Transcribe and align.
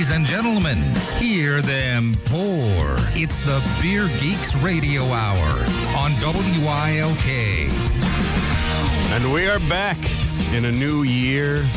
Ladies 0.00 0.16
and 0.16 0.24
gentlemen, 0.24 0.78
hear 1.18 1.60
them 1.60 2.16
pour. 2.24 2.96
It's 3.12 3.38
the 3.40 3.62
Beer 3.82 4.08
Geeks 4.18 4.56
Radio 4.56 5.02
Hour 5.02 5.66
on 5.94 6.12
WILK. 6.22 7.28
And 9.12 9.30
we 9.30 9.46
are 9.46 9.58
back 9.68 9.98
in 10.54 10.64
a 10.64 10.72
new 10.72 11.02
year. 11.02 11.68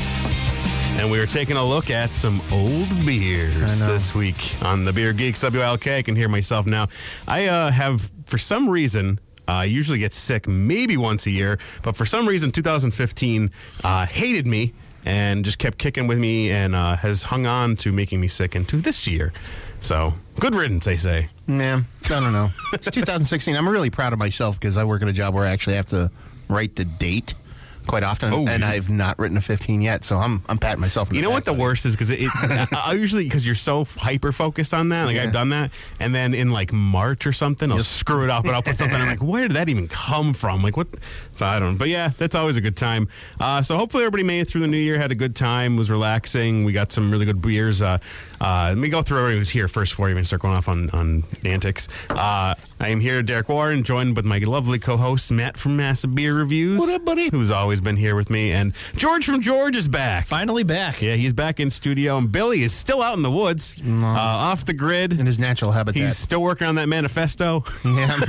And 0.96 1.12
we 1.12 1.20
are 1.20 1.26
taking 1.26 1.58
a 1.58 1.66
look 1.66 1.90
at 1.90 2.12
some 2.12 2.42
old 2.50 2.88
beers 3.06 3.80
this 3.80 4.16
week 4.16 4.56
on 4.62 4.86
the 4.86 4.94
Beer 4.94 5.12
Geeks 5.12 5.44
WLK. 5.44 5.98
I 5.98 6.02
can 6.02 6.16
hear 6.16 6.30
myself 6.30 6.66
now. 6.66 6.88
I 7.28 7.48
uh, 7.48 7.72
have, 7.72 8.10
for 8.26 8.38
some 8.38 8.70
reason, 8.70 9.20
uh, 9.50 9.52
I 9.52 9.66
usually 9.66 10.00
get 10.00 10.14
sick 10.14 10.48
maybe 10.48 10.96
once 10.96 11.26
a 11.26 11.32
year, 11.32 11.60
but 11.82 11.98
for 11.98 12.06
some 12.06 12.26
reason, 12.26 12.54
2015 12.54 13.52
uh, 13.84 14.06
hated 14.06 14.48
me 14.48 14.72
and 15.06 15.44
just 15.44 15.60
kept 15.60 15.78
kicking 15.78 16.08
with 16.08 16.18
me 16.18 16.52
and 16.52 16.76
uh, 16.76 16.96
has 16.98 17.24
hung 17.24 17.46
on 17.46 17.76
to 17.78 17.92
making 17.92 18.20
me 18.20 18.28
sick 18.28 18.56
into 18.56 18.78
this 18.78 19.08
year. 19.08 19.34
So, 19.82 20.14
good 20.40 20.56
riddance, 20.56 20.88
I 20.88 20.96
say. 20.96 21.30
Yeah, 21.48 21.82
I 22.06 22.08
don't 22.08 22.32
know. 22.32 22.50
It's 22.74 22.90
2016. 22.90 23.56
I'm 23.56 23.68
really 23.68 23.90
proud 23.90 24.14
of 24.14 24.20
myself 24.20 24.60
because 24.60 24.78
I 24.78 24.84
work 24.84 25.02
at 25.02 25.08
a 25.08 25.14
job 25.14 25.36
where 25.36 25.46
I 25.46 25.50
actually 25.52 25.76
have 25.76 25.90
to 25.90 26.10
write 26.48 26.76
the 26.76 26.86
date 26.86 27.34
quite 27.88 28.04
often, 28.04 28.34
Oh, 28.34 28.46
and 28.48 28.62
yeah. 28.62 28.70
I've 28.70 28.90
not 28.90 29.18
written 29.20 29.38
a 29.38 29.42
15 29.42 29.82
yet. 29.82 30.04
So 30.04 30.18
I'm 30.18 30.42
I'm 30.50 30.58
patting 30.58 30.82
myself. 30.82 31.12
You 31.14 31.22
know 31.22 31.30
what 31.30 31.46
the 31.46 31.54
worst 31.54 31.86
is 31.86 31.94
because 31.94 32.10
it, 32.10 32.20
it 32.24 32.30
I, 32.74 32.94
usually 32.94 33.24
because 33.26 33.46
you're 33.46 33.56
so 33.56 33.86
hyper 33.86 34.32
focused 34.32 34.74
on 34.74 34.90
that. 34.90 35.06
Like 35.06 35.16
Yeah. 35.16 35.24
I've 35.24 35.34
done 35.34 35.50
that, 35.50 35.72
and 36.00 36.14
then 36.14 36.34
in 36.34 36.52
like 36.52 36.72
March 36.74 37.26
or 37.28 37.34
something, 37.34 37.72
I'll 37.72 37.84
screw 37.84 38.24
it 38.24 38.30
up 38.30 38.46
and 38.46 38.54
I'll 38.56 38.64
put 38.64 38.76
something. 38.78 38.96
I'm 39.00 39.08
like, 39.08 39.22
where 39.24 39.48
did 39.48 39.56
that 39.58 39.70
even 39.70 39.88
come 39.88 40.34
from? 40.34 40.64
Like 40.64 40.78
what? 40.78 40.88
So 41.34 41.46
I 41.46 41.60
don't. 41.60 41.78
But 41.78 41.90
yeah, 41.90 42.12
that's 42.18 42.36
always 42.36 42.58
a 42.58 42.62
good 42.62 42.78
time. 42.78 43.08
Uh, 43.40 43.62
so 43.62 43.78
hopefully 43.78 44.04
everybody 44.04 44.24
made 44.24 44.42
it 44.42 44.48
through 44.50 44.62
the 44.62 44.68
new 44.68 44.78
year, 44.78 44.98
had 45.00 45.12
a 45.12 45.16
good 45.16 45.36
time, 45.36 45.78
was 45.78 45.90
relaxing. 45.90 46.64
We 46.64 46.74
got 46.74 46.92
some 46.92 47.12
really 47.12 47.26
good 47.26 47.42
beers. 47.42 47.82
Uh, 47.82 47.98
uh, 48.44 48.66
let 48.70 48.78
me 48.78 48.90
go 48.90 49.02
through 49.02 49.20
everybody 49.20 49.40
who's 49.40 49.50
here 49.50 49.68
first 49.68 49.94
before 49.94 50.10
you 50.10 50.14
even 50.14 50.26
start 50.26 50.42
going 50.42 50.54
off 50.56 50.68
on 50.68 50.90
on 50.90 51.24
antics. 51.46 51.88
Uh, 52.10 52.54
I 52.80 52.90
am 52.90 53.00
here, 53.00 53.24
Derek 53.24 53.48
Warren, 53.48 53.84
joined 53.84 54.18
with 54.18 54.26
my 54.26 54.40
lovely 54.40 54.80
co-host 54.80 55.32
Matt 55.32 55.56
from 55.56 55.78
Massive 55.78 56.14
Beer 56.14 56.34
Reviews. 56.36 56.80
What 56.80 56.90
up, 56.90 57.06
buddy? 57.06 57.30
Who's 57.30 57.50
always 57.52 57.80
been 57.80 57.96
here 57.96 58.16
with 58.16 58.30
me, 58.30 58.52
and 58.52 58.74
George 58.98 59.26
from 59.26 59.42
George 59.42 59.78
is 59.78 59.88
back. 59.88 60.26
Finally 60.26 60.64
back. 60.64 61.02
Yeah, 61.02 61.16
he's 61.16 61.32
back 61.32 61.62
in 61.62 61.72
studio, 61.72 62.18
and 62.18 62.30
Billy 62.30 62.64
is 62.64 62.74
still 62.74 63.02
out 63.02 63.16
in 63.16 63.22
the 63.24 63.32
woods, 63.32 63.74
uh, 63.82 64.06
off 64.06 64.66
the 64.66 64.74
grid. 64.74 65.14
in 65.14 65.26
his 65.26 65.40
natural 65.40 65.72
habitat. 65.72 66.02
He's 66.04 66.18
still 66.18 66.42
working 66.42 66.68
on 66.68 66.76
that 66.76 66.90
manifesto. 66.90 67.64
yeah. 67.86 68.20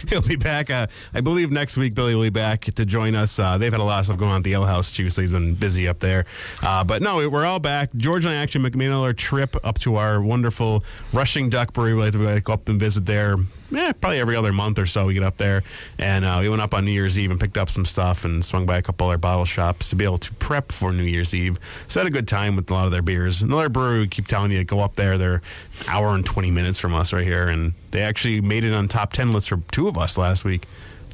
He'll 0.08 0.22
be 0.22 0.36
back, 0.36 0.70
uh, 0.70 0.86
I 1.12 1.20
believe, 1.20 1.50
next 1.50 1.76
week. 1.76 1.94
Billy 1.94 2.14
will 2.14 2.22
be 2.22 2.30
back 2.30 2.60
to 2.62 2.84
join 2.84 3.16
us. 3.16 3.38
Uh, 3.40 3.58
they've 3.58 3.72
had 3.72 3.80
a 3.80 3.84
lot 3.84 3.98
of 4.00 4.06
stuff 4.06 4.18
going 4.18 4.30
on 4.30 4.36
at 4.38 4.44
the 4.44 4.52
Ale 4.52 4.64
House, 4.64 4.92
too, 4.92 5.10
so 5.10 5.20
he's 5.20 5.32
been 5.32 5.54
busy 5.54 5.88
up 5.88 5.98
there. 5.98 6.26
Uh, 6.62 6.84
but 6.84 7.02
no, 7.02 7.28
we're 7.28 7.44
all 7.46 7.58
back. 7.58 7.90
George 7.96 8.24
and 8.24 8.32
I 8.32 8.36
actually 8.36 8.62
made 8.84 8.90
another 8.90 9.14
trip 9.14 9.56
up 9.64 9.78
to 9.78 9.96
our 9.96 10.20
wonderful 10.20 10.84
Rushing 11.12 11.48
Duck 11.48 11.72
Brewery. 11.72 11.94
We 11.94 12.02
like 12.02 12.12
to 12.12 12.18
like, 12.18 12.44
go 12.44 12.52
up 12.52 12.68
and 12.68 12.78
visit 12.78 13.06
there. 13.06 13.36
Yeah, 13.70 13.92
probably 13.92 14.20
every 14.20 14.36
other 14.36 14.52
month 14.52 14.78
or 14.78 14.84
so 14.84 15.06
we 15.06 15.14
get 15.14 15.22
up 15.22 15.38
there. 15.38 15.62
And 15.98 16.24
uh, 16.24 16.38
we 16.42 16.50
went 16.50 16.60
up 16.60 16.74
on 16.74 16.84
New 16.84 16.90
Year's 16.90 17.18
Eve 17.18 17.30
and 17.30 17.40
picked 17.40 17.56
up 17.56 17.70
some 17.70 17.86
stuff 17.86 18.24
and 18.26 18.44
swung 18.44 18.66
by 18.66 18.76
a 18.76 18.82
couple 18.82 19.08
other 19.08 19.16
bottle 19.16 19.46
shops 19.46 19.88
to 19.88 19.96
be 19.96 20.04
able 20.04 20.18
to 20.18 20.32
prep 20.34 20.70
for 20.70 20.92
New 20.92 21.04
Year's 21.04 21.32
Eve. 21.32 21.58
So 21.88 22.00
had 22.00 22.06
a 22.06 22.10
good 22.10 22.28
time 22.28 22.56
with 22.56 22.70
a 22.70 22.74
lot 22.74 22.84
of 22.84 22.92
their 22.92 23.02
beers. 23.02 23.40
Another 23.40 23.70
brewery, 23.70 24.00
we 24.00 24.08
keep 24.08 24.26
telling 24.26 24.52
you 24.52 24.58
to 24.58 24.64
go 24.64 24.80
up 24.80 24.96
there. 24.96 25.16
They're 25.16 25.40
hour 25.88 26.14
and 26.14 26.26
20 26.26 26.50
minutes 26.50 26.78
from 26.78 26.94
us 26.94 27.12
right 27.12 27.24
here. 27.24 27.48
And 27.48 27.72
they 27.90 28.02
actually 28.02 28.42
made 28.42 28.64
it 28.64 28.74
on 28.74 28.86
top 28.88 29.14
10 29.14 29.32
lists 29.32 29.48
for 29.48 29.60
two 29.72 29.88
of 29.88 29.96
us 29.96 30.18
last 30.18 30.44
week. 30.44 30.66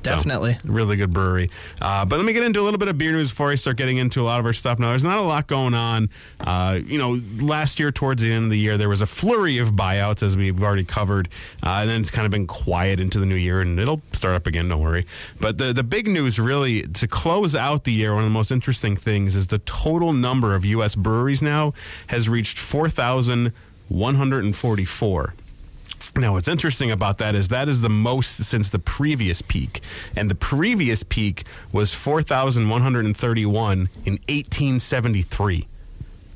So, 0.02 0.16
Definitely. 0.16 0.56
really 0.64 0.96
good 0.96 1.12
brewery. 1.12 1.50
Uh, 1.80 2.04
but 2.06 2.16
let 2.16 2.24
me 2.24 2.32
get 2.32 2.42
into 2.42 2.58
a 2.60 2.64
little 2.64 2.78
bit 2.78 2.88
of 2.88 2.96
beer 2.96 3.12
news 3.12 3.28
before 3.28 3.50
I 3.50 3.54
start 3.56 3.76
getting 3.76 3.98
into 3.98 4.22
a 4.22 4.24
lot 4.24 4.40
of 4.40 4.46
our 4.46 4.54
stuff. 4.54 4.78
Now, 4.78 4.88
there's 4.90 5.04
not 5.04 5.18
a 5.18 5.22
lot 5.22 5.46
going 5.46 5.74
on. 5.74 6.08
Uh, 6.40 6.78
you 6.82 6.96
know, 6.96 7.20
last 7.44 7.78
year, 7.78 7.92
towards 7.92 8.22
the 8.22 8.32
end 8.32 8.44
of 8.44 8.50
the 8.50 8.58
year, 8.58 8.78
there 8.78 8.88
was 8.88 9.02
a 9.02 9.06
flurry 9.06 9.58
of 9.58 9.72
buyouts, 9.72 10.22
as 10.22 10.38
we've 10.38 10.62
already 10.62 10.84
covered. 10.84 11.28
Uh, 11.62 11.80
and 11.80 11.90
then 11.90 12.00
it's 12.00 12.08
kind 12.10 12.24
of 12.24 12.30
been 12.30 12.46
quiet 12.46 12.98
into 12.98 13.20
the 13.20 13.26
new 13.26 13.34
year, 13.34 13.60
and 13.60 13.78
it'll 13.78 14.00
start 14.12 14.34
up 14.34 14.46
again, 14.46 14.70
don't 14.70 14.80
worry. 14.80 15.06
But 15.38 15.58
the, 15.58 15.74
the 15.74 15.82
big 15.82 16.08
news, 16.08 16.38
really, 16.38 16.84
to 16.84 17.06
close 17.06 17.54
out 17.54 17.84
the 17.84 17.92
year, 17.92 18.14
one 18.14 18.24
of 18.24 18.30
the 18.30 18.32
most 18.32 18.50
interesting 18.50 18.96
things 18.96 19.36
is 19.36 19.48
the 19.48 19.58
total 19.58 20.14
number 20.14 20.54
of 20.54 20.64
U.S. 20.64 20.94
breweries 20.94 21.42
now 21.42 21.74
has 22.06 22.26
reached 22.26 22.58
4,144. 22.58 25.34
Now, 26.16 26.32
what's 26.32 26.48
interesting 26.48 26.90
about 26.90 27.18
that 27.18 27.34
is 27.34 27.48
that 27.48 27.68
is 27.68 27.82
the 27.82 27.88
most 27.88 28.44
since 28.44 28.70
the 28.70 28.78
previous 28.78 29.42
peak. 29.42 29.80
And 30.16 30.30
the 30.30 30.34
previous 30.34 31.02
peak 31.02 31.44
was 31.72 31.94
4,131 31.94 33.78
in 34.04 34.12
1873. 34.12 35.66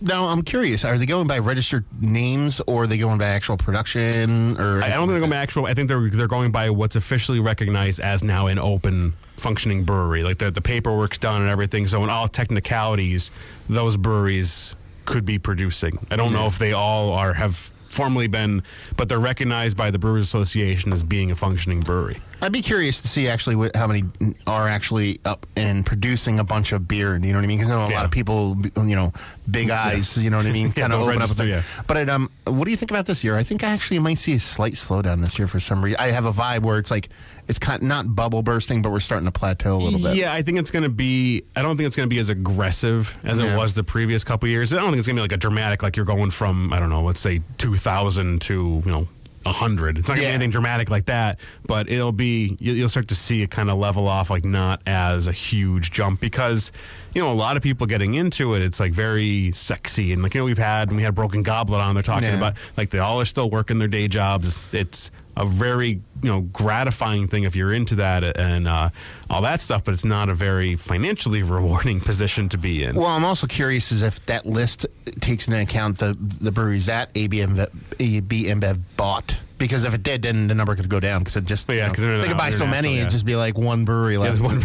Now 0.01 0.27
I'm 0.27 0.43
curious. 0.43 0.85
Are 0.85 0.99
they 0.99 1.07
going 1.07 1.27
by 1.27 1.39
registered 1.39 1.85
names 1.99 2.61
or 2.67 2.83
are 2.83 2.87
they 2.87 2.99
going 2.99 3.17
by 3.17 3.25
actual 3.27 3.57
production? 3.57 4.61
Or 4.61 4.83
I 4.83 4.91
don't 4.91 5.09
think 5.09 5.13
they're 5.13 5.19
going 5.21 5.31
by 5.31 5.37
actual. 5.37 5.67
I 5.67 5.73
think 5.73 5.89
they're 5.89 6.11
they're 6.11 6.29
going 6.29 6.53
by 6.53 6.69
what's 6.71 6.95
officially 6.95 7.41
recognized 7.41 8.01
as 8.01 8.23
now 8.23 8.49
an 8.49 8.59
open 8.59 9.15
functioning 9.39 9.85
brewery. 9.85 10.23
Like 10.23 10.39
the 10.39 10.51
the 10.51 10.61
paperwork's 10.61 11.17
done 11.17 11.41
and 11.41 11.51
everything. 11.51 11.89
So 11.89 12.05
in 12.05 12.11
all 12.11 12.29
technicalities, 12.29 13.31
those 13.69 13.97
breweries 13.97 14.75
could 15.07 15.25
be 15.25 15.39
producing. 15.39 15.99
I 16.11 16.17
don't 16.17 16.33
know 16.33 16.47
if 16.47 16.59
they 16.59 16.75
all 16.75 17.13
are 17.13 17.33
have 17.33 17.71
formally 17.95 18.27
been, 18.27 18.63
but 18.97 19.09
they're 19.09 19.19
recognized 19.21 19.77
by 19.77 19.91
the 19.91 19.99
Brewers 19.99 20.25
Association 20.25 20.93
as 20.93 21.05
being 21.05 21.31
a 21.31 21.37
functioning 21.37 21.81
brewery. 21.81 22.21
I'd 22.43 22.53
be 22.53 22.61
curious 22.61 23.01
to 23.01 23.09
see 23.09 23.29
actually 23.29 23.57
what, 23.57 23.75
how 23.75 23.87
many 23.87 24.05
are 24.47 24.69
actually 24.69 25.19
up 25.25 25.47
and 25.57 25.87
producing 25.87 26.39
a 26.39 26.45
bunch 26.45 26.73
of 26.73 26.87
beer. 26.87 27.15
You 27.17 27.33
know 27.33 27.39
what 27.39 27.45
I 27.45 27.47
mean? 27.47 27.59
Because 27.59 27.71
I 27.71 27.77
know 27.77 27.85
a 27.87 27.91
Yeah. 27.91 27.97
lot 27.97 28.05
of 28.05 28.11
people, 28.11 28.57
you 28.77 28.97
know, 28.97 29.13
big 29.51 29.71
eyes. 29.71 30.19
You 30.19 30.29
know 30.29 30.37
what 30.37 30.47
I 30.47 30.53
mean? 30.53 30.67
Yeah, 30.77 30.83
kind 30.89 30.93
of 30.93 31.01
open 31.03 31.23
up. 31.23 31.31
it. 31.31 31.49
yeah. 31.49 31.63
But 31.87 31.97
it, 31.97 32.11
um, 32.11 32.31
what 32.47 32.65
do 32.67 32.71
you 32.71 32.77
think 32.77 32.91
about 32.91 33.07
this 33.07 33.23
year? 33.25 33.37
I 33.37 33.43
think 33.45 33.63
I 33.65 33.69
actually 33.71 33.99
might 34.01 34.19
see 34.19 34.35
a 34.35 34.39
slight 34.41 34.75
slowdown 34.75 35.21
this 35.23 35.39
year 35.39 35.47
for 35.49 35.61
some 35.61 35.83
reason. 35.83 35.99
I 36.01 36.09
have 36.09 36.27
a 36.27 36.33
vibe 36.33 36.63
where 36.63 36.79
it's 36.79 36.91
like 36.91 37.09
it's 37.49 37.59
kind 37.59 37.83
not 37.83 38.15
bubble 38.15 38.43
bursting, 38.43 38.81
but 38.83 38.91
we're 38.91 39.01
starting 39.01 39.27
to 39.27 39.33
plateau 39.33 39.77
a 39.77 39.79
little 39.79 40.01
bit. 40.01 40.17
Yeah, 40.17 40.33
I 40.33 40.43
think 40.43 40.59
it's 40.59 40.71
going 40.71 40.83
to 40.85 40.89
be. 40.89 41.45
I 41.55 41.63
don't 41.63 41.77
think 41.77 41.87
it's 41.87 41.97
going 41.97 42.09
to 42.09 42.15
be 42.15 42.19
as 42.21 42.29
aggressive 42.31 43.17
as 43.25 43.39
Yeah. 43.39 43.55
it 43.55 43.57
was 43.57 43.75
the 43.75 43.85
previous 43.85 44.25
couple 44.25 44.49
years. 44.49 44.73
I 44.73 44.77
don't 44.77 44.87
think 44.87 44.99
it's 44.99 45.07
going 45.07 45.17
to 45.17 45.21
be 45.21 45.25
like 45.25 45.33
a 45.33 45.37
dramatic, 45.37 45.83
like 45.83 45.97
you're 45.97 46.07
going 46.07 46.31
from 46.31 46.73
I 46.73 46.81
don't 46.81 46.91
know, 46.91 47.03
let's 47.03 47.21
say 47.21 47.43
two 47.59 47.77
thousand 47.77 48.41
to 48.43 48.83
you 48.85 48.91
know. 48.91 49.09
100 49.47 49.99
it's 49.99 50.09
not 50.09 50.15
going 50.15 50.23
to 50.23 50.23
Yeah. 50.23 50.31
be 50.31 50.35
anything 50.37 50.51
dramatic 50.53 50.89
like 50.89 51.05
that 51.05 51.39
but 51.67 51.87
it'll 51.91 52.13
be 52.13 52.57
you- 52.61 52.73
you'll 52.73 52.89
start 52.89 53.09
to 53.09 53.15
see 53.15 53.43
it 53.43 53.51
kind 53.51 53.69
of 53.69 53.77
level 53.77 54.09
off 54.09 54.31
like 54.31 54.43
not 54.43 54.81
as 54.87 55.27
a 55.27 55.33
huge 55.33 55.91
jump 55.91 56.19
because 56.19 56.73
you 57.15 57.21
know 57.21 57.31
a 57.31 57.35
lot 57.35 57.55
of 57.59 57.63
people 57.63 57.87
getting 57.87 58.15
into 58.15 58.55
it 58.55 58.63
it's 58.63 58.81
like 58.81 58.93
very 58.95 59.53
sexy 59.53 60.15
and 60.15 60.23
like 60.23 60.33
you 60.33 60.41
know 60.41 60.47
we've 60.47 60.57
had 60.57 60.91
we 60.91 61.03
had 61.03 61.15
broken 61.15 61.43
goblet 61.43 61.83
on 61.83 61.93
they're 61.93 62.03
talking 62.03 62.27
Yeah. 62.31 62.37
about 62.39 62.55
like 62.79 62.89
they 62.89 63.01
all 63.01 63.21
are 63.21 63.27
still 63.27 63.51
working 63.51 63.79
their 63.79 63.87
day 63.87 64.09
jobs 64.09 64.49
it's, 64.49 64.73
it's 64.73 65.11
a 65.37 65.45
very 65.45 65.89
you 66.23 66.31
know 66.31 66.43
gratifying 66.53 67.27
thing 67.29 67.43
if 67.45 67.57
you're 67.57 67.73
into 67.73 67.97
that 67.97 68.37
and 68.39 68.69
uh, 68.69 68.89
all 69.29 69.43
that 69.43 69.61
stuff 69.61 69.83
but 69.85 69.93
it's 69.93 70.05
not 70.05 70.29
a 70.29 70.35
very 70.35 70.77
financially 70.77 71.43
rewarding 71.57 72.01
position 72.01 72.49
to 72.49 72.57
be 72.59 72.85
in 72.85 72.95
Well, 72.97 73.07
I'm 73.09 73.25
also 73.25 73.47
curious 73.47 73.91
as 73.93 74.03
if 74.03 74.25
that 74.27 74.47
list 74.47 74.87
takes 75.21 75.49
into 75.49 75.61
account 75.61 75.99
the 75.99 76.17
the 76.41 76.53
breweries 76.53 76.87
that 76.87 77.11
AB 77.15 77.39
InBev, 77.39 77.69
AB 77.99 78.45
InBev 78.45 78.81
bought. 78.97 79.37
Because 79.57 79.85
if 79.85 79.95
it 79.95 80.03
did, 80.03 80.23
then 80.23 80.49
the 80.49 80.55
number 80.55 80.75
could 80.75 80.89
go 80.89 80.99
down. 80.99 81.21
Because 81.21 81.37
it 81.37 81.45
just 81.45 81.69
Yeah, 81.71 81.93
you 81.97 82.03
know, 82.05 82.19
they're 82.19 82.27
could 82.29 82.37
buy 82.37 82.51
so 82.51 82.67
many, 82.67 82.95
yeah. 82.95 83.01
it'd 83.03 83.11
just 83.13 83.25
be 83.25 83.37
like 83.37 83.57
one 83.57 83.85
brewery 83.85 84.15
Yeah, 84.15 84.19
left. 84.19 84.41
one- 84.43 84.65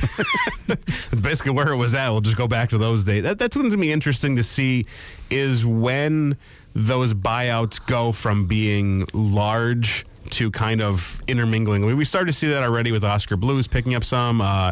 it's 0.68 1.22
basically 1.22 1.52
where 1.52 1.70
it 1.72 1.76
was 1.78 1.94
at. 1.96 2.10
We'll 2.10 2.22
just 2.22 2.36
go 2.38 2.48
back 2.48 2.70
to 2.72 2.78
those 2.78 3.06
days. 3.06 3.24
That, 3.24 3.38
that's 3.38 3.56
what's 3.56 3.70
going 3.70 3.78
to 3.80 3.82
be 3.82 3.92
interesting 3.92 4.36
to 4.38 4.44
see 4.44 4.88
is 5.30 5.64
when 5.66 6.38
those 6.74 7.14
buyouts 7.14 7.84
go 7.86 8.12
from 8.12 8.46
being 8.48 9.06
large 9.14 10.06
to 10.32 10.52
kind 10.52 10.82
of 10.82 11.22
intermingling. 11.28 11.86
We, 11.86 11.94
we 11.94 12.06
started 12.06 12.28
to 12.32 12.38
see 12.38 12.48
that 12.50 12.64
already 12.64 12.92
with 12.92 13.04
Oskar 13.04 13.38
Blues 13.38 13.68
picking 13.68 13.96
up 13.96 14.04
some. 14.04 14.42
Uh, 14.42 14.72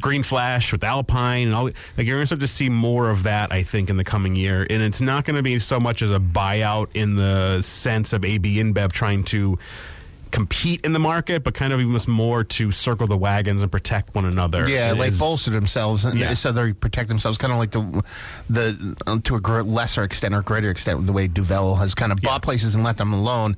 Green 0.00 0.22
Flash 0.22 0.70
with 0.70 0.84
Alpine 0.84 1.46
and 1.46 1.54
all 1.56 1.64
like 1.64 2.06
you're 2.06 2.16
gonna 2.18 2.26
start 2.26 2.40
to 2.42 2.46
see 2.46 2.68
more 2.68 3.08
of 3.08 3.22
that 3.22 3.50
I 3.50 3.62
think 3.62 3.88
in 3.88 3.96
the 3.96 4.04
coming 4.04 4.36
year 4.36 4.66
and 4.68 4.82
it's 4.82 5.00
not 5.00 5.24
gonna 5.24 5.42
be 5.42 5.58
so 5.58 5.80
much 5.80 6.02
as 6.02 6.10
a 6.10 6.18
buyout 6.20 6.88
in 6.92 7.16
the 7.16 7.62
sense 7.62 8.12
of 8.12 8.22
AB 8.22 8.56
InBev 8.56 8.92
trying 8.92 9.24
to 9.24 9.58
compete 10.30 10.84
in 10.84 10.92
the 10.92 10.98
market, 10.98 11.42
but 11.42 11.54
kind 11.54 11.72
of 11.72 11.80
even 11.80 11.98
more 12.12 12.44
to 12.44 12.70
circle 12.70 13.06
the 13.06 13.16
wagons 13.16 13.62
and 13.62 13.72
protect 13.72 14.14
one 14.14 14.26
another. 14.26 14.68
Yeah, 14.68 14.92
It 14.92 14.98
like 14.98 15.08
is- 15.12 15.18
bolster 15.18 15.50
themselves, 15.50 16.04
and 16.04 16.18
Yeah. 16.18 16.34
so 16.34 16.52
they 16.52 16.72
protect 16.74 17.08
themselves, 17.08 17.38
kind 17.38 17.52
of 17.52 17.58
like 17.58 17.70
the 17.70 18.04
the 18.50 18.96
um, 19.06 19.22
to 19.22 19.36
a 19.36 19.38
lesser 19.38 20.02
extent 20.02 20.34
or 20.34 20.42
greater 20.42 20.70
extent, 20.70 21.04
the 21.06 21.12
way 21.12 21.26
Duvel 21.28 21.76
has 21.76 21.94
kind 21.94 22.12
of 22.12 22.20
Yeah. 22.22 22.28
bought 22.28 22.42
places 22.42 22.74
and 22.74 22.84
let 22.84 22.98
them 22.98 23.12
alone. 23.14 23.56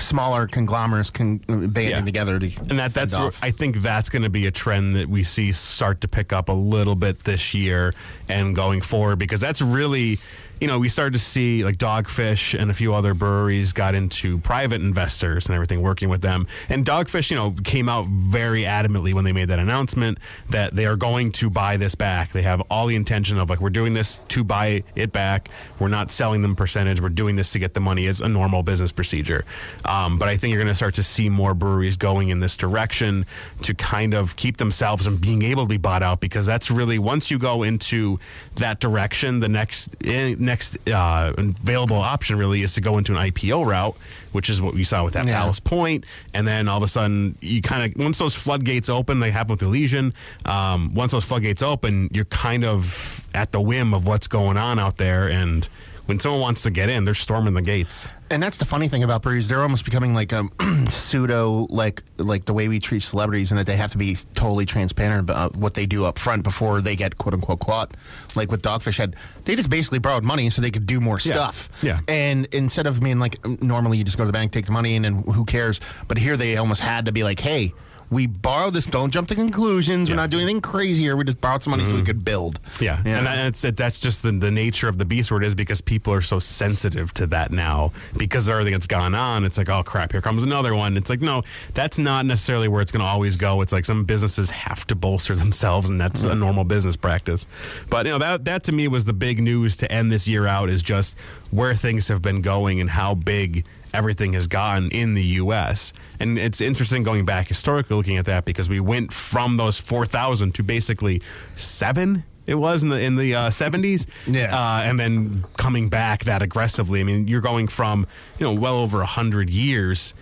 Smaller 0.00 0.46
conglomerates 0.46 1.10
can 1.10 1.40
uh, 1.48 1.52
banding 1.66 1.90
Yeah. 1.90 2.00
together 2.04 2.38
to 2.38 2.46
And 2.70 2.78
that 2.78 2.94
that's 2.94 3.16
where-. 3.16 3.32
I 3.42 3.50
think 3.50 3.76
that's 3.82 4.08
going 4.08 4.22
to 4.22 4.30
be 4.30 4.46
a 4.46 4.50
trend 4.50 4.96
that 4.96 5.08
we 5.08 5.22
see 5.22 5.52
start 5.52 6.00
to 6.02 6.08
pick 6.08 6.32
up 6.32 6.48
a 6.48 6.52
little 6.52 6.94
bit 6.94 7.24
this 7.24 7.54
year 7.54 7.92
and 8.28 8.54
going 8.54 8.80
forward 8.80 9.18
because 9.18 9.40
that's 9.40 9.60
really 9.60 10.18
you 10.62 10.68
know, 10.68 10.78
we 10.78 10.88
started 10.88 11.12
to 11.12 11.18
see 11.18 11.64
like 11.64 11.76
Dogfish 11.76 12.56
and 12.56 12.70
a 12.70 12.74
few 12.74 12.94
other 12.94 13.14
breweries 13.14 13.72
got 13.72 13.96
into 13.96 14.38
private 14.38 14.80
investors 14.80 15.46
and 15.46 15.56
everything, 15.56 15.82
working 15.82 16.08
with 16.08 16.20
them. 16.20 16.46
And 16.68 16.84
Dogfish, 16.84 17.32
you 17.32 17.36
know, 17.36 17.52
came 17.64 17.88
out 17.88 18.06
very 18.06 18.62
adamantly 18.62 19.12
when 19.12 19.24
they 19.24 19.32
made 19.32 19.48
that 19.48 19.58
announcement 19.58 20.18
that 20.50 20.76
they 20.76 20.86
are 20.86 20.94
going 20.94 21.32
to 21.32 21.50
buy 21.50 21.78
this 21.78 21.96
back. 21.96 22.30
They 22.30 22.42
have 22.42 22.60
all 22.70 22.86
the 22.86 22.94
intention 22.94 23.38
of 23.38 23.50
like, 23.50 23.60
we're 23.60 23.70
doing 23.70 23.92
this 23.92 24.20
to 24.28 24.44
buy 24.44 24.84
it 24.94 25.10
back. 25.10 25.50
We're 25.80 25.88
not 25.88 26.12
selling 26.12 26.42
them 26.42 26.54
percentage. 26.54 27.00
We're 27.00 27.08
doing 27.08 27.34
this 27.34 27.50
to 27.52 27.58
get 27.58 27.74
the 27.74 27.80
money 27.80 28.06
as 28.06 28.20
a 28.20 28.28
normal 28.28 28.62
business 28.62 28.92
procedure. 28.92 29.44
Um, 29.84 30.16
but 30.16 30.28
I 30.28 30.36
think 30.36 30.52
you're 30.52 30.62
going 30.62 30.72
to 30.72 30.76
start 30.76 30.94
to 30.94 31.02
see 31.02 31.28
more 31.28 31.54
breweries 31.54 31.96
going 31.96 32.28
in 32.28 32.38
this 32.38 32.56
direction 32.56 33.26
to 33.62 33.74
kind 33.74 34.14
of 34.14 34.36
keep 34.36 34.58
themselves 34.58 35.06
from 35.06 35.16
being 35.16 35.42
able 35.42 35.64
to 35.64 35.68
be 35.68 35.76
bought 35.76 36.04
out 36.04 36.20
because 36.20 36.46
that's 36.46 36.70
really 36.70 37.00
once 37.00 37.32
you 37.32 37.38
go 37.40 37.64
into 37.64 38.20
that 38.54 38.78
direction, 38.78 39.40
the 39.40 39.48
next 39.48 39.88
eh, 40.04 40.36
next 40.38 40.51
uh, 40.86 41.32
available 41.36 41.96
option 41.96 42.36
really 42.38 42.62
is 42.62 42.74
to 42.74 42.80
go 42.80 42.98
into 42.98 43.12
an 43.16 43.18
IPO 43.30 43.66
route, 43.66 43.96
which 44.32 44.48
is 44.50 44.60
what 44.62 44.74
we 44.74 44.84
saw 44.84 45.04
with 45.04 45.14
that 45.14 45.26
Yeah. 45.26 45.40
Ballast 45.40 45.64
Point, 45.64 46.04
and 46.34 46.46
then 46.46 46.68
all 46.68 46.76
of 46.78 46.82
a 46.82 46.88
sudden 46.88 47.36
you 47.40 47.62
kind 47.62 47.92
of 47.92 48.02
once 48.02 48.18
those 48.18 48.34
floodgates 48.34 48.88
open, 48.88 49.20
they 49.20 49.30
happen 49.30 49.52
with 49.52 49.62
Elysian. 49.62 50.12
Um, 50.44 50.94
once 50.94 51.12
those 51.12 51.24
floodgates 51.24 51.62
open, 51.62 52.08
you're 52.12 52.24
kind 52.26 52.64
of 52.64 53.26
at 53.34 53.52
the 53.52 53.60
whim 53.60 53.94
of 53.94 54.06
what's 54.06 54.26
going 54.28 54.56
on 54.56 54.78
out 54.78 54.96
there, 54.98 55.28
and 55.28 55.68
when 56.06 56.18
someone 56.20 56.40
wants 56.40 56.62
to 56.62 56.70
get 56.70 56.88
in, 56.88 57.04
they're 57.04 57.14
storming 57.14 57.54
the 57.54 57.62
gates. 57.62 58.08
And 58.30 58.42
that's 58.42 58.56
the 58.56 58.64
funny 58.64 58.88
thing 58.88 59.02
about 59.02 59.22
breweries; 59.22 59.46
they're 59.48 59.62
almost 59.62 59.84
becoming 59.84 60.14
like 60.14 60.32
a 60.32 60.44
pseudo, 60.88 61.66
like 61.70 62.02
like 62.16 62.44
the 62.46 62.52
way 62.54 62.68
we 62.68 62.80
treat 62.80 63.02
celebrities, 63.02 63.50
and 63.52 63.58
that 63.60 63.66
they 63.66 63.76
have 63.76 63.92
to 63.92 63.98
be 63.98 64.16
totally 64.34 64.64
transparent 64.66 65.20
about 65.20 65.56
what 65.56 65.74
they 65.74 65.86
do 65.86 66.04
up 66.04 66.18
front 66.18 66.42
before 66.42 66.80
they 66.80 66.96
get 66.96 67.18
quote 67.18 67.34
unquote 67.34 67.60
caught. 67.60 67.94
Like 68.34 68.50
with 68.50 68.62
Dogfish 68.62 68.96
Head, 68.98 69.16
they 69.44 69.54
just 69.54 69.68
basically 69.70 69.98
borrowed 69.98 70.24
money 70.24 70.48
so 70.50 70.62
they 70.62 70.70
could 70.70 70.86
do 70.86 71.00
more 71.00 71.18
Yeah. 71.22 71.32
stuff. 71.34 71.68
Yeah. 71.82 72.00
And 72.08 72.46
instead 72.52 72.86
of 72.86 73.00
being 73.00 73.18
like 73.18 73.44
normally 73.62 73.98
you 73.98 74.04
just 74.04 74.16
go 74.16 74.24
to 74.24 74.28
the 74.28 74.32
bank, 74.32 74.52
take 74.52 74.66
the 74.66 74.72
money, 74.72 74.96
and 74.96 75.04
then 75.04 75.22
who 75.24 75.44
cares? 75.44 75.80
But 76.08 76.16
here 76.18 76.36
they 76.36 76.56
almost 76.56 76.80
had 76.80 77.06
to 77.06 77.12
be 77.12 77.22
like, 77.24 77.40
hey. 77.40 77.74
We 78.12 78.26
borrowed 78.26 78.74
this. 78.74 78.84
Don't 78.84 79.10
jump 79.10 79.28
to 79.28 79.34
conclusions. 79.34 80.08
Yeah. 80.10 80.14
We're 80.14 80.20
not 80.20 80.28
doing 80.28 80.42
anything 80.42 80.60
crazy 80.60 81.02
here. 81.02 81.16
We 81.16 81.24
just 81.24 81.40
borrowed 81.40 81.62
some 81.62 81.70
money 81.70 81.82
so 81.82 81.92
we 81.92 81.96
mm-hmm. 81.96 82.06
could 82.06 82.24
build. 82.24 82.60
Yeah, 82.78 82.98
and 82.98 83.26
that's 83.26 83.64
it, 83.64 83.78
that's 83.78 83.98
just 83.98 84.22
the, 84.22 84.32
the 84.32 84.50
nature 84.50 84.86
of 84.86 84.98
the 84.98 85.06
beast 85.06 85.30
where 85.30 85.40
it 85.40 85.46
is 85.46 85.54
because 85.54 85.80
people 85.80 86.12
are 86.12 86.20
so 86.20 86.38
sensitive 86.38 87.14
to 87.14 87.26
that 87.28 87.52
now 87.52 87.90
because 88.18 88.50
everything 88.50 88.74
that's 88.74 88.86
gone 88.86 89.14
on. 89.14 89.44
It's 89.44 89.56
like, 89.56 89.70
oh 89.70 89.82
crap, 89.82 90.12
here 90.12 90.20
comes 90.20 90.42
another 90.42 90.74
one. 90.74 90.98
It's 90.98 91.08
like, 91.08 91.22
no, 91.22 91.42
that's 91.72 91.98
not 91.98 92.26
necessarily 92.26 92.68
where 92.68 92.82
it's 92.82 92.92
going 92.92 93.00
to 93.00 93.06
always 93.06 93.38
go. 93.38 93.62
It's 93.62 93.72
like 93.72 93.86
some 93.86 94.04
businesses 94.04 94.50
have 94.50 94.86
to 94.88 94.94
bolster 94.94 95.34
themselves, 95.34 95.88
and 95.88 95.98
that's 95.98 96.24
a 96.24 96.28
mm-hmm. 96.28 96.40
normal 96.40 96.64
business 96.64 96.96
practice. 96.96 97.46
But 97.88 98.04
you 98.04 98.12
know 98.12 98.18
that 98.18 98.44
that 98.44 98.64
to 98.64 98.72
me 98.72 98.88
was 98.88 99.06
the 99.06 99.14
big 99.14 99.40
news 99.40 99.76
to 99.78 99.90
end 99.90 100.12
this 100.12 100.28
year 100.28 100.46
out 100.46 100.68
is 100.68 100.82
just 100.82 101.16
where 101.50 101.74
things 101.74 102.08
have 102.08 102.20
been 102.20 102.42
going 102.42 102.78
and 102.78 102.90
how 102.90 103.14
big 103.14 103.64
everything 103.94 104.32
has 104.34 104.46
gotten 104.46 104.90
in 104.90 105.14
the 105.14 105.22
U.S. 105.42 105.92
And 106.20 106.38
it's 106.38 106.60
interesting 106.60 107.02
going 107.02 107.24
back 107.24 107.48
historically 107.48 107.96
looking 107.96 108.16
at 108.16 108.24
that 108.26 108.44
because 108.44 108.68
we 108.68 108.80
went 108.80 109.12
from 109.12 109.56
those 109.56 109.78
4,000 109.78 110.54
to 110.54 110.62
basically 110.62 111.22
seven. 111.54 112.24
It 112.46 112.56
was 112.56 112.82
in 112.82 112.88
the 112.88 113.00
in 113.00 113.14
the 113.16 113.34
uh, 113.36 113.50
70s, 113.50 114.06
Yeah. 114.26 114.50
uh, 114.56 114.82
and 114.82 114.98
then 114.98 115.44
coming 115.56 115.88
back 115.88 116.24
that 116.24 116.42
aggressively. 116.42 117.00
I 117.00 117.04
mean, 117.04 117.28
you're 117.28 117.40
going 117.40 117.68
from 117.68 118.06
you 118.38 118.46
know 118.46 118.52
well 118.52 118.76
over 118.78 119.04
hundred 119.04 119.48
years, 119.48 120.12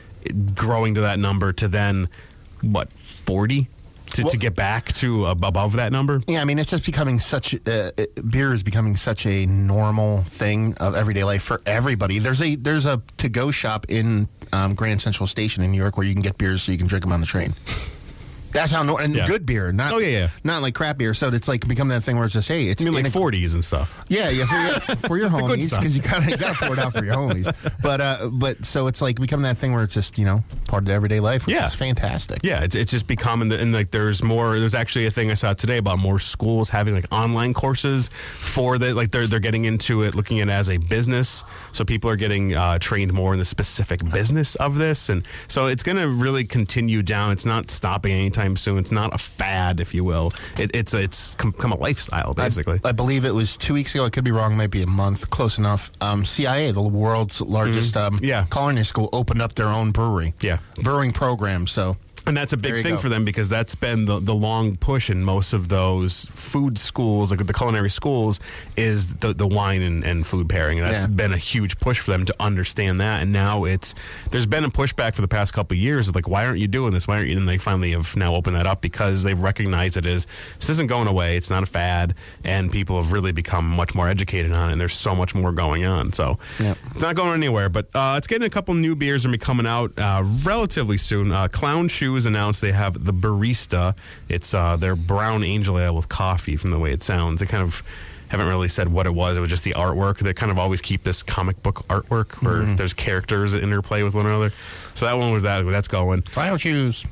growing 0.54 0.94
to 0.96 1.00
that 1.00 1.18
number 1.18 1.52
to 1.54 1.66
then 1.66 2.08
what 2.60 2.92
40 2.92 3.68
to, 4.14 4.22
Well- 4.22 4.30
to 4.30 4.36
get 4.36 4.54
back 4.54 4.92
to 4.94 5.26
above 5.26 5.74
that 5.74 5.92
number. 5.92 6.20
Yeah, 6.26 6.40
I 6.40 6.44
mean, 6.44 6.58
it's 6.58 6.70
just 6.70 6.84
becoming 6.86 7.18
such. 7.18 7.54
Uh, 7.66 7.90
uh, 7.98 8.06
beer 8.28 8.52
is 8.52 8.62
becoming 8.62 8.96
such 8.96 9.26
a 9.26 9.46
normal 9.46 10.22
thing 10.24 10.74
of 10.78 10.94
everyday 10.94 11.24
life 11.24 11.42
for 11.42 11.60
everybody. 11.66 12.18
There's 12.18 12.40
a 12.42 12.54
there's 12.56 12.86
a 12.86 13.02
to 13.18 13.28
go 13.28 13.50
shop 13.50 13.86
in 13.88 14.28
um, 14.52 14.74
Grand 14.74 15.00
Central 15.00 15.26
Station 15.26 15.62
in 15.62 15.70
New 15.72 15.78
York 15.78 15.96
where 15.96 16.06
you 16.06 16.12
can 16.12 16.22
get 16.22 16.38
beers 16.38 16.62
so 16.62 16.72
you 16.72 16.78
can 16.78 16.86
drink 16.86 17.02
them 17.02 17.12
on 17.12 17.20
the 17.20 17.26
train. 17.26 17.54
That's 18.52 18.72
how 18.72 18.82
no, 18.82 18.98
and 18.98 19.14
Yeah. 19.14 19.26
good 19.26 19.46
beer, 19.46 19.72
not 19.72 19.92
Oh, 19.92 19.98
yeah, 19.98 20.08
yeah. 20.08 20.28
not 20.44 20.62
like 20.62 20.74
crap 20.74 20.98
beer. 20.98 21.14
So 21.14 21.28
it's 21.28 21.48
like 21.48 21.66
become 21.68 21.88
that 21.88 22.02
thing 22.04 22.16
where 22.16 22.24
it's 22.24 22.34
just 22.34 22.48
hey, 22.48 22.68
it's 22.68 22.82
I 22.82 22.86
mean, 22.86 22.94
like 23.04 23.12
40s 23.12 23.54
and 23.54 23.64
stuff. 23.64 24.02
yeah, 24.08 24.28
yeah, 24.30 24.44
for 24.46 24.56
your, 24.88 24.96
for 25.08 25.18
your 25.18 25.28
homies 25.30 25.70
because 25.70 25.96
you 25.96 26.02
gotta 26.02 26.30
you 26.30 26.36
gotta 26.36 26.54
pour 26.64 26.72
it 26.74 26.78
out 26.78 26.92
for 26.92 27.04
your 27.04 27.14
homies. 27.14 27.52
But 27.82 28.00
uh, 28.00 28.30
but 28.32 28.64
so 28.64 28.86
it's 28.86 29.00
like 29.02 29.20
become 29.20 29.42
that 29.42 29.58
thing 29.58 29.72
where 29.72 29.82
it's 29.84 29.94
just 29.94 30.18
you 30.18 30.24
know 30.24 30.42
part 30.68 30.82
of 30.82 30.86
the 30.88 30.92
everyday 30.94 31.20
life, 31.20 31.46
which 31.46 31.56
Yeah. 31.56 31.66
is 31.66 31.74
fantastic. 31.74 32.40
Yeah, 32.42 32.62
it's, 32.62 32.74
it's 32.74 32.90
just 32.90 33.06
becoming 33.06 33.40
and, 33.40 33.52
and 33.52 33.72
like 33.72 33.90
there's 33.90 34.22
more. 34.22 34.58
There's 34.58 34.74
actually 34.74 35.06
a 35.06 35.10
thing 35.10 35.30
I 35.30 35.34
saw 35.34 35.54
today 35.54 35.78
about 35.78 35.98
more 35.98 36.18
schools 36.20 36.68
having 36.70 36.94
like 36.94 37.06
online 37.10 37.54
courses 37.54 38.08
for 38.34 38.78
the 38.78 38.92
like 38.94 39.10
they're 39.10 39.26
they're 39.26 39.40
getting 39.40 39.64
into 39.64 40.02
it, 40.02 40.14
looking 40.14 40.40
at 40.40 40.48
it 40.48 40.52
as 40.52 40.68
a 40.68 40.76
business. 40.76 41.42
So 41.72 41.84
people 41.84 42.10
are 42.10 42.16
getting 42.16 42.54
uh, 42.54 42.78
trained 42.78 43.12
more 43.12 43.32
in 43.32 43.38
the 43.38 43.44
specific 43.44 44.04
business 44.10 44.54
of 44.56 44.76
this, 44.76 45.08
and 45.08 45.24
so 45.48 45.66
it's 45.66 45.82
going 45.82 45.96
to 45.98 46.08
really 46.08 46.44
continue 46.44 47.02
down. 47.02 47.32
It's 47.32 47.44
not 47.46 47.70
stopping 47.70 48.12
anytime 48.12 48.39
soon. 48.56 48.78
It's 48.78 48.92
not 48.92 49.14
a 49.14 49.18
fad, 49.18 49.80
if 49.80 49.94
you 49.94 50.04
will. 50.04 50.32
It, 50.58 50.70
it's 50.74 50.94
it's 50.94 51.34
com- 51.36 51.50
become 51.52 51.72
a 51.72 51.76
lifestyle 51.76 52.34
basically. 52.34 52.80
I, 52.84 52.90
I 52.90 52.92
believe 52.92 53.24
it 53.24 53.34
was 53.34 53.56
two 53.56 53.74
weeks 53.74 53.94
ago. 53.94 54.04
I 54.04 54.10
could 54.10 54.24
be 54.24 54.30
wrong. 54.32 54.56
Maybe 54.56 54.82
a 54.82 54.86
month. 54.86 55.30
Close 55.30 55.58
enough. 55.58 55.90
Um, 56.00 56.24
CIA, 56.24 56.70
the 56.72 56.82
world's 56.82 57.40
largest 57.40 57.96
um, 57.96 58.14
Mm-hmm. 58.16 58.24
Yeah. 58.24 58.46
culinary 58.50 58.84
school, 58.84 59.08
opened 59.12 59.40
up 59.42 59.54
their 59.54 59.68
own 59.68 59.92
brewery. 59.92 60.34
Yeah. 60.40 60.58
brewing 60.82 61.12
program. 61.12 61.66
So 61.66 61.96
And 62.26 62.36
that's 62.36 62.52
a 62.52 62.56
big 62.56 62.82
thing 62.82 62.94
go. 62.96 63.00
for 63.00 63.08
them 63.08 63.24
because 63.24 63.48
that's 63.48 63.74
been 63.74 64.04
the, 64.04 64.20
the 64.20 64.34
long 64.34 64.76
push 64.76 65.10
in 65.10 65.24
most 65.24 65.52
of 65.52 65.68
those 65.68 66.26
food 66.26 66.78
schools, 66.78 67.30
like 67.30 67.44
the 67.46 67.52
culinary 67.52 67.90
schools, 67.90 68.40
is 68.76 69.14
the, 69.16 69.32
the 69.34 69.46
wine 69.46 69.82
and, 69.82 70.04
and 70.04 70.26
food 70.26 70.48
pairing. 70.48 70.78
And 70.78 70.88
that's 70.88 71.02
Yeah. 71.02 71.06
been 71.08 71.32
a 71.32 71.38
huge 71.38 71.78
push 71.80 71.98
for 71.98 72.10
them 72.10 72.24
to 72.26 72.34
understand 72.38 73.00
that. 73.00 73.22
And 73.22 73.32
now 73.32 73.64
it's 73.64 73.94
there's 74.30 74.46
been 74.46 74.64
a 74.64 74.70
pushback 74.70 75.14
for 75.14 75.22
the 75.22 75.28
past 75.28 75.52
couple 75.52 75.74
of 75.74 75.80
years 75.80 76.08
of 76.08 76.14
like, 76.14 76.28
why 76.28 76.44
aren't 76.46 76.58
you 76.60 76.68
doing 76.68 76.92
this? 76.92 77.08
Why 77.08 77.16
aren't 77.16 77.28
you? 77.28 77.36
And 77.36 77.48
they 77.48 77.58
finally 77.58 77.92
have 77.92 78.14
now 78.16 78.34
opened 78.34 78.56
that 78.56 78.66
up 78.66 78.80
because 78.80 79.22
they 79.22 79.34
recognize 79.34 79.96
it 79.96 80.06
as 80.06 80.26
this 80.58 80.68
isn't 80.70 80.88
going 80.88 81.08
away. 81.08 81.36
It's 81.36 81.50
not 81.50 81.62
a 81.62 81.66
fad, 81.66 82.14
and 82.44 82.70
people 82.70 83.00
have 83.00 83.12
really 83.12 83.32
become 83.32 83.64
much 83.68 83.94
more 83.94 84.08
educated 84.08 84.52
on 84.52 84.68
it. 84.68 84.72
And 84.72 84.80
there's 84.80 84.94
so 84.94 85.14
much 85.14 85.34
more 85.34 85.52
going 85.52 85.84
on. 85.84 86.12
So 86.12 86.38
Yep. 86.58 86.78
it's 86.92 87.00
not 87.02 87.16
going 87.16 87.34
anywhere, 87.34 87.68
but 87.68 87.88
uh, 87.94 88.14
it's 88.18 88.26
getting 88.26 88.46
a 88.46 88.50
couple 88.50 88.74
new 88.74 88.94
beers 88.94 89.24
are 89.24 89.28
going 89.28 89.38
to 89.38 89.38
be 89.38 89.44
coming 89.44 89.66
out 89.66 89.98
uh, 89.98 90.22
relatively 90.42 90.98
soon. 90.98 91.32
Uh, 91.32 91.48
Clown 91.48 91.88
Shoes 92.10 92.26
announced 92.26 92.60
they 92.60 92.72
have 92.72 93.04
the 93.04 93.12
Barista. 93.12 93.94
It's 94.28 94.52
uh, 94.52 94.76
their 94.76 94.96
brown 94.96 95.44
angel 95.44 95.78
ale 95.78 95.94
with 95.94 96.08
coffee. 96.08 96.56
From 96.56 96.70
the 96.70 96.78
way 96.78 96.92
it 96.92 97.04
sounds, 97.04 97.38
they 97.38 97.46
kind 97.46 97.62
of 97.62 97.84
haven't 98.28 98.48
really 98.48 98.68
said 98.68 98.88
what 98.88 99.06
it 99.06 99.14
was. 99.14 99.36
It 99.36 99.40
was 99.40 99.48
just 99.50 99.62
the 99.62 99.74
artwork. 99.74 100.18
They 100.18 100.32
kind 100.34 100.50
of 100.50 100.58
always 100.58 100.80
keep 100.82 101.04
this 101.04 101.22
comic 101.22 101.62
book 101.62 101.86
artwork 101.88 102.42
where 102.42 102.64
there's 102.74 102.94
characters 102.94 103.52
that 103.52 103.62
interplay 103.62 104.02
with 104.02 104.14
one 104.14 104.26
another. 104.26 104.52
So 104.96 105.06
that 105.06 105.14
one 105.14 105.32
was 105.32 105.44
that. 105.44 105.64
That's 105.64 105.86
going. 105.88 106.22
file 106.22 106.56
shoes. 106.56 107.06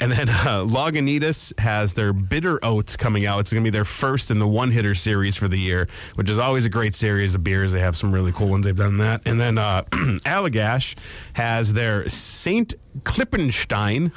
And 0.00 0.10
then 0.10 0.30
uh, 0.30 0.64
Lagunitas 0.64 1.58
has 1.58 1.92
their 1.92 2.14
bitter 2.14 2.58
oats 2.64 2.96
coming 2.96 3.26
out. 3.26 3.40
It's 3.40 3.52
going 3.52 3.62
to 3.62 3.70
be 3.70 3.72
their 3.72 3.84
first 3.84 4.30
in 4.30 4.38
the 4.38 4.48
one 4.48 4.70
hitter 4.70 4.94
series 4.94 5.36
for 5.36 5.46
the 5.46 5.58
year, 5.58 5.88
which 6.14 6.30
is 6.30 6.38
always 6.38 6.64
a 6.64 6.70
great 6.70 6.94
series 6.94 7.34
of 7.34 7.44
beers. 7.44 7.72
They 7.72 7.80
have 7.80 7.96
some 7.96 8.10
really 8.10 8.32
cool 8.32 8.48
ones. 8.48 8.64
They've 8.64 8.74
done 8.74 8.96
that. 8.98 9.20
And 9.26 9.38
then 9.38 9.58
uh, 9.58 9.82
Allagash 10.24 10.96
has 11.34 11.74
their 11.74 12.08
Saint 12.08 12.74
Klippenstein 13.00 14.10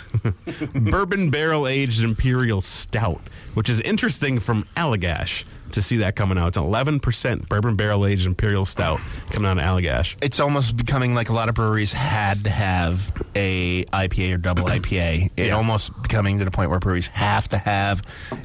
bourbon 0.91 1.29
barrel 1.29 1.67
aged 1.67 2.01
imperial 2.01 2.61
stout, 2.61 3.21
which 3.53 3.69
is 3.69 3.81
interesting 3.81 4.39
from 4.39 4.65
Allagash 4.77 5.43
to 5.73 5.81
see 5.81 5.97
that 5.97 6.15
coming 6.15 6.37
out. 6.37 6.47
It's 6.49 6.57
11% 6.57 7.49
bourbon 7.49 7.75
barrel 7.75 8.05
aged 8.05 8.25
imperial 8.25 8.65
stout 8.65 8.99
coming 9.31 9.49
out 9.49 9.57
of 9.57 9.63
Allagash. 9.63 10.15
It's 10.21 10.39
almost 10.39 10.77
becoming 10.77 11.13
like 11.15 11.29
a 11.29 11.33
lot 11.33 11.49
of 11.49 11.55
breweries 11.55 11.93
had 11.93 12.43
to 12.45 12.49
have 12.49 13.11
a 13.35 13.83
IPA 13.85 14.35
or 14.35 14.37
double 14.37 14.63
IPA. 14.67 15.31
It 15.37 15.47
Yeah. 15.47 15.55
almost 15.55 15.99
becoming 16.01 16.39
to 16.39 16.45
the 16.45 16.51
point 16.51 16.69
where 16.69 16.79
breweries 16.79 17.07
have 17.07 17.49
to 17.49 17.57
have 17.57 18.01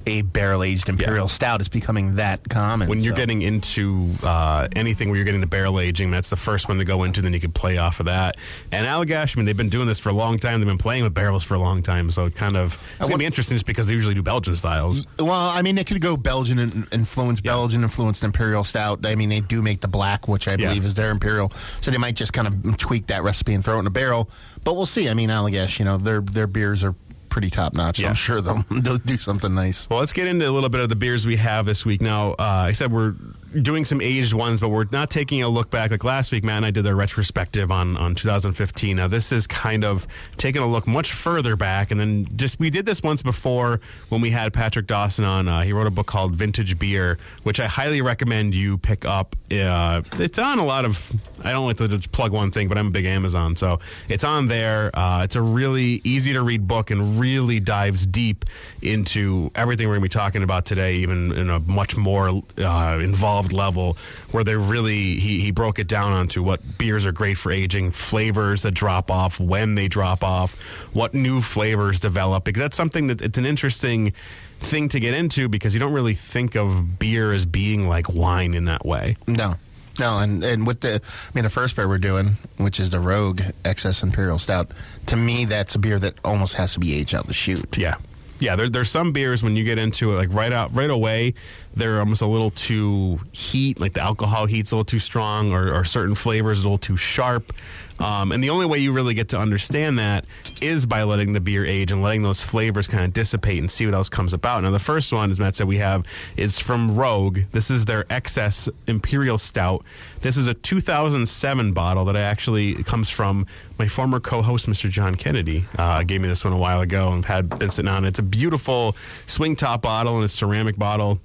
a 0.06 0.22
barrel 0.22 0.62
aged 0.62 0.88
imperial 0.88 1.28
stout. 1.28 1.60
It's 1.60 1.68
becoming 1.68 2.16
that 2.16 2.48
common. 2.48 2.88
when 2.88 3.00
you're 3.00 3.14
getting 3.14 3.42
into 3.42 4.08
uh, 4.22 4.68
anything 4.74 5.08
where 5.08 5.16
you're 5.16 5.24
getting 5.24 5.40
the 5.40 5.46
barrel 5.46 5.78
aging, 5.80 6.10
that's 6.10 6.30
the 6.30 6.36
first 6.36 6.68
one 6.68 6.78
to 6.78 6.84
go 6.84 7.04
into. 7.04 7.22
Then 7.22 7.32
you 7.32 7.40
can 7.40 7.52
play 7.52 7.76
off 7.78 8.00
of 8.00 8.06
that. 8.06 8.36
And 8.72 8.86
Allagash, 8.86 9.36
I 9.36 9.38
mean, 9.38 9.46
they've 9.46 9.56
been 9.56 9.68
doing 9.68 9.86
this 9.86 9.98
for 9.98 10.08
a 10.08 10.12
long 10.14 10.38
time. 10.38 10.60
They've 10.60 10.66
been 10.66 10.78
playing 10.78 11.04
with 11.04 11.14
barrels 11.14 11.44
for 11.44 11.54
a 11.54 11.58
long 11.58 11.82
time, 11.82 12.10
so 12.10 12.24
it 12.26 12.34
kind 12.34 12.56
of 12.56 12.82
it's 12.98 13.08
gonna 13.08 13.18
be 13.18 13.26
interesting 13.26 13.54
just 13.56 13.66
because 13.66 13.86
they 13.86 13.92
usually 13.94 14.14
do 14.14 14.22
Belgian 14.22 14.56
styles. 14.56 15.06
Well, 15.18 15.32
I 15.32 15.62
mean, 15.62 15.78
it 15.78 15.86
could 15.86 16.00
go 16.00 16.16
Belgian 16.16 16.58
and 16.58 16.88
influence 17.18 17.40
Belgian 17.40 17.82
influenced 17.82 18.22
imperial 18.22 18.62
stout. 18.62 19.04
I 19.04 19.14
mean, 19.16 19.28
they 19.28 19.40
do 19.40 19.60
make 19.60 19.80
the 19.80 19.88
black, 19.88 20.28
which 20.28 20.46
I 20.46 20.52
Yeah. 20.52 20.68
believe 20.68 20.84
is 20.84 20.94
their 20.94 21.10
imperial. 21.10 21.52
So 21.80 21.90
they 21.90 21.98
might 21.98 22.14
just 22.14 22.32
kind 22.32 22.46
of 22.46 22.76
tweak 22.76 23.08
that 23.08 23.22
recipe 23.24 23.54
and 23.54 23.64
throw 23.64 23.76
it 23.76 23.80
in 23.80 23.86
a 23.86 23.90
barrel. 23.90 24.30
But 24.62 24.76
we'll 24.76 24.86
see. 24.86 25.08
I 25.08 25.14
mean, 25.14 25.28
Allagash, 25.28 25.78
you 25.80 25.84
know, 25.84 25.96
their 25.96 26.20
their 26.20 26.46
beers 26.46 26.84
are 26.84 26.94
pretty 27.28 27.50
top 27.50 27.74
notch. 27.74 27.98
Yeah. 27.98 28.08
I'm 28.08 28.14
sure 28.14 28.40
they'll, 28.40 28.64
they'll 28.70 28.98
do 28.98 29.18
something 29.18 29.54
nice. 29.54 29.88
Well, 29.90 29.98
let's 30.00 30.12
get 30.12 30.26
into 30.28 30.48
a 30.48 30.50
little 30.52 30.68
bit 30.70 30.80
of 30.80 30.88
the 30.88 30.96
beers 30.96 31.26
we 31.26 31.36
have 31.36 31.66
this 31.66 31.84
week. 31.84 32.00
Now, 32.00 32.32
uh, 32.32 32.36
I 32.68 32.72
said 32.72 32.92
we're 32.92 33.14
doing 33.62 33.84
some 33.84 34.00
aged 34.00 34.34
ones, 34.34 34.60
but 34.60 34.68
we're 34.68 34.86
not 34.92 35.10
taking 35.10 35.42
a 35.42 35.48
look 35.48 35.70
back. 35.70 35.90
Like 35.90 36.04
last 36.04 36.32
week, 36.32 36.44
Matt 36.44 36.58
and 36.58 36.66
I 36.66 36.70
did 36.70 36.84
their 36.84 36.96
retrospective 36.96 37.70
on, 37.70 37.96
on 37.96 38.14
2015. 38.14 38.96
Now, 38.96 39.08
this 39.08 39.32
is 39.32 39.46
kind 39.46 39.84
of 39.84 40.06
taking 40.36 40.62
a 40.62 40.66
look 40.66 40.86
much 40.86 41.12
further 41.12 41.56
back. 41.56 41.90
And 41.90 41.98
then 41.98 42.26
just, 42.36 42.60
we 42.60 42.70
did 42.70 42.86
this 42.86 43.02
once 43.02 43.22
before 43.22 43.80
when 44.08 44.20
we 44.20 44.30
had 44.30 44.52
Patrick 44.52 44.86
Dawson 44.86 45.24
on. 45.24 45.48
Uh, 45.48 45.62
he 45.62 45.72
wrote 45.72 45.86
a 45.86 45.90
book 45.90 46.06
called 46.06 46.34
Vintage 46.36 46.78
Beer, 46.78 47.18
which 47.42 47.58
I 47.58 47.66
highly 47.66 48.02
recommend 48.02 48.54
you 48.54 48.78
pick 48.78 49.04
up. 49.04 49.34
Uh, 49.50 50.02
it's 50.14 50.38
on 50.38 50.58
a 50.58 50.64
lot 50.64 50.84
of, 50.84 51.12
I 51.42 51.52
don't 51.52 51.66
like 51.66 51.78
to 51.78 52.08
plug 52.10 52.32
one 52.32 52.50
thing, 52.50 52.68
but 52.68 52.76
I'm 52.76 52.88
a 52.88 52.90
big 52.90 53.06
Amazon. 53.06 53.56
So 53.56 53.80
it's 54.08 54.24
on 54.24 54.48
there. 54.48 54.96
Uh, 54.96 55.24
it's 55.24 55.36
a 55.36 55.42
really 55.42 56.00
easy 56.04 56.32
to 56.34 56.42
read 56.42 56.68
book 56.68 56.90
and 56.90 57.18
really 57.18 57.60
dives 57.60 58.04
deep 58.06 58.44
into 58.82 59.50
everything 59.54 59.86
we're 59.88 59.94
going 59.94 60.02
to 60.02 60.16
be 60.16 60.20
talking 60.20 60.42
about 60.42 60.66
today, 60.66 60.96
even 60.96 61.32
in 61.32 61.48
a 61.48 61.60
much 61.60 61.96
more 61.96 62.42
uh, 62.58 62.98
involved 63.38 63.52
level, 63.52 63.96
where 64.32 64.44
they 64.44 64.56
really 64.56 65.18
he, 65.18 65.40
he 65.40 65.50
broke 65.50 65.78
it 65.78 65.88
down 65.88 66.12
onto 66.12 66.42
what 66.42 66.60
beers 66.78 67.06
are 67.06 67.12
great 67.12 67.38
for 67.38 67.52
aging, 67.52 67.90
flavors 67.90 68.62
that 68.62 68.72
drop 68.72 69.10
off, 69.10 69.40
when 69.40 69.74
they 69.74 69.88
drop 69.88 70.24
off, 70.24 70.54
what 70.94 71.14
new 71.14 71.40
flavors 71.40 72.00
develop. 72.00 72.44
Because 72.44 72.60
that's 72.60 72.76
something 72.76 73.08
that 73.08 73.22
it's 73.22 73.38
an 73.38 73.46
interesting 73.46 74.12
thing 74.60 74.88
to 74.88 74.98
get 74.98 75.14
into 75.14 75.48
because 75.48 75.72
you 75.72 75.80
don't 75.80 75.92
really 75.92 76.14
think 76.14 76.56
of 76.56 76.98
beer 76.98 77.32
as 77.32 77.46
being 77.46 77.88
like 77.88 78.12
wine 78.12 78.54
in 78.54 78.64
that 78.64 78.84
way. 78.84 79.16
No. 79.26 79.54
No, 80.00 80.18
and, 80.18 80.44
and 80.44 80.64
with 80.64 80.80
the, 80.82 81.00
I 81.02 81.30
mean, 81.34 81.42
the 81.42 81.50
first 81.50 81.74
beer 81.74 81.88
we're 81.88 81.98
doing, 81.98 82.36
which 82.56 82.78
is 82.78 82.90
the 82.90 83.00
Rogue 83.00 83.40
Excess 83.64 84.04
Imperial 84.04 84.38
Stout, 84.38 84.70
to 85.06 85.16
me, 85.16 85.44
that's 85.44 85.74
a 85.74 85.78
beer 85.80 85.98
that 85.98 86.14
almost 86.24 86.54
has 86.54 86.74
to 86.74 86.78
be 86.78 86.94
aged 86.94 87.16
out 87.16 87.26
the 87.26 87.34
chute. 87.34 87.76
Yeah. 87.76 87.96
Yeah, 88.40 88.54
there, 88.54 88.68
there's 88.68 88.90
some 88.90 89.12
beers 89.12 89.42
when 89.42 89.56
you 89.56 89.64
get 89.64 89.78
into 89.78 90.12
it, 90.12 90.16
like 90.16 90.32
right 90.32 90.52
out, 90.52 90.72
right 90.74 90.90
away, 90.90 91.34
they're 91.74 91.98
almost 91.98 92.22
a 92.22 92.26
little 92.26 92.50
too 92.50 93.18
heat, 93.32 93.80
like 93.80 93.94
the 93.94 94.00
alcohol 94.00 94.46
heat's 94.46 94.70
a 94.70 94.76
little 94.76 94.84
too 94.84 95.00
strong, 95.00 95.52
or, 95.52 95.72
or 95.72 95.84
certain 95.84 96.14
flavors 96.14 96.60
a 96.60 96.62
little 96.62 96.78
too 96.78 96.96
sharp. 96.96 97.52
Um, 98.00 98.32
and 98.32 98.42
the 98.42 98.50
only 98.50 98.66
way 98.66 98.78
you 98.78 98.92
really 98.92 99.14
get 99.14 99.28
to 99.30 99.38
understand 99.38 99.98
that 99.98 100.24
is 100.62 100.86
by 100.86 101.02
letting 101.02 101.32
the 101.32 101.40
beer 101.40 101.64
age 101.66 101.90
and 101.92 102.02
letting 102.02 102.22
those 102.22 102.42
flavors 102.42 102.86
kind 102.86 103.04
of 103.04 103.12
dissipate 103.12 103.58
and 103.58 103.70
see 103.70 103.86
what 103.86 103.94
else 103.94 104.08
comes 104.08 104.32
about. 104.32 104.62
Now, 104.62 104.70
the 104.70 104.78
first 104.78 105.12
one, 105.12 105.30
as 105.30 105.40
Matt 105.40 105.54
said, 105.56 105.66
we 105.66 105.78
have 105.78 106.04
is 106.36 106.58
from 106.58 106.96
Rogue. 106.96 107.40
This 107.50 107.70
is 107.70 107.84
their 107.84 108.04
excess 108.10 108.68
Imperial 108.86 109.38
Stout. 109.38 109.84
This 110.20 110.36
is 110.36 110.48
a 110.48 110.54
2007 110.54 111.72
bottle 111.72 112.04
that 112.06 112.16
I 112.16 112.20
actually 112.20 112.82
comes 112.84 113.08
from 113.08 113.46
my 113.78 113.88
former 113.88 114.20
co-host, 114.20 114.68
Mr. 114.68 114.90
John 114.90 115.14
Kennedy. 115.14 115.64
Uh, 115.76 116.02
gave 116.02 116.20
me 116.20 116.28
this 116.28 116.44
one 116.44 116.52
a 116.52 116.58
while 116.58 116.80
ago 116.80 117.10
and 117.12 117.24
had 117.24 117.58
been 117.58 117.70
sitting 117.70 117.88
on. 117.88 118.04
it. 118.04 118.08
It's 118.08 118.18
a 118.18 118.24
beautiful 118.24 118.96
swing 119.26 119.56
top 119.56 119.82
bottle 119.82 120.16
and 120.16 120.24
a 120.24 120.28
ceramic 120.28 120.76
bottle. 120.76 121.20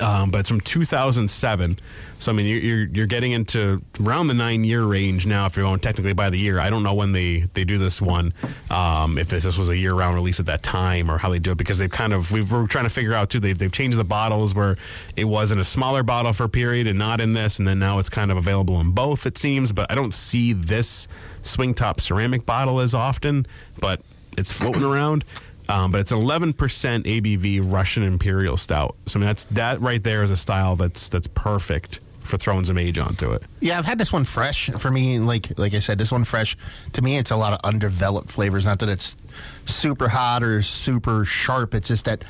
Um, 0.00 0.30
but 0.30 0.40
it's 0.40 0.48
from 0.48 0.60
2007. 0.60 1.78
So 2.18 2.32
I 2.32 2.34
mean, 2.34 2.46
you're, 2.46 2.60
you're 2.60 2.86
you're 2.86 3.06
getting 3.06 3.32
into 3.32 3.82
around 4.00 4.28
the 4.28 4.34
nine 4.34 4.64
year 4.64 4.82
range 4.84 5.26
now. 5.26 5.46
If 5.46 5.56
you're 5.56 5.64
going 5.64 5.80
technically 5.80 6.12
by 6.12 6.30
the 6.30 6.38
year, 6.38 6.58
I 6.58 6.70
don't 6.70 6.82
know 6.82 6.94
when 6.94 7.12
they 7.12 7.46
they 7.54 7.64
do 7.64 7.78
this 7.78 8.00
one. 8.00 8.32
Um, 8.70 9.18
if 9.18 9.28
this 9.28 9.56
was 9.56 9.68
a 9.68 9.76
year 9.76 9.94
round 9.94 10.14
release 10.14 10.40
at 10.40 10.46
that 10.46 10.62
time 10.62 11.10
or 11.10 11.18
how 11.18 11.30
they 11.30 11.38
do 11.38 11.52
it, 11.52 11.58
because 11.58 11.78
they've 11.78 11.90
kind 11.90 12.12
of 12.12 12.32
we 12.32 12.40
are 12.40 12.66
trying 12.66 12.84
to 12.84 12.90
figure 12.90 13.14
out 13.14 13.30
too. 13.30 13.40
They've 13.40 13.56
they've 13.56 13.72
changed 13.72 13.98
the 13.98 14.04
bottles 14.04 14.54
where 14.54 14.76
it 15.16 15.24
was 15.24 15.50
in 15.50 15.58
a 15.58 15.64
smaller 15.64 16.02
bottle 16.02 16.32
for 16.32 16.44
a 16.44 16.48
period 16.48 16.86
and 16.86 16.98
not 16.98 17.20
in 17.20 17.34
this, 17.34 17.58
and 17.58 17.68
then 17.68 17.78
now 17.78 17.98
it's 17.98 18.08
kind 18.08 18.30
of 18.30 18.36
available 18.36 18.80
in 18.80 18.92
both. 18.92 19.26
It 19.26 19.36
seems, 19.38 19.72
but 19.72 19.90
I 19.90 19.94
don't 19.94 20.14
see 20.14 20.52
this 20.52 21.08
swing 21.42 21.74
top 21.74 22.00
ceramic 22.00 22.46
bottle 22.46 22.80
as 22.80 22.94
often. 22.94 23.46
But 23.80 24.00
it's 24.36 24.52
floating 24.52 24.84
around. 24.84 25.24
Um, 25.68 25.90
but 25.90 26.00
it's 26.00 26.12
11% 26.12 26.54
ABV 26.54 27.60
Russian 27.62 28.02
Imperial 28.02 28.56
Stout. 28.56 28.96
So 29.06 29.18
I 29.18 29.20
mean, 29.20 29.26
that's 29.26 29.44
that 29.46 29.80
right 29.80 30.02
there 30.02 30.22
is 30.22 30.30
a 30.30 30.36
style 30.36 30.76
that's 30.76 31.08
that's 31.08 31.26
perfect 31.26 32.00
for 32.20 32.36
throwing 32.36 32.64
some 32.64 32.76
age 32.76 32.98
onto 32.98 33.32
it. 33.32 33.42
Yeah, 33.60 33.78
I've 33.78 33.84
had 33.84 33.98
this 33.98 34.12
one 34.12 34.24
fresh. 34.24 34.68
For 34.70 34.90
me, 34.90 35.18
like 35.18 35.58
like 35.58 35.74
I 35.74 35.78
said, 35.78 35.98
this 35.98 36.12
one 36.12 36.24
fresh. 36.24 36.56
To 36.94 37.02
me, 37.02 37.16
it's 37.16 37.30
a 37.30 37.36
lot 37.36 37.52
of 37.52 37.60
undeveloped 37.64 38.30
flavors. 38.30 38.66
Not 38.66 38.80
that 38.80 38.88
it's 38.88 39.16
super 39.64 40.08
hot 40.08 40.42
or 40.42 40.62
super 40.62 41.24
sharp. 41.24 41.74
It's 41.74 41.88
just 41.88 42.04
that 42.04 42.22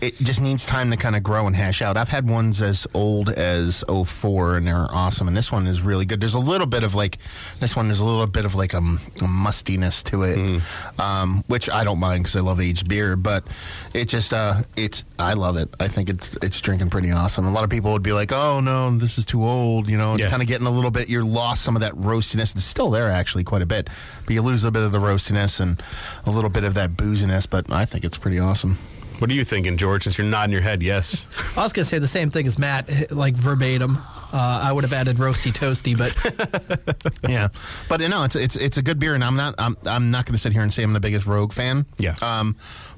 it 0.00 0.16
just 0.16 0.40
needs 0.40 0.64
time 0.64 0.90
to 0.90 0.96
kind 0.96 1.14
of 1.14 1.22
grow 1.22 1.46
and 1.46 1.54
hash 1.54 1.82
out. 1.82 1.96
I've 1.96 2.08
had 2.08 2.28
ones 2.28 2.60
as 2.60 2.86
old 2.94 3.28
as 3.28 3.84
04 3.88 4.56
and 4.56 4.66
they're 4.66 4.86
awesome. 4.90 5.28
And 5.28 5.36
this 5.36 5.52
one 5.52 5.66
is 5.66 5.82
really 5.82 6.06
good. 6.06 6.20
There's 6.20 6.34
a 6.34 6.40
little 6.40 6.66
bit 6.66 6.82
of 6.84 6.94
like, 6.94 7.18
this 7.58 7.76
one 7.76 7.90
is 7.90 8.00
a 8.00 8.04
little 8.04 8.26
bit 8.26 8.44
of 8.44 8.54
like 8.54 8.72
a, 8.72 8.78
a 8.78 9.28
mustiness 9.28 10.02
to 10.04 10.22
it, 10.22 10.38
mm. 10.38 11.00
um, 11.00 11.44
which 11.48 11.68
I 11.68 11.84
don't 11.84 11.98
mind 11.98 12.24
because 12.24 12.36
I 12.36 12.40
love 12.40 12.60
aged 12.60 12.88
beer. 12.88 13.14
But 13.16 13.44
it 13.92 14.06
just, 14.06 14.32
uh, 14.32 14.62
it's, 14.76 15.04
I 15.18 15.34
love 15.34 15.56
it. 15.56 15.68
I 15.78 15.88
think 15.88 16.08
it's, 16.08 16.36
it's 16.42 16.60
drinking 16.60 16.90
pretty 16.90 17.10
awesome. 17.10 17.46
A 17.46 17.52
lot 17.52 17.64
of 17.64 17.70
people 17.70 17.92
would 17.92 18.02
be 18.02 18.12
like, 18.12 18.32
oh 18.32 18.60
no, 18.60 18.96
this 18.96 19.18
is 19.18 19.26
too 19.26 19.44
old. 19.44 19.88
You 19.88 19.98
know, 19.98 20.14
it's 20.14 20.24
yeah. 20.24 20.30
kind 20.30 20.40
of 20.40 20.48
getting 20.48 20.66
a 20.66 20.70
little 20.70 20.90
bit, 20.90 21.10
you're 21.10 21.24
lost 21.24 21.62
some 21.62 21.76
of 21.76 21.80
that 21.80 21.92
roastiness. 21.92 22.54
It's 22.56 22.64
still 22.64 22.90
there 22.90 23.10
actually 23.10 23.44
quite 23.44 23.62
a 23.62 23.66
bit, 23.66 23.88
but 24.24 24.34
you 24.34 24.40
lose 24.40 24.64
a 24.64 24.70
bit 24.70 24.82
of 24.82 24.92
the 24.92 24.98
roastiness 24.98 25.60
and 25.60 25.82
a 26.24 26.30
little 26.30 26.50
bit 26.50 26.64
of 26.64 26.72
that 26.74 26.92
booziness. 26.92 27.48
But 27.48 27.70
I 27.70 27.84
think 27.84 28.04
it's 28.04 28.16
pretty 28.16 28.38
awesome. 28.38 28.78
What 29.20 29.30
are 29.30 29.34
you 29.34 29.44
thinking, 29.44 29.76
George? 29.76 30.04
Since 30.04 30.16
you're 30.16 30.26
nodding 30.26 30.52
your 30.52 30.62
head, 30.62 30.82
yes. 30.82 31.26
I 31.56 31.62
was 31.62 31.74
going 31.74 31.84
to 31.84 31.88
say 31.88 31.98
the 31.98 32.08
same 32.08 32.30
thing 32.30 32.46
as 32.46 32.58
Matt, 32.58 33.12
like 33.12 33.34
verbatim. 33.34 33.98
Uh, 34.32 34.60
I 34.62 34.72
would 34.72 34.84
have 34.84 34.94
added 34.94 35.16
roasty 35.16 35.52
toasty, 35.52 35.96
but 35.98 37.12
yeah, 37.28 37.48
but 37.88 38.00
you 38.00 38.08
know, 38.08 38.22
it's 38.24 38.36
it's 38.36 38.56
it's 38.56 38.76
a 38.76 38.82
good 38.82 38.98
beer, 38.98 39.14
and 39.14 39.22
I'm 39.24 39.36
not 39.36 39.56
I'm 39.58 39.76
I'm 39.84 40.10
not 40.10 40.24
going 40.24 40.34
to 40.34 40.38
sit 40.38 40.52
here 40.52 40.62
and 40.62 40.72
say 40.72 40.82
I'm 40.82 40.92
the 40.92 41.00
biggest 41.00 41.26
Rogue 41.26 41.52
fan. 41.52 41.84
Yeah. 41.98 42.14
Um, 42.22 42.56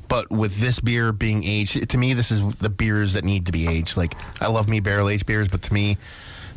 but 0.08 0.30
with 0.30 0.60
this 0.60 0.78
beer 0.78 1.10
being 1.10 1.42
aged, 1.42 1.88
to 1.88 1.98
me, 1.98 2.12
this 2.12 2.30
is 2.30 2.46
the 2.56 2.68
beers 2.68 3.14
that 3.14 3.24
need 3.24 3.46
to 3.46 3.52
be 3.52 3.66
aged. 3.66 3.96
Like 3.96 4.14
I 4.40 4.48
love 4.48 4.68
me 4.68 4.78
barrel 4.80 5.08
aged 5.08 5.26
beers, 5.26 5.48
but 5.48 5.62
to 5.62 5.72
me, 5.72 5.96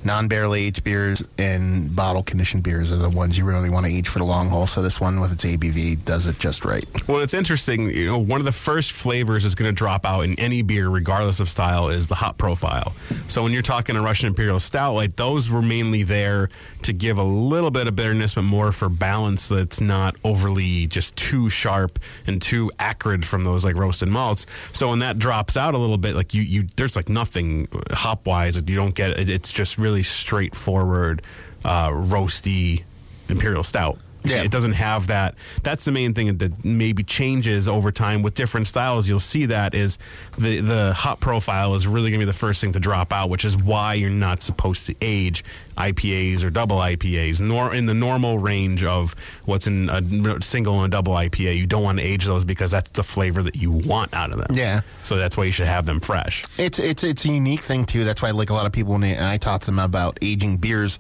non-barrel 0.06 0.56
aged 0.56 0.84
beers 0.84 1.24
and 1.38 1.96
bottle 1.96 2.24
conditioned 2.24 2.64
beers 2.64 2.92
are 2.92 2.98
the 2.98 3.10
ones 3.10 3.38
you 3.38 3.46
really 3.46 3.70
want 3.70 3.86
to 3.86 3.92
age 3.92 4.08
for 4.08 4.20
the 4.20 4.26
long 4.26 4.50
haul. 4.50 4.68
So 4.68 4.82
this 4.82 5.02
one 5.02 5.20
with 5.20 5.32
its 5.32 5.44
ABV 5.44 6.06
does 6.06 6.26
it 6.26 6.40
just 6.40 6.66
right. 6.66 6.86
Well, 7.08 7.22
it's 7.22 7.34
interesting. 7.34 7.90
You 7.90 8.08
know, 8.08 8.18
one 8.18 8.40
of 8.40 8.46
the 8.46 8.52
first 8.52 8.92
flavors 8.92 9.44
that's 9.44 9.56
going 9.56 9.70
to 9.70 9.76
drop 9.76 10.06
out 10.06 10.22
in 10.22 10.38
any 10.40 10.62
beer, 10.62 10.90
regardless 10.90 11.40
of 11.40 11.50
style, 11.50 11.90
is 11.90 12.08
the 12.08 12.16
hop 12.16 12.38
profile. 12.38 12.94
So 13.28 13.44
when 13.44 13.52
you're 13.52 13.62
talking 13.62 13.96
a 13.96 14.02
Russian 14.02 14.28
Imperial 14.28 14.60
Stout, 14.60 14.94
like 14.94 15.16
those 15.16 15.50
were 15.50 15.62
mainly 15.62 16.04
there 16.04 16.50
to 16.84 16.94
give 16.94 17.18
a 17.18 17.24
little 17.24 17.72
bit 17.72 17.88
of 17.88 17.96
bitterness, 17.96 18.36
but 18.36 18.44
more 18.44 18.72
for 18.72 18.90
balance. 18.90 19.48
That's 19.48 19.82
not 19.82 20.16
overly 20.24 20.88
just 20.88 21.16
too 21.16 21.50
sharp 21.50 22.00
and 22.28 22.42
too 22.42 22.72
acrid 22.80 23.26
from 23.26 23.44
those 23.44 23.66
like 23.66 23.76
roasted 23.76 24.10
malts. 24.10 24.46
So 24.74 24.90
when 24.90 25.00
that 25.00 25.18
drops 25.18 25.58
out 25.58 25.74
a 25.74 25.78
little 25.78 25.98
bit, 25.98 26.16
like 26.16 26.34
you, 26.34 26.42
you 26.42 26.68
there's 26.76 26.96
like 26.96 27.10
nothing 27.10 27.68
hop 27.92 28.26
wise 28.26 28.56
you 28.56 28.76
don't 28.76 28.96
get. 28.96 29.30
It's 29.30 29.52
just 29.52 29.78
really 29.78 29.95
really 29.96 30.04
straightforward, 30.04 31.22
uh, 31.64 31.90
roasty 31.90 32.84
imperial 33.30 33.64
stout. 33.64 33.98
Yeah. 34.26 34.42
It 34.42 34.52
doesn't 34.52 34.74
have 34.74 35.08
that. 35.08 35.36
That's 35.62 35.86
the 35.86 35.92
main 35.92 36.14
thing 36.16 36.38
that 36.38 36.66
maybe 36.66 37.04
changes 37.04 37.68
over 37.70 37.92
time 37.92 38.24
with 38.24 38.34
different 38.34 38.68
styles. 38.68 39.08
You'll 39.08 39.20
see 39.20 39.46
that 39.46 39.76
is 39.76 40.00
the 40.38 40.62
the 40.62 40.94
hop 40.94 41.20
profile 41.20 41.76
is 41.76 41.86
really 41.86 42.10
going 42.10 42.20
to 42.20 42.26
be 42.26 42.32
the 42.32 42.38
first 42.38 42.60
thing 42.60 42.74
to 42.74 42.80
drop 42.80 43.14
out, 43.14 43.30
which 43.30 43.46
is 43.46 43.56
why 43.56 43.94
you're 43.94 44.10
not 44.10 44.42
supposed 44.42 44.88
to 44.88 44.96
age 45.00 45.44
IPAs 45.78 46.44
or 46.44 46.50
double 46.50 46.78
IPAs. 46.78 47.42
Nor 47.42 47.74
in 47.74 47.86
the 47.86 47.94
normal 47.94 48.40
range 48.40 48.84
of 48.84 49.16
what's 49.46 49.68
in 49.68 49.90
a 49.90 50.42
single 50.42 50.84
and 50.84 50.94
a 50.94 50.96
double 50.96 51.14
IPA, 51.14 51.58
you 51.58 51.66
don't 51.66 51.84
want 51.84 52.00
to 52.00 52.04
age 52.04 52.26
those 52.26 52.46
because 52.46 52.72
that's 52.72 52.92
the 52.92 53.04
flavor 53.04 53.44
that 53.44 53.56
you 53.56 53.72
want 53.72 54.14
out 54.14 54.32
of 54.32 54.38
them. 54.38 54.56
Yeah. 54.56 54.82
So 55.04 55.18
that's 55.18 55.38
why 55.38 55.46
you 55.46 55.52
should 55.52 55.68
have 55.68 55.86
them 55.86 56.00
fresh. 56.00 56.44
It's 56.58 56.80
it's 56.80 57.04
it's 57.04 57.26
a 57.26 57.30
unique 57.30 57.62
thing 57.62 57.86
too. 57.86 58.04
That's 58.04 58.22
why 58.22 58.32
like 58.32 58.50
a 58.50 58.54
lot 58.54 58.66
of 58.66 58.72
people 58.72 58.94
when 58.94 59.02
they, 59.02 59.18
I 59.18 59.38
talk 59.38 59.62
to 59.62 59.68
them 59.68 59.80
about 59.80 60.18
aging 60.22 60.58
beers, 60.58 61.00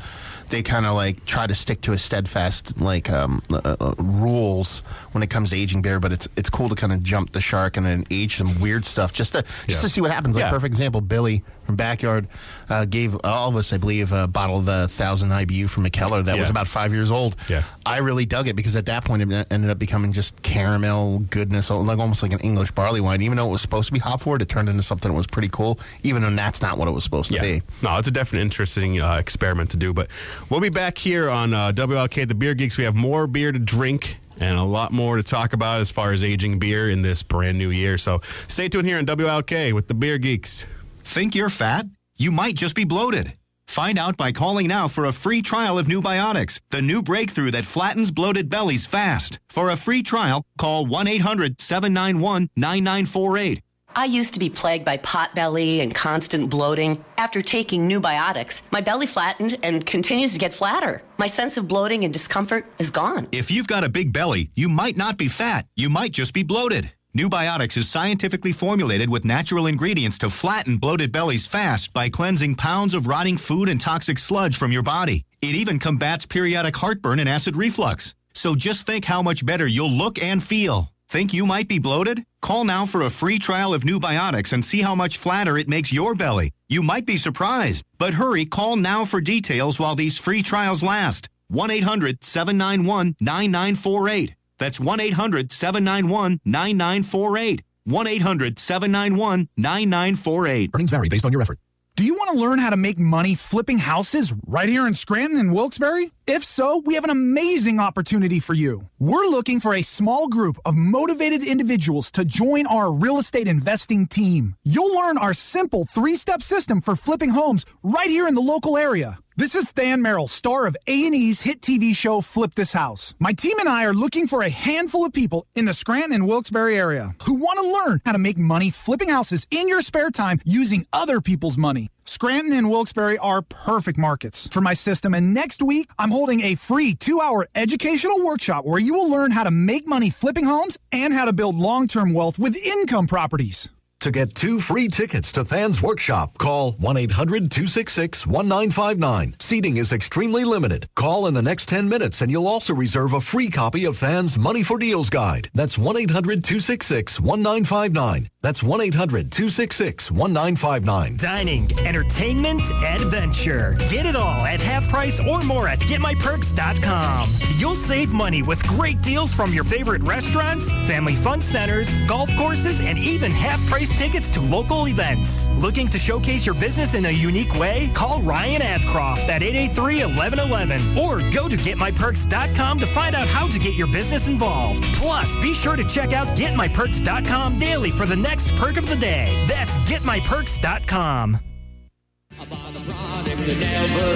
they 0.50 0.63
kind 0.63 0.86
of 0.86 0.96
like 0.96 1.25
try 1.25 1.48
to 1.48 1.55
stick 1.55 1.82
to 1.82 1.94
a 1.94 1.98
steadfast 1.98 2.79
like 2.79 3.10
um, 3.10 3.41
uh, 3.50 3.75
uh, 3.79 3.96
rules 3.98 4.82
when 5.12 5.24
it 5.24 5.29
comes 5.29 5.50
to 5.51 5.58
aging 5.58 5.82
beer. 5.82 6.00
But 6.00 6.12
it's 6.12 6.27
it's 6.36 6.50
cool 6.50 6.70
to 6.70 6.75
kind 6.75 6.94
of 6.94 7.03
jump 7.03 7.32
the 7.32 7.41
shark 7.41 7.77
and 7.77 7.86
then 7.86 8.05
age 8.12 8.38
some 8.38 8.60
weird 8.60 8.86
stuff 8.86 9.13
just 9.13 9.34
to 9.34 9.41
just 9.41 9.67
yeah. 9.67 9.82
to 9.82 9.89
see 9.89 10.01
what 10.01 10.12
happens. 10.12 10.36
Like 10.36 10.44
yeah. 10.44 10.51
perfect 10.51 10.74
example, 10.74 11.01
Billy 11.01 11.44
from 11.65 11.75
Backyard 11.75 12.27
uh, 12.70 12.86
gave 12.86 13.17
all 13.24 13.50
of 13.50 13.55
us, 13.55 13.74
I 13.74 13.77
believe, 13.77 14.12
a 14.12 14.27
bottle 14.27 14.60
of 14.60 14.64
the 14.65 14.88
thousand 14.88 15.29
IBU 15.29 15.69
from 15.69 15.86
Mikkeller 15.86 16.24
that 16.25 16.36
yeah. 16.36 16.41
was 16.41 16.50
about 16.50 16.67
five 16.67 16.93
years 16.93 17.12
old. 17.12 17.36
Yeah, 17.48 17.63
I 17.86 17.98
really 17.98 18.25
dug 18.25 18.48
it 18.48 18.55
because 18.55 18.75
at 18.75 18.86
that 18.88 19.05
point 19.05 19.22
it 19.22 19.48
ended 19.51 19.69
up 19.69 19.79
becoming 19.79 20.12
just 20.12 20.41
caramel 20.41 21.19
goodness, 21.19 21.69
like 21.69 22.00
almost 22.00 22.24
like 22.24 22.34
an 22.34 22.39
English 22.39 22.72
barley 22.72 23.01
wine. 23.01 23.22
Even 23.22 23.38
though 23.38 23.48
it 23.48 23.51
was 23.51 23.62
supposed 23.62 23.88
to 23.88 23.93
be 23.93 24.00
hop 24.00 24.22
forward, 24.22 24.41
it 24.41 24.50
turned 24.50 24.69
into 24.69 24.84
something 24.84 25.12
that 25.12 25.15
was 25.15 25.27
pretty 25.27 25.50
cool. 25.50 25.79
Even 26.03 26.22
though 26.22 26.31
that's 26.31 26.62
not 26.62 26.77
what 26.77 26.88
it 26.88 26.91
was 26.91 27.03
supposed 27.03 27.31
yeah. 27.31 27.41
to 27.41 27.48
be. 27.48 27.62
No, 27.81 27.98
it's 27.98 28.07
a 28.07 28.12
definite 28.12 28.41
interesting 28.41 29.00
uh, 29.00 29.15
experiment 29.15 29.72
to 29.72 29.77
do. 29.77 29.93
But 29.93 30.10
we'll 30.50 30.60
be 30.60 30.69
back 30.69 30.98
here 30.98 31.29
on 31.29 31.53
uh, 31.53 31.72
WLK, 31.72 32.27
the 32.27 32.36
Beer 32.36 32.53
Geeks. 32.53 32.77
We 32.77 32.84
have 32.84 32.95
more 32.95 33.27
beer 33.27 33.51
to 33.51 33.60
drink 33.60 34.17
and 34.39 34.57
a 34.57 34.63
lot 34.63 34.91
more 34.91 35.17
to 35.17 35.24
talk 35.24 35.53
about 35.53 35.81
as 35.81 35.91
far 35.91 36.12
as 36.12 36.24
aging 36.24 36.60
beer 36.60 36.89
in 36.89 37.01
this 37.01 37.24
brand 37.24 37.57
new 37.57 37.69
year. 37.69 37.98
So 37.98 38.22
stay 38.48 38.69
tuned 38.69 38.88
here 38.88 38.98
on 38.98 39.05
WLK 39.05 39.74
with 39.74 39.88
the 39.88 39.93
Beer 39.93 40.17
Geeks. 40.17 40.65
Think 41.03 41.36
you're 41.36 41.50
fat? 41.50 41.86
You 42.17 42.31
might 42.31 42.55
just 42.55 42.75
be 42.75 42.84
bloated. 42.84 43.34
Find 43.75 44.00
out 44.00 44.15
by 44.15 44.32
calling 44.32 44.67
now 44.67 44.88
for 44.88 45.03
a 45.03 45.12
free 45.12 45.41
trial 45.41 45.77
of 45.77 45.88
Newbiotics, 45.88 46.62
the 46.70 46.82
new 46.82 47.01
breakthrough 47.01 47.51
that 47.51 47.65
flattens 47.65 48.10
bloated 48.10 48.48
bellies 48.50 48.86
fast. 48.86 49.38
For 49.50 49.70
a 49.70 49.75
free 49.75 50.01
trial, 50.01 50.46
call 50.58 50.86
1 50.86 51.10
800 51.10 51.60
791 51.60 52.51
9948 52.55 53.62
I 53.98 54.05
used 54.05 54.34
to 54.34 54.39
be 54.39 54.50
plagued 54.50 54.86
by 54.86 54.96
pot 54.98 55.36
belly 55.36 55.82
and 55.82 55.94
constant 55.94 56.50
bloating. 56.50 57.03
After 57.17 57.41
taking 57.41 57.86
new 57.86 58.00
biotics, 58.00 58.62
my 58.72 58.79
belly 58.79 59.08
flattened 59.08 59.58
and 59.62 59.86
continues 59.86 60.32
to 60.32 60.39
get 60.39 60.53
flatter. 60.53 61.01
My 61.17 61.27
sense 61.27 61.58
of 61.58 61.67
bloating 61.67 62.05
and 62.05 62.13
discomfort 62.13 62.65
is 62.79 62.89
gone. 62.89 63.27
If 63.34 63.51
you've 63.51 63.67
got 63.67 63.84
a 63.84 63.89
big 63.89 64.13
belly, 64.13 64.51
you 64.55 64.70
might 64.70 64.96
not 64.96 65.17
be 65.17 65.27
fat. 65.27 65.65
You 65.75 65.89
might 65.89 66.13
just 66.13 66.34
be 66.34 66.44
bloated. 66.44 66.94
New 67.17 67.29
Biotics 67.29 67.77
is 67.77 67.88
scientifically 67.88 68.51
formulated 68.51 69.10
with 69.10 69.24
natural 69.24 69.67
ingredients 69.67 70.17
to 70.17 70.29
flatten 70.29 70.75
bloated 70.75 71.13
bellies 71.13 71.48
fast 71.48 71.93
by 71.93 72.10
cleansing 72.10 72.55
pounds 72.55 72.93
of 72.93 73.07
rotting 73.07 73.38
food 73.38 73.69
and 73.69 73.79
toxic 73.79 74.19
sludge 74.19 74.57
from 74.57 74.74
your 74.74 74.84
body. 74.84 75.24
It 75.41 75.55
even 75.55 75.79
combats 75.79 76.25
periodic 76.25 76.75
heartburn 76.75 77.19
and 77.19 77.29
acid 77.29 77.55
reflux. 77.55 78.13
So 78.34 78.53
just 78.53 78.86
think 78.86 79.05
how 79.05 79.22
much 79.22 79.45
better 79.45 79.65
you'll 79.65 79.98
look 79.98 80.22
and 80.22 80.43
feel. 80.43 80.91
Think 81.07 81.34
you 81.34 81.45
might 81.45 81.69
be 81.69 81.79
bloated? 81.79 82.25
Call 82.41 82.65
now 82.65 82.86
for 82.86 83.01
a 83.03 83.10
free 83.10 83.39
trial 83.39 83.74
of 83.74 83.86
New 83.86 83.98
Biotics 83.98 84.51
and 84.51 84.65
see 84.65 84.81
how 84.81 84.93
much 84.93 85.17
flatter 85.17 85.57
it 85.57 85.69
makes 85.69 85.93
your 85.93 86.15
belly. 86.15 86.51
You 86.67 86.84
might 86.84 87.05
be 87.05 87.15
surprised. 87.15 87.86
But 87.98 88.15
hurry, 88.15 88.43
call 88.43 88.75
now 88.75 89.05
for 89.05 89.22
details 89.22 89.79
while 89.79 89.95
these 89.95 90.17
free 90.17 90.43
trials 90.43 90.84
last. 90.84 91.29
1 91.48 91.72
800 91.72 92.25
791 92.25 93.15
9948. 93.22 94.36
That's 94.57 94.79
1 94.79 95.00
800 95.00 95.51
791 95.51 96.39
9948. 96.45 97.63
1 97.85 98.07
800 98.07 98.59
791 98.59 99.50
9948. 99.57 100.71
Earnings 100.74 100.89
vary 100.89 101.09
based 101.09 101.25
on 101.25 101.31
your 101.31 101.41
effort. 101.41 101.59
Do 101.97 102.03
you 102.03 102.15
want 102.15 102.31
to 102.31 102.38
learn 102.38 102.59
how 102.59 102.71
to 102.71 102.75
make 102.75 103.00
money 103.00 103.35
flipping 103.35 103.77
houses 103.77 104.33
right 104.45 104.67
here 104.67 104.85
in 104.85 104.93
Scranton 104.93 105.39
and 105.39 105.53
Wilkes-Barre? 105.53 106.12
If 106.27 106.43
so, 106.43 106.79
we 106.85 106.95
have 106.95 107.05
an 107.05 107.09
amazing 107.09 107.79
opportunity 107.79 108.41
for 108.41 108.53
you. 108.53 108.89
We're 109.00 109.27
looking 109.27 109.62
for 109.62 109.74
a 109.74 109.81
small 109.81 110.27
group 110.27 110.57
of 110.65 110.75
motivated 110.75 111.41
individuals 111.41 112.12
to 112.12 112.25
join 112.25 112.67
our 112.67 112.91
real 112.91 113.17
estate 113.17 113.47
investing 113.47 114.07
team. 114.07 114.55
You'll 114.65 114.93
learn 114.93 115.17
our 115.17 115.33
simple 115.33 115.85
three-step 115.85 116.41
system 116.41 116.81
for 116.81 116.97
flipping 116.97 117.29
homes 117.29 117.65
right 117.81 118.09
here 118.09 118.27
in 118.27 118.33
the 118.33 118.41
local 118.41 118.77
area. 118.77 119.19
This 119.37 119.53
is 119.53 119.73
Than 119.73 120.01
Merrill, 120.01 120.29
star 120.29 120.65
of 120.65 120.77
A&E's 120.87 121.41
hit 121.41 121.59
TV 121.59 121.93
show 121.93 122.21
Flip 122.21 122.55
This 122.55 122.71
House. 122.71 123.13
My 123.19 123.33
team 123.33 123.59
and 123.59 123.67
I 123.67 123.83
are 123.83 123.93
looking 123.93 124.27
for 124.27 124.41
a 124.41 124.49
handful 124.49 125.03
of 125.03 125.11
people 125.11 125.45
in 125.55 125.65
the 125.65 125.73
Scranton 125.73 126.13
and 126.13 126.25
Wilkes-Barre 126.25 126.73
area 126.73 127.13
who 127.23 127.33
want 127.33 127.59
to 127.59 127.69
learn 127.69 128.01
how 128.05 128.13
to 128.13 128.17
make 128.17 128.37
money 128.37 128.69
flipping 128.69 129.09
houses 129.09 129.45
in 129.51 129.67
your 129.67 129.81
spare 129.81 130.09
time 130.09 130.39
using 130.45 130.87
other 130.93 131.19
people's 131.19 131.57
money. 131.57 131.89
Scranton 132.05 132.53
and 132.53 132.69
Wilkes-Barre 132.69 133.17
are 133.17 133.41
perfect 133.41 133.97
markets 133.97 134.47
for 134.47 134.61
my 134.61 134.73
system, 134.73 135.13
and 135.13 135.33
next 135.33 135.61
week 135.61 135.89
I'm 135.99 136.11
holding 136.11 136.39
a 136.39 136.55
free 136.55 136.95
two-hour 136.95 137.49
educational 137.55 138.23
workshop 138.23 138.63
where 138.63 138.79
you 138.79 138.93
will 138.93 139.09
learn 139.09 139.31
how 139.31 139.43
to 139.43 139.51
make 139.51 139.85
money 139.85 140.09
flipping 140.09 140.45
homes 140.45 140.77
and 140.93 141.13
how 141.13 141.25
to 141.25 141.33
build 141.33 141.55
long-term 141.57 142.13
wealth 142.13 142.39
with 142.39 142.55
income 142.55 143.05
properties. 143.05 143.69
To 144.05 144.12
get 144.12 144.35
two 144.35 144.59
free 144.59 144.88
tickets 144.88 145.31
to 145.31 145.43
Than's 145.43 145.81
workshop, 145.81 146.38
call 146.38 146.74
1 146.74 146.95
800 146.95 147.50
266 147.50 148.27
1959. 148.27 149.35
Seating 149.39 149.77
is 149.77 149.91
extremely 149.91 150.45
limited. 150.45 150.88
Call 150.93 151.25
in 151.25 151.33
the 151.33 151.41
next 151.41 151.67
10 151.69 151.89
minutes 151.89 152.21
and 152.21 152.29
you'll 152.29 152.47
also 152.47 152.75
reserve 152.75 153.13
a 153.13 153.19
free 153.19 153.50
copy 153.50 153.83
of 153.85 153.97
Than's 153.97 154.38
Money 154.38 154.62
for 154.62 154.77
Deals 154.77 155.09
Guide. 155.09 155.50
That's 155.55 155.79
1 155.79 155.97
800 155.97 156.43
266 156.43 157.19
1959. 157.19 158.29
That's 158.45 158.61
1 158.61 158.79
800 158.79 159.31
266 159.31 160.11
1959. 160.11 161.17
Dining, 161.17 161.79
entertainment, 161.79 162.61
adventure. 162.83 163.75
Get 163.89 164.05
it 164.05 164.15
all 164.15 164.45
at 164.45 164.61
half 164.61 164.87
price 164.87 165.19
or 165.19 165.41
more 165.41 165.67
at 165.67 165.79
getmyperks.com. 165.79 167.29
You'll 167.57 167.75
save 167.75 168.13
money 168.13 168.43
with 168.43 168.61
great 168.67 169.01
deals 169.01 169.33
from 169.33 169.51
your 169.51 169.63
favorite 169.63 170.03
restaurants, 170.03 170.71
family 170.85 171.15
fun 171.15 171.41
centers, 171.41 171.91
golf 172.05 172.29
courses, 172.35 172.81
and 172.81 172.99
even 172.99 173.31
half 173.31 173.59
price 173.65 173.89
tickets 173.97 174.29
to 174.29 174.41
local 174.41 174.87
events. 174.87 175.47
Looking 175.57 175.87
to 175.87 175.97
showcase 175.97 176.45
your 176.45 176.53
business 176.53 176.93
in 176.93 177.05
a 177.05 177.09
unique 177.09 177.55
way? 177.55 177.89
Call 177.95 178.21
Ryan 178.21 178.61
Abcroft 178.61 179.27
at 179.27 179.41
883-1111 179.41 180.97
or 181.03 181.17
go 181.31 181.49
to 181.49 181.57
getmyperks.com 181.57 182.77
to 182.77 182.85
find 182.85 183.15
out 183.15 183.27
how 183.27 183.47
to 183.47 183.57
get 183.57 183.73
your 183.73 183.87
business 183.87 184.27
involved. 184.27 184.83
Plus, 184.93 185.35
be 185.37 185.55
sure 185.55 185.75
to 185.75 185.83
check 185.85 186.13
out 186.13 186.27
getmyperks.com 186.37 187.57
daily 187.57 187.89
for 187.89 188.05
the 188.05 188.15
next 188.15 188.34
perk 188.55 188.77
of 188.77 188.87
the 188.87 188.95
day. 188.95 189.45
That's 189.47 189.77
getmyperks.com. 189.89 191.39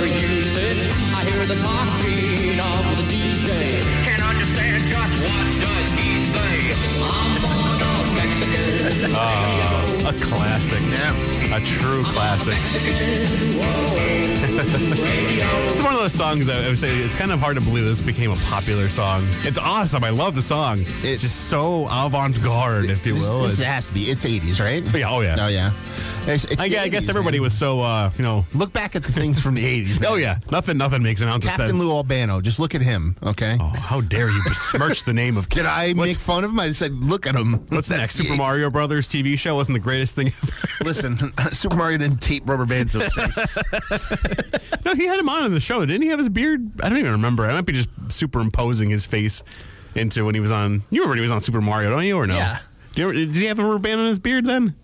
Use 0.06 0.58
it. 0.58 0.78
I 1.16 1.24
hear 1.24 1.46
the 1.46 1.56
talking 1.56 2.60
of 2.60 2.98
the 2.98 3.04
DJ. 3.04 3.99
A 10.10 10.14
classic. 10.22 10.82
Yeah. 10.82 11.56
A 11.56 11.60
true 11.64 12.04
classic. 12.04 12.56
it's 15.72 15.84
one 15.84 15.94
of 15.94 16.00
those 16.00 16.14
songs 16.14 16.48
that 16.48 16.64
I 16.64 16.68
would 16.68 16.78
say 16.80 16.98
it's 16.98 17.16
kind 17.16 17.32
of 17.32 17.40
hard 17.40 17.56
to 17.58 17.62
believe 17.62 17.86
this 17.86 18.02
became 18.02 18.32
a 18.32 18.36
popular 18.38 18.90
song. 18.90 19.28
It's 19.44 19.60
awesome. 19.60 20.04
I 20.04 20.10
love 20.10 20.34
the 20.36 20.42
song. 20.42 20.80
It's 21.04 21.22
just 21.22 21.50
so 21.50 21.86
avant 21.92 22.42
garde, 22.42 22.90
if 22.90 23.06
you 23.06 23.14
will. 23.16 23.44
this 23.44 23.54
It's- 23.60 23.68
has 23.68 23.86
to 23.86 23.94
be. 23.94 24.10
It's 24.10 24.26
80s, 24.26 24.60
right? 24.60 24.84
yeah, 24.96 25.10
oh, 25.12 25.22
yeah. 25.22 25.36
Oh, 25.40 25.48
yeah. 25.48 25.72
It's, 26.30 26.46
it's 26.46 26.62
I, 26.62 26.66
I 26.66 26.88
guess 26.90 27.10
everybody 27.10 27.40
man. 27.40 27.44
was 27.44 27.58
so, 27.58 27.82
uh, 27.82 28.12
you 28.18 28.24
know. 28.24 28.46
Look 28.54 28.72
back 28.72 28.96
at 28.96 29.04
the 29.04 29.12
things 29.12 29.40
from 29.40 29.56
the 29.56 29.64
80s. 29.86 30.04
Oh, 30.10 30.16
yeah. 30.16 30.40
Nothing 30.52 30.78
nothing 30.78 31.04
makes 31.04 31.22
an 31.22 31.28
ounce 31.28 31.44
of 31.46 31.50
Captain 31.52 31.68
sense. 31.68 31.80
Lou 31.80 31.92
Albano. 31.92 32.40
Just 32.42 32.60
look 32.60 32.74
at 32.76 32.82
him, 32.82 33.16
okay? 33.24 33.58
Oh, 33.60 33.68
how 33.68 34.02
dare 34.02 34.30
you 34.30 34.42
besmirch 34.44 35.04
the 35.04 35.14
name 35.14 35.38
of 35.38 35.48
Did 35.50 35.66
I 35.66 35.94
What's- 35.94 36.12
make 36.12 36.18
fun 36.18 36.44
of 36.44 36.52
him? 36.52 36.60
I 36.60 36.72
said, 36.72 36.94
look 36.94 37.28
at 37.28 37.36
him. 37.36 37.54
What's 37.70 37.88
That's 37.88 37.90
next? 37.90 38.16
Super 38.16 38.34
80s. 38.34 38.38
Mario 38.38 38.70
Brothers 38.70 39.08
TV 39.08 39.38
show 39.38 39.56
wasn't 39.56 39.76
the 39.76 39.80
greatest 39.80 40.16
thing 40.16 40.28
ever. 40.28 40.54
Listen, 40.84 41.34
Super 41.52 41.76
Mario 41.76 41.98
didn't 41.98 42.22
tape 42.22 42.48
rubber 42.48 42.66
bands 42.66 42.94
to 42.94 43.00
his 43.00 43.14
face. 43.14 43.58
no, 44.86 44.94
he 44.96 45.06
had 45.06 45.20
him 45.20 45.30
on 45.30 45.46
in 45.46 45.52
the 45.54 45.60
show. 45.60 45.86
Didn't 45.86 46.02
he 46.04 46.08
have 46.10 46.20
his 46.20 46.30
beard? 46.30 46.72
I 46.82 46.90
don't 46.90 46.98
even 47.00 47.12
remember. 47.12 47.46
I 47.48 47.54
might 47.54 47.66
be 47.66 47.74
just 47.74 47.90
superimposing 48.10 48.90
his 48.90 49.06
face 49.06 49.44
into 49.96 50.24
when 50.26 50.36
he 50.36 50.42
was 50.42 50.52
on. 50.52 50.84
You 50.90 51.02
remember 51.02 51.10
when 51.10 51.18
he 51.18 51.24
was 51.24 51.32
on 51.32 51.42
Super 51.42 51.62
Mario, 51.62 51.90
don't 51.90 52.06
you? 52.06 52.16
Or 52.18 52.28
no? 52.28 52.36
Yeah. 52.36 52.60
Do 52.94 53.02
you 53.02 53.08
ever, 53.10 53.14
did 53.14 53.36
he 53.36 53.46
have 53.46 53.60
a 53.60 53.64
rubber 53.64 53.80
band 53.80 54.00
on 54.02 54.08
his 54.08 54.20
beard 54.20 54.46
then? 54.46 54.76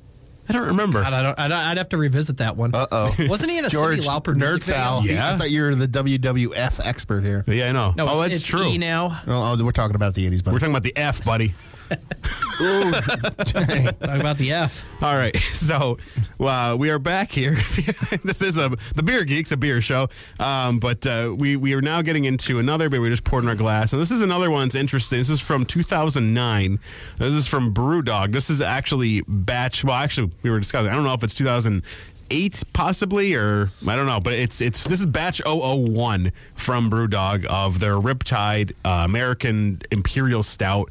I 0.47 0.53
don't 0.53 0.67
remember. 0.67 1.01
God, 1.01 1.13
I 1.13 1.23
don't, 1.23 1.39
I 1.39 1.47
don't, 1.47 1.57
I'd 1.57 1.77
have 1.77 1.89
to 1.89 1.97
revisit 1.97 2.37
that 2.37 2.57
one. 2.57 2.73
Uh 2.73 2.87
oh. 2.91 3.15
Wasn't 3.27 3.49
he 3.49 3.57
in 3.57 3.65
a 3.65 3.69
George 3.69 3.99
Cyndi 3.99 4.05
Lauper 4.05 4.35
music 4.35 4.61
Nerd 4.61 4.63
video? 4.63 4.81
Foul. 4.81 5.05
Yeah. 5.05 5.33
I 5.33 5.37
thought 5.37 5.51
you 5.51 5.63
were 5.63 5.75
the 5.75 5.87
WWF 5.87 6.85
expert 6.85 7.23
here. 7.23 7.43
yeah, 7.47 7.69
I 7.69 7.71
know. 7.71 7.93
No, 7.95 8.07
oh, 8.07 8.21
it's, 8.21 8.23
that's 8.23 8.35
it's 8.37 8.43
true. 8.45 8.67
E 8.67 8.77
now. 8.77 9.21
Oh, 9.27 9.55
oh, 9.59 9.63
we're 9.63 9.71
talking 9.71 9.95
about 9.95 10.13
the 10.13 10.29
80s, 10.29 10.43
buddy. 10.43 10.53
We're 10.53 10.59
talking 10.59 10.73
about 10.73 10.83
the 10.83 10.95
F, 10.97 11.23
buddy. 11.23 11.53
Talk 12.57 14.01
about 14.01 14.37
the 14.37 14.51
F. 14.51 14.83
All 15.01 15.15
right, 15.15 15.35
so 15.53 15.97
uh, 16.39 16.75
we 16.77 16.89
are 16.89 16.99
back 16.99 17.31
here. 17.31 17.55
this 18.23 18.41
is 18.41 18.57
a 18.57 18.75
the 18.95 19.03
Beer 19.03 19.23
Geeks, 19.23 19.51
a 19.51 19.57
beer 19.57 19.81
show, 19.81 20.09
um, 20.39 20.79
but 20.79 21.05
uh, 21.05 21.33
we 21.37 21.55
we 21.55 21.73
are 21.73 21.81
now 21.81 22.01
getting 22.01 22.25
into 22.25 22.57
another 22.57 22.89
beer 22.89 23.01
we 23.01 23.09
just 23.09 23.23
poured 23.23 23.43
in 23.43 23.49
our 23.49 23.55
glass, 23.55 23.93
and 23.93 24.01
this 24.01 24.11
is 24.11 24.21
another 24.21 24.49
one 24.49 24.67
that's 24.67 24.75
interesting. 24.75 25.19
This 25.19 25.29
is 25.29 25.41
from 25.41 25.65
2009. 25.65 26.79
This 27.17 27.33
is 27.33 27.47
from 27.47 27.73
BrewDog. 27.73 28.31
This 28.31 28.49
is 28.49 28.61
actually 28.61 29.21
batch. 29.27 29.83
Well, 29.83 29.95
actually, 29.95 30.31
we 30.41 30.49
were 30.49 30.59
discussing. 30.59 30.87
I 30.87 30.95
don't 30.95 31.03
know 31.03 31.13
if 31.13 31.23
it's 31.23 31.35
2008 31.35 32.63
possibly 32.73 33.35
or 33.35 33.69
I 33.85 33.95
don't 33.95 34.07
know, 34.07 34.19
but 34.19 34.33
it's 34.33 34.61
it's 34.61 34.83
this 34.85 35.01
is 35.01 35.05
batch 35.05 35.41
001 35.45 36.31
from 36.55 36.89
BrewDog 36.89 37.45
of 37.45 37.79
their 37.79 37.95
Riptide 37.95 38.71
uh, 38.85 39.03
American 39.03 39.81
Imperial 39.91 40.41
Stout. 40.41 40.89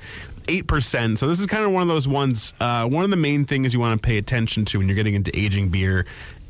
Eight 0.49 0.67
percent. 0.67 1.19
So 1.19 1.27
this 1.27 1.41
is 1.41 1.47
kind 1.47 1.65
of 1.65 1.73
one 1.73 1.83
of 1.83 1.89
those 1.89 2.07
ones. 2.07 2.53
Uh, 2.61 2.87
one 2.87 3.05
of 3.05 3.11
the 3.11 3.17
main 3.17 3.45
things 3.45 3.73
you 3.73 3.81
want 3.81 4.01
to 4.01 4.07
pay 4.07 4.19
attention 4.19 4.65
to 4.67 4.79
when 4.79 4.89
you're 4.89 4.97
getting 4.97 5.15
into 5.15 5.37
aging 5.39 5.71
beer 5.71 6.05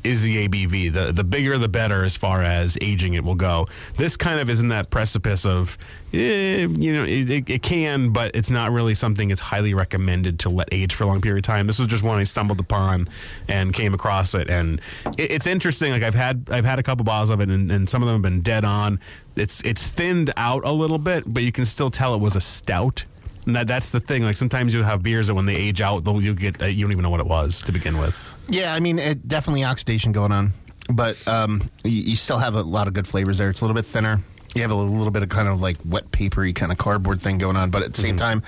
is 0.05 0.21
the 0.21 0.47
ABV. 0.47 0.93
The 0.93 1.11
the 1.11 1.23
bigger 1.23 1.57
the 1.57 1.67
better 1.67 2.03
as 2.03 2.15
far 2.15 2.43
as 2.43 2.77
aging 2.79 3.15
it 3.15 3.23
will 3.23 3.35
go. 3.35 3.67
This 3.97 4.15
kind 4.15 4.39
of 4.39 4.49
is 4.49 4.59
in 4.59 4.67
that 4.69 4.89
precipice 4.89 5.45
of, 5.45 5.77
eh, 6.13 6.67
you 6.67 6.93
know, 6.93 7.03
it, 7.03 7.29
it, 7.29 7.49
it 7.49 7.63
can, 7.63 8.11
but 8.11 8.31
it's 8.35 8.49
not 8.49 8.71
really 8.71 8.93
something 8.93 9.31
it's 9.31 9.41
highly 9.41 9.73
recommended 9.73 10.39
to 10.39 10.49
let 10.49 10.69
age 10.71 10.93
for 10.93 11.03
a 11.03 11.07
long 11.07 11.21
period 11.21 11.43
of 11.43 11.47
time. 11.47 11.67
This 11.67 11.79
was 11.79 11.87
just 11.87 12.03
one 12.03 12.19
I 12.19 12.23
stumbled 12.23 12.59
upon 12.59 13.09
and 13.47 13.73
came 13.73 13.93
across 13.93 14.35
it, 14.35 14.49
and 14.49 14.79
it, 15.17 15.31
it's 15.31 15.47
interesting. 15.47 15.91
Like 15.91 16.03
I've 16.03 16.15
had 16.15 16.47
I've 16.51 16.65
had 16.65 16.79
a 16.79 16.83
couple 16.83 17.03
bottles 17.03 17.31
of 17.31 17.41
it, 17.41 17.49
and, 17.49 17.71
and 17.71 17.89
some 17.89 18.03
of 18.03 18.07
them 18.07 18.15
have 18.15 18.23
been 18.23 18.41
dead 18.41 18.63
on. 18.63 18.99
It's 19.35 19.61
it's 19.61 19.85
thinned 19.85 20.31
out 20.37 20.63
a 20.65 20.71
little 20.71 20.99
bit, 20.99 21.23
but 21.25 21.43
you 21.43 21.51
can 21.51 21.65
still 21.65 21.89
tell 21.89 22.13
it 22.13 22.21
was 22.21 22.35
a 22.35 22.41
stout. 22.41 23.05
And 23.45 23.55
that, 23.55 23.67
that's 23.67 23.89
the 23.91 23.99
thing. 23.99 24.23
Like 24.23 24.37
sometimes 24.37 24.73
you 24.73 24.83
have 24.83 25.03
beers 25.03 25.27
that 25.27 25.35
when 25.35 25.45
they 25.45 25.55
age 25.55 25.81
out, 25.81 26.05
you 26.07 26.33
get 26.33 26.61
uh, 26.61 26.65
you 26.65 26.83
don't 26.83 26.91
even 26.91 27.03
know 27.03 27.09
what 27.09 27.19
it 27.19 27.27
was 27.27 27.61
to 27.61 27.71
begin 27.71 27.97
with. 27.97 28.15
yeah, 28.49 28.73
I 28.73 28.79
mean, 28.79 28.97
it 28.99 29.27
definitely 29.27 29.63
oxidation 29.63 30.11
going 30.11 30.31
on, 30.31 30.53
but 30.89 31.25
um, 31.27 31.61
you, 31.83 32.01
you 32.11 32.15
still 32.15 32.37
have 32.39 32.55
a 32.55 32.61
lot 32.61 32.87
of 32.87 32.93
good 32.93 33.07
flavors 33.07 33.37
there. 33.37 33.49
It's 33.49 33.61
a 33.61 33.63
little 33.63 33.75
bit 33.75 33.85
thinner. 33.85 34.19
You 34.55 34.61
have 34.61 34.71
a 34.71 34.75
little 34.75 35.11
bit 35.11 35.21
of 35.21 35.29
kind 35.29 35.47
of 35.47 35.59
like 35.61 35.77
wet 35.85 36.11
papery 36.11 36.53
kind 36.53 36.71
of 36.71 36.77
cardboard 36.77 37.19
thing 37.19 37.37
going 37.37 37.57
on, 37.57 37.69
but 37.71 37.83
at 37.83 37.93
the 37.93 38.01
same 38.01 38.15
time, 38.17 38.41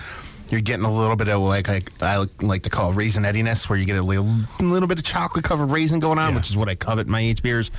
you're 0.50 0.62
getting 0.62 0.86
a 0.86 0.92
little 0.92 1.18
bit 1.18 1.28
of 1.28 1.42
like 1.42 1.68
I, 1.70 1.82
I 2.00 2.26
like 2.42 2.64
to 2.64 2.70
call 2.70 2.94
raisinettiness, 2.94 3.70
where 3.70 3.78
you 3.78 3.86
get 3.86 3.98
a 3.98 4.02
little, 4.02 4.26
little 4.62 4.88
bit 4.88 4.98
of 5.00 5.04
chocolate 5.04 5.44
covered 5.44 5.66
raisin 5.70 6.00
going 6.00 6.18
on, 6.18 6.30
Yeah. 6.32 6.38
which 6.38 6.50
is 6.50 6.56
what 6.56 6.70
I 6.70 6.76
covet 6.76 7.08
in 7.08 7.12
my 7.12 7.20
aged 7.20 7.44
beers. 7.44 7.70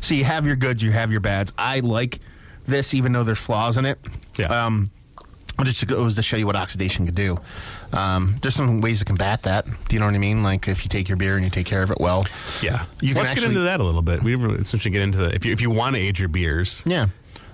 So 0.00 0.12
you 0.14 0.24
have 0.24 0.46
your 0.46 0.56
goods, 0.56 0.82
you 0.82 0.90
have 0.92 1.10
your 1.10 1.20
bads. 1.20 1.52
I 1.56 1.80
like 1.80 2.18
this, 2.66 2.92
even 2.92 3.12
though 3.12 3.24
there's 3.24 3.38
flaws 3.38 3.78
in 3.78 3.86
it. 3.86 3.98
Yeah. 4.36 4.66
Um, 4.66 4.90
just 5.64 5.86
goes 5.86 6.14
to 6.14 6.22
show 6.22 6.36
you 6.36 6.46
what 6.46 6.56
oxidation 6.56 7.04
could 7.06 7.14
do. 7.14 7.38
Um, 7.92 8.36
there's 8.42 8.54
some 8.54 8.80
ways 8.80 9.00
to 9.00 9.04
combat 9.04 9.42
that. 9.42 9.64
Do 9.66 9.94
you 9.94 9.98
know 10.00 10.06
what 10.06 10.14
I 10.14 10.18
mean? 10.18 10.42
Like 10.42 10.68
if 10.68 10.84
you 10.84 10.88
take 10.88 11.08
your 11.08 11.16
beer 11.16 11.34
and 11.36 11.44
you 11.44 11.50
take 11.50 11.66
care 11.66 11.82
of 11.82 11.90
it 11.90 11.98
well. 12.00 12.26
Yeah, 12.62 12.84
You 13.00 13.14
can 13.14 13.22
Let's 13.22 13.32
actually- 13.32 13.48
get 13.48 13.50
into 13.56 13.60
that 13.62 13.80
a 13.80 13.84
little 13.84 14.02
bit. 14.02 14.22
We 14.22 14.36
essentially 14.36 14.92
get 14.92 15.02
into 15.02 15.18
the 15.18 15.34
if 15.34 15.44
you 15.44 15.52
if 15.52 15.60
you 15.60 15.70
want 15.70 15.96
to 15.96 16.00
age 16.02 16.20
your 16.20 16.28
beers. 16.28 16.82
Yeah. 16.86 17.08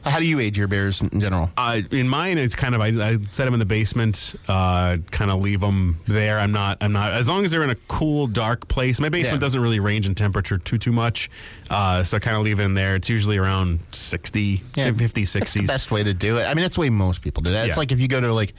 How 0.04 0.18
do 0.18 0.26
you 0.26 0.38
age 0.40 0.56
your 0.58 0.68
beers 0.68 1.00
in 1.00 1.18
general? 1.20 1.50
Uh, 1.56 1.80
in 1.90 2.08
mine, 2.08 2.38
it's 2.38 2.54
kind 2.54 2.74
of 2.74 2.80
I, 2.80 2.88
I 2.88 3.18
set 3.24 3.46
them 3.46 3.54
in 3.54 3.58
the 3.60 3.64
basement, 3.66 4.34
uh, 4.48 4.98
kind 5.10 5.30
of 5.30 5.40
leave 5.40 5.60
them 5.60 5.98
there. 6.06 6.38
I'm 6.38 6.52
not 6.52 6.78
I'm 6.80 6.92
not 6.92 7.12
as 7.14 7.28
long 7.28 7.44
as 7.44 7.50
they're 7.50 7.62
in 7.62 7.70
a 7.70 7.74
cool, 7.88 8.26
dark 8.26 8.68
place. 8.68 9.00
My 9.00 9.08
basement 9.08 9.36
Yeah. 9.36 9.46
doesn't 9.46 9.60
really 9.60 9.80
range 9.80 10.06
in 10.06 10.14
temperature 10.14 10.58
too 10.58 10.78
too 10.78 10.92
much, 10.92 11.30
uh, 11.70 12.04
so 12.04 12.16
I 12.18 12.20
kind 12.20 12.36
of 12.36 12.42
leave 12.42 12.60
it 12.60 12.64
in 12.64 12.74
there. 12.74 12.94
It's 12.96 13.08
usually 13.08 13.38
around 13.38 13.80
60, 13.92 14.58
50, 14.74 14.92
That's 14.92 15.30
60s. 15.32 15.52
the 15.54 15.62
best 15.66 15.90
way 15.90 16.02
to 16.02 16.12
do 16.14 16.38
it. 16.38 16.44
I 16.44 16.54
mean, 16.54 16.62
that's 16.64 16.74
the 16.74 16.82
way 16.82 16.90
most 16.90 17.22
people 17.22 17.42
do 17.42 17.52
that. 17.52 17.66
It's 17.66 17.76
Yeah. 17.76 17.80
like 17.80 17.92
if 17.92 18.00
you 18.00 18.08
go 18.08 18.20
to 18.20 18.32
like, 18.32 18.54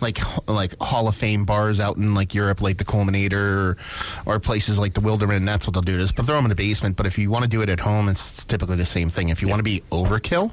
like, 0.00 0.18
like 0.48 0.74
Hall 0.80 1.08
of 1.08 1.14
Fame 1.16 1.44
bars 1.44 1.78
out 1.80 1.96
in 1.98 2.14
like 2.14 2.34
Europe, 2.34 2.60
like 2.62 2.78
the 2.78 2.84
Kulminator, 2.84 3.32
or, 3.32 3.76
or 4.26 4.40
places 4.40 4.78
like 4.78 4.94
the 4.94 5.00
Wildeman. 5.00 5.44
That's 5.46 5.66
what 5.66 5.74
they'll 5.74 5.82
do. 5.82 5.98
Is 6.00 6.12
put 6.12 6.26
throw 6.26 6.36
them 6.36 6.46
in 6.46 6.48
the 6.50 6.54
basement. 6.54 6.96
But 6.96 7.06
if 7.06 7.18
you 7.18 7.30
want 7.30 7.44
to 7.44 7.48
do 7.48 7.60
it 7.62 7.68
at 7.68 7.80
home, 7.80 8.08
it's 8.08 8.44
typically 8.44 8.76
the 8.76 8.84
same 8.86 9.10
thing. 9.10 9.28
If 9.28 9.40
you 9.42 9.48
want 9.48 9.60
to 9.60 9.64
be 9.64 9.82
overkill, 9.92 10.52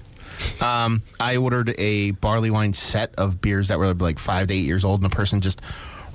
um, 0.62 1.02
I 1.20 1.38
ordered 1.38 1.74
a 1.78 2.12
barley 2.12 2.52
wine 2.52 2.74
set 2.74 3.16
of 3.16 3.42
beers 3.42 3.68
that 3.70 3.80
were 3.80 3.94
like 3.94 4.20
five 4.20 4.48
to 4.48 4.54
eight 4.54 4.66
years 4.66 4.84
old, 4.86 5.02
and 5.02 5.12
the 5.12 5.16
person 5.16 5.42
just 5.42 5.62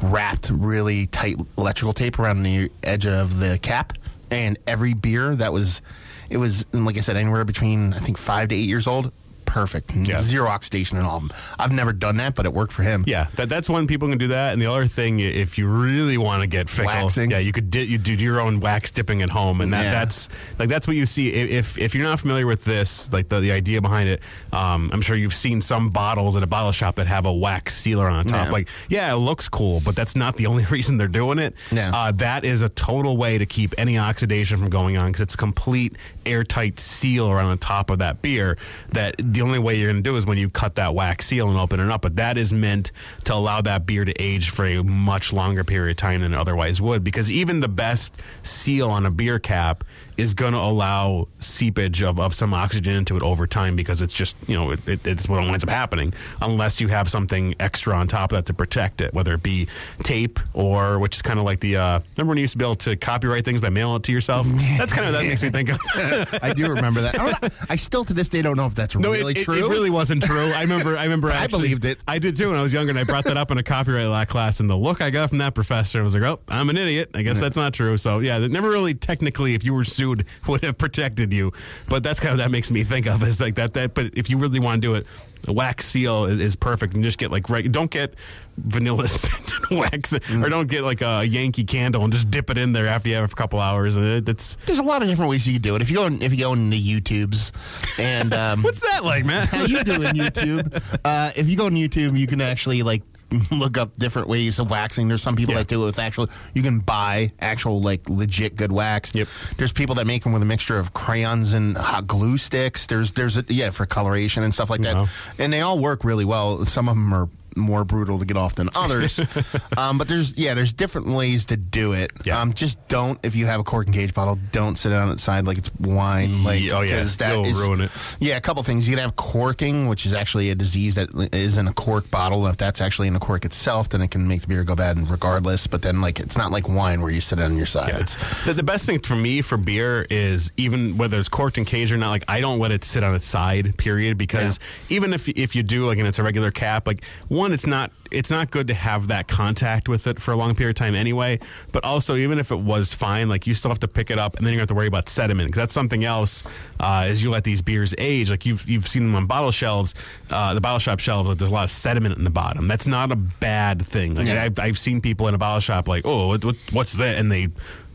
wrapped 0.02 0.50
really 0.50 1.06
tight 1.06 1.36
electrical 1.56 1.92
tape 1.92 2.18
around 2.18 2.42
the 2.42 2.70
edge 2.82 3.06
of 3.06 3.38
the 3.38 3.58
cap, 3.60 3.94
and 4.30 4.58
every 4.66 4.94
beer 4.94 5.34
that 5.36 5.52
was, 5.52 5.82
it 6.30 6.36
was 6.36 6.66
like 6.72 6.96
I 6.96 7.00
said, 7.00 7.16
anywhere 7.16 7.44
between 7.44 7.94
I 7.94 7.98
think 7.98 8.18
five 8.18 8.48
to 8.48 8.54
eight 8.54 8.68
years 8.68 8.86
old. 8.86 9.12
Perfect, 9.48 9.90
zero 10.20 10.48
oxidation 10.48 10.98
in 10.98 11.04
all 11.04 11.16
of 11.16 11.28
them. 11.28 11.36
I've 11.58 11.72
never 11.72 11.92
done 11.92 12.18
that, 12.18 12.34
but 12.34 12.46
it 12.46 12.52
worked 12.52 12.72
for 12.72 12.82
him. 12.82 13.04
Yeah, 13.06 13.28
that, 13.36 13.48
that's 13.48 13.68
one 13.68 13.86
people 13.86 14.08
can 14.08 14.18
do 14.18 14.28
that. 14.28 14.52
And 14.52 14.60
the 14.62 14.70
other 14.70 14.86
thing, 14.86 15.20
if 15.20 15.58
you 15.58 15.66
really 15.66 16.18
want 16.18 16.42
to 16.42 16.46
get 16.46 16.68
fickle, 16.68 16.86
Waxing. 16.86 17.30
yeah, 17.30 17.38
you 17.38 17.52
could 17.52 17.70
di- 17.70 17.84
you 17.84 17.98
do 17.98 18.12
your 18.14 18.40
own 18.40 18.60
wax 18.60 18.90
dipping 18.90 19.22
at 19.22 19.30
home, 19.30 19.60
and 19.60 19.72
that, 19.72 19.84
Yeah. 19.84 19.92
that's 19.92 20.28
like 20.58 20.68
that's 20.68 20.86
what 20.86 20.96
you 20.96 21.06
see. 21.06 21.32
If 21.32 21.78
if 21.78 21.94
you're 21.94 22.04
not 22.04 22.20
familiar 22.20 22.46
with 22.46 22.64
this, 22.64 23.10
like 23.12 23.28
the, 23.28 23.40
the 23.40 23.52
idea 23.52 23.80
behind 23.80 24.08
it, 24.08 24.22
um, 24.52 24.90
I'm 24.92 25.00
sure 25.02 25.16
you've 25.16 25.34
seen 25.34 25.60
some 25.60 25.90
bottles 25.90 26.36
at 26.36 26.42
a 26.42 26.46
bottle 26.46 26.72
shop 26.72 26.96
that 26.96 27.06
have 27.06 27.24
a 27.26 27.32
wax 27.32 27.74
sealer 27.76 28.08
on 28.08 28.26
top. 28.26 28.46
Yeah. 28.46 28.52
Like, 28.52 28.68
yeah, 28.88 29.12
it 29.12 29.16
looks 29.16 29.48
cool, 29.48 29.80
but 29.84 29.96
that's 29.96 30.14
not 30.14 30.36
the 30.36 30.46
only 30.50 30.64
reason 30.66 30.96
they're 30.98 31.08
doing 31.08 31.38
it. 31.38 31.54
Yeah. 31.72 31.90
Uh, 31.94 32.12
that 32.12 32.44
is 32.44 32.62
a 32.62 32.68
total 32.68 33.16
way 33.16 33.38
to 33.38 33.46
keep 33.46 33.74
any 33.78 33.98
oxidation 33.98 34.58
from 34.58 34.68
going 34.70 34.96
on 34.98 35.06
because 35.08 35.22
it's 35.22 35.34
a 35.34 35.38
complete 35.38 35.96
airtight 36.26 36.78
seal 36.78 37.30
around 37.30 37.50
the 37.50 37.56
top 37.64 37.90
of 37.90 37.98
that 38.00 38.20
beer. 38.22 38.56
That 38.90 39.32
the 39.38 39.44
only 39.44 39.60
way 39.60 39.76
you're 39.76 39.88
going 39.88 40.02
to 40.02 40.10
do 40.10 40.16
is 40.16 40.26
when 40.26 40.36
you 40.36 40.50
cut 40.50 40.74
that 40.74 40.96
wax 40.96 41.26
seal 41.26 41.48
and 41.48 41.56
open 41.56 41.78
it 41.78 41.88
up. 41.88 42.02
But 42.02 42.16
that 42.16 42.36
is 42.36 42.52
meant 42.52 42.90
to 43.24 43.34
allow 43.34 43.60
that 43.60 43.86
beer 43.86 44.04
to 44.04 44.12
age 44.20 44.50
for 44.50 44.66
a 44.66 44.82
much 44.82 45.32
longer 45.32 45.62
period 45.62 45.92
of 45.92 45.96
time 45.96 46.22
than 46.22 46.34
it 46.34 46.36
otherwise 46.36 46.80
would. 46.80 47.04
Because 47.04 47.30
even 47.30 47.60
the 47.60 47.68
best 47.68 48.14
seal 48.42 48.90
on 48.90 49.06
a 49.06 49.12
beer 49.12 49.38
cap 49.38 49.84
is 50.18 50.34
going 50.34 50.52
to 50.52 50.58
allow 50.58 51.28
seepage 51.38 52.02
of, 52.02 52.18
of 52.20 52.34
some 52.34 52.52
oxygen 52.52 52.94
into 52.94 53.16
it 53.16 53.22
over 53.22 53.46
time 53.46 53.76
because 53.76 54.02
it's 54.02 54.12
just, 54.12 54.36
you 54.46 54.56
know, 54.56 54.72
it, 54.72 54.86
it, 54.86 55.06
it's 55.06 55.28
what 55.28 55.40
winds 55.40 55.62
up 55.62 55.70
happening 55.70 56.12
unless 56.42 56.80
you 56.80 56.88
have 56.88 57.08
something 57.08 57.54
extra 57.60 57.94
on 57.94 58.08
top 58.08 58.32
of 58.32 58.36
that 58.36 58.46
to 58.46 58.52
protect 58.52 59.00
it, 59.00 59.14
whether 59.14 59.34
it 59.34 59.42
be 59.42 59.68
tape 60.02 60.40
or, 60.52 60.98
which 60.98 61.16
is 61.16 61.22
kind 61.22 61.38
of 61.38 61.44
like 61.44 61.60
the, 61.60 61.76
uh, 61.76 62.00
remember 62.16 62.30
when 62.30 62.38
you 62.38 62.42
used 62.42 62.52
to 62.52 62.58
be 62.58 62.64
able 62.64 62.74
to 62.74 62.96
copyright 62.96 63.44
things 63.44 63.60
by 63.60 63.70
mailing 63.70 63.96
it 63.96 64.02
to 64.02 64.12
yourself? 64.12 64.46
That's 64.76 64.92
kind 64.92 65.06
of, 65.06 65.12
that 65.12 65.24
makes 65.24 65.42
me 65.42 65.50
think 65.50 65.70
of. 65.70 65.78
I 66.42 66.52
do 66.52 66.68
remember 66.68 67.00
that. 67.02 67.18
I, 67.18 67.30
don't, 67.30 67.70
I 67.70 67.76
still 67.76 68.04
to 68.04 68.12
this 68.12 68.28
day 68.28 68.42
don't 68.42 68.56
know 68.56 68.66
if 68.66 68.74
that's 68.74 68.96
No, 68.96 69.10
really 69.10 69.32
it, 69.32 69.44
true. 69.44 69.54
It, 69.54 69.68
really 69.68 69.90
wasn't 69.90 70.22
true. 70.22 70.50
I 70.52 70.62
remember. 70.62 70.96
I 70.96 71.04
remember. 71.04 71.30
I 71.32 71.46
believed 71.46 71.84
it. 71.84 71.98
I 72.08 72.18
did 72.18 72.36
too 72.36 72.48
when 72.50 72.58
I 72.58 72.62
was 72.62 72.72
younger, 72.72 72.90
and 72.90 72.98
I 72.98 73.04
brought 73.04 73.24
that 73.24 73.36
up 73.36 73.50
in 73.50 73.58
a 73.58 73.62
copyright 73.62 74.06
law 74.06 74.24
class. 74.24 74.60
And 74.60 74.68
the 74.68 74.76
look 74.76 75.00
I 75.00 75.10
got 75.10 75.28
from 75.28 75.38
that 75.38 75.54
professor 75.54 76.00
I 76.00 76.02
was 76.02 76.14
like, 76.14 76.22
"Oh, 76.24 76.40
I'm 76.48 76.70
an 76.70 76.76
idiot. 76.76 77.10
I 77.14 77.22
guess 77.22 77.38
that's 77.38 77.56
not 77.56 77.74
true." 77.74 77.96
So 77.96 78.18
yeah, 78.20 78.38
that 78.38 78.50
never 78.50 78.68
really 78.68 78.94
technically, 78.94 79.54
if 79.54 79.64
you 79.64 79.74
were 79.74 79.84
sued, 79.84 80.07
would 80.46 80.62
have 80.64 80.78
protected 80.78 81.32
you. 81.32 81.52
But 81.88 82.02
that's 82.02 82.20
kind 82.20 82.32
of 82.32 82.38
that 82.38 82.50
makes 82.50 82.70
me 82.70 82.84
think 82.84 83.06
of 83.06 83.22
is 83.22 83.40
like 83.40 83.54
that. 83.56 83.74
That. 83.74 83.94
But 83.94 84.10
if 84.14 84.28
you 84.30 84.38
really 84.38 84.60
want 84.60 84.80
to 84.82 84.86
do 84.88 84.94
it, 84.94 85.06
the 85.42 85.52
wax 85.52 85.86
seal 85.86 86.24
is, 86.24 86.40
is 86.40 86.56
perfect, 86.56 86.94
and 86.94 87.04
just 87.04 87.16
get 87.18 87.30
like 87.30 87.48
right. 87.48 87.70
Don't 87.70 87.90
get 87.90 88.14
vanilla 88.56 89.06
scented 89.08 89.70
wax, 89.70 90.12
Mm. 90.12 90.44
or 90.44 90.48
don't 90.48 90.68
get 90.68 90.82
like 90.82 91.00
a 91.00 91.24
Yankee 91.24 91.62
candle 91.64 92.02
and 92.02 92.12
just 92.12 92.30
dip 92.30 92.50
it 92.50 92.58
in 92.58 92.72
there 92.72 92.86
after 92.88 93.08
you 93.08 93.14
have 93.14 93.24
it 93.24 93.28
for 93.28 93.34
a 93.34 93.36
couple 93.36 93.60
hours. 93.60 93.96
And 93.96 94.04
it, 94.04 94.28
it's 94.28 94.56
There's 94.66 94.78
a 94.80 94.82
lot 94.82 95.00
of 95.02 95.08
different 95.08 95.30
ways 95.30 95.46
you 95.46 95.52
can 95.54 95.62
do 95.62 95.76
it. 95.76 95.82
If 95.82 95.90
you 95.90 95.96
go, 95.96 96.06
in, 96.06 96.20
if 96.22 96.32
you 96.32 96.38
go 96.38 96.52
into 96.54 96.76
YouTube's, 96.76 97.52
and 97.98 98.34
um, 98.42 98.62
what's 98.62 98.80
that 98.80 99.04
like, 99.04 99.24
man? 99.24 99.46
how 99.48 99.64
you 99.64 99.82
doing 99.84 100.00
YouTube? 100.14 100.82
Uh, 101.04 101.30
if 101.36 101.48
you 101.48 101.56
go 101.56 101.66
on 101.66 101.72
YouTube, 101.74 102.18
you 102.18 102.26
can 102.26 102.40
actually 102.40 102.82
like 102.82 103.02
look 103.50 103.76
up 103.76 103.96
different 103.96 104.28
ways 104.28 104.58
of 104.58 104.70
waxing. 104.70 105.08
There's 105.08 105.22
some 105.22 105.36
people 105.36 105.52
Yeah. 105.54 105.60
that 105.60 105.68
do 105.68 105.82
it 105.82 105.86
with 105.86 105.98
actual. 105.98 106.28
You 106.54 106.62
can 106.62 106.78
buy 106.80 107.32
actual 107.40 107.80
like 107.82 108.08
legit 108.08 108.56
good 108.56 108.72
wax. 108.72 109.14
Yep. 109.14 109.28
There's 109.56 109.72
people 109.72 109.94
that 109.96 110.06
make 110.06 110.22
them 110.24 110.32
with 110.32 110.42
a 110.42 110.46
mixture 110.46 110.78
of 110.78 110.92
crayons 110.94 111.52
and 111.52 111.76
hot 111.76 112.06
glue 112.06 112.38
sticks. 112.38 112.86
There's 112.86 113.12
there's 113.12 113.36
a, 113.36 113.44
yeah 113.48 113.70
for 113.70 113.86
coloration 113.86 114.42
and 114.42 114.54
stuff 114.54 114.70
like 114.70 114.80
that, 114.82 114.94
Wow. 114.96 115.08
and 115.38 115.52
they 115.52 115.60
all 115.60 115.78
work 115.78 116.04
really 116.04 116.24
well. 116.24 116.64
Some 116.64 116.88
of 116.88 116.94
them 116.94 117.12
are 117.12 117.28
more 117.58 117.84
brutal 117.84 118.18
to 118.18 118.24
get 118.24 118.36
off 118.36 118.54
than 118.54 118.70
others. 118.74 119.20
um, 119.76 119.98
but 119.98 120.08
there's 120.08 120.36
yeah, 120.38 120.54
there's 120.54 120.72
different 120.72 121.08
ways 121.08 121.46
to 121.46 121.56
do 121.56 121.92
it. 121.92 122.12
Yeah. 122.24 122.40
Um, 122.40 122.52
just 122.54 122.86
don't 122.88 123.18
if 123.24 123.34
you 123.34 123.46
have 123.46 123.60
a 123.60 123.64
cork 123.64 123.86
and 123.86 123.94
cage 123.94 124.14
bottle, 124.14 124.38
don't 124.52 124.76
sit 124.76 124.92
it 124.92 124.96
on 124.96 125.10
its 125.10 125.22
side 125.22 125.46
like 125.46 125.58
it's 125.58 125.70
wine. 125.76 126.44
Like 126.44 126.62
oh, 126.72 126.80
yeah, 126.80 127.02
that 127.02 127.46
is- 127.46 127.58
ruin 127.58 127.82
it. 127.82 127.90
Yeah, 128.20 128.36
a 128.36 128.40
couple 128.40 128.62
things. 128.62 128.88
You 128.88 128.96
can 128.96 129.02
have 129.02 129.16
corking, 129.16 129.88
which 129.88 130.06
is 130.06 130.12
actually 130.12 130.50
a 130.50 130.54
disease 130.54 130.94
that 130.94 131.08
is 131.32 131.58
in 131.58 131.68
a 131.68 131.72
cork 131.72 132.10
bottle. 132.10 132.44
And 132.46 132.52
if 132.52 132.56
that's 132.56 132.80
actually 132.80 133.08
in 133.08 133.16
a 133.16 133.20
cork 133.20 133.44
itself, 133.44 133.88
then 133.88 134.02
it 134.02 134.10
can 134.10 134.26
make 134.28 134.42
the 134.42 134.46
beer 134.46 134.64
go 134.64 134.74
bad 134.74 135.08
regardless. 135.10 135.66
But 135.66 135.82
then 135.82 136.00
like 136.00 136.20
it's 136.20 136.36
not 136.36 136.52
like 136.52 136.68
wine 136.68 137.00
where 137.00 137.10
you 137.10 137.20
sit 137.20 137.38
it 137.38 137.42
on 137.42 137.56
your 137.56 137.66
side. 137.66 137.88
Yeah. 137.88 138.00
It's 138.00 138.44
The, 138.44 138.54
the 138.54 138.62
best 138.62 138.86
thing 138.86 139.00
for 139.00 139.16
me 139.16 139.42
for 139.42 139.56
beer 139.56 140.06
is 140.10 140.52
even 140.56 140.96
whether 140.96 141.18
it's 141.18 141.28
corked 141.28 141.58
and 141.58 141.66
caged 141.66 141.92
or 141.92 141.96
not, 141.96 142.10
like 142.10 142.24
I 142.28 142.40
don't 142.40 142.58
let 142.58 142.72
it 142.72 142.84
sit 142.84 143.02
on 143.02 143.14
its 143.14 143.26
side, 143.26 143.76
period. 143.76 144.18
Because 144.18 144.58
even 144.88 145.12
if 145.12 145.28
if 145.28 145.54
you 145.56 145.62
do 145.62 145.86
like 145.86 145.98
and 145.98 146.06
it's 146.06 146.18
a 146.18 146.22
regular 146.22 146.50
cap, 146.50 146.86
like 146.86 147.04
one, 147.28 147.47
it's 147.52 147.66
not 147.66 147.90
it's 148.10 148.30
not 148.30 148.50
good 148.50 148.68
to 148.68 148.74
have 148.74 149.08
that 149.08 149.28
contact 149.28 149.88
with 149.88 150.06
it 150.06 150.20
for 150.20 150.32
a 150.32 150.36
long 150.36 150.54
period 150.54 150.76
of 150.76 150.78
time 150.78 150.94
anyway. 150.94 151.38
But 151.72 151.84
also, 151.84 152.16
even 152.16 152.38
if 152.38 152.50
it 152.50 152.58
was 152.58 152.94
fine, 152.94 153.28
like 153.28 153.46
you 153.46 153.54
still 153.54 153.70
have 153.70 153.80
to 153.80 153.88
pick 153.88 154.10
it 154.10 154.18
up 154.18 154.36
and 154.36 154.46
then 154.46 154.54
you 154.54 154.58
have 154.60 154.68
to 154.68 154.74
worry 154.74 154.86
about 154.86 155.08
sediment 155.08 155.48
because 155.48 155.60
that's 155.60 155.74
something 155.74 156.04
else. 156.04 156.42
Uh, 156.80 157.04
as 157.06 157.22
you 157.22 157.30
let 157.30 157.44
these 157.44 157.60
beers 157.62 157.94
age, 157.98 158.30
like 158.30 158.46
you've 158.46 158.68
you've 158.68 158.88
seen 158.88 159.04
them 159.04 159.14
on 159.14 159.26
bottle 159.26 159.50
shelves, 159.50 159.94
uh, 160.30 160.54
the 160.54 160.60
bottle 160.60 160.78
shop 160.78 161.00
shelves, 161.00 161.28
like 161.28 161.38
there's 161.38 161.50
a 161.50 161.54
lot 161.54 161.64
of 161.64 161.70
sediment 161.70 162.16
in 162.16 162.24
the 162.24 162.30
bottom. 162.30 162.68
That's 162.68 162.86
not 162.86 163.12
a 163.12 163.16
bad 163.16 163.86
thing. 163.86 164.14
Like 164.14 164.26
Yeah. 164.26 164.42
I've, 164.42 164.58
I've 164.58 164.78
seen 164.78 165.00
people 165.00 165.28
in 165.28 165.34
a 165.34 165.38
bottle 165.38 165.60
shop 165.60 165.88
like, 165.88 166.06
oh, 166.06 166.28
what, 166.28 166.44
what, 166.44 166.56
what's 166.72 166.94
that? 166.94 167.18
And 167.18 167.30
they 167.30 167.48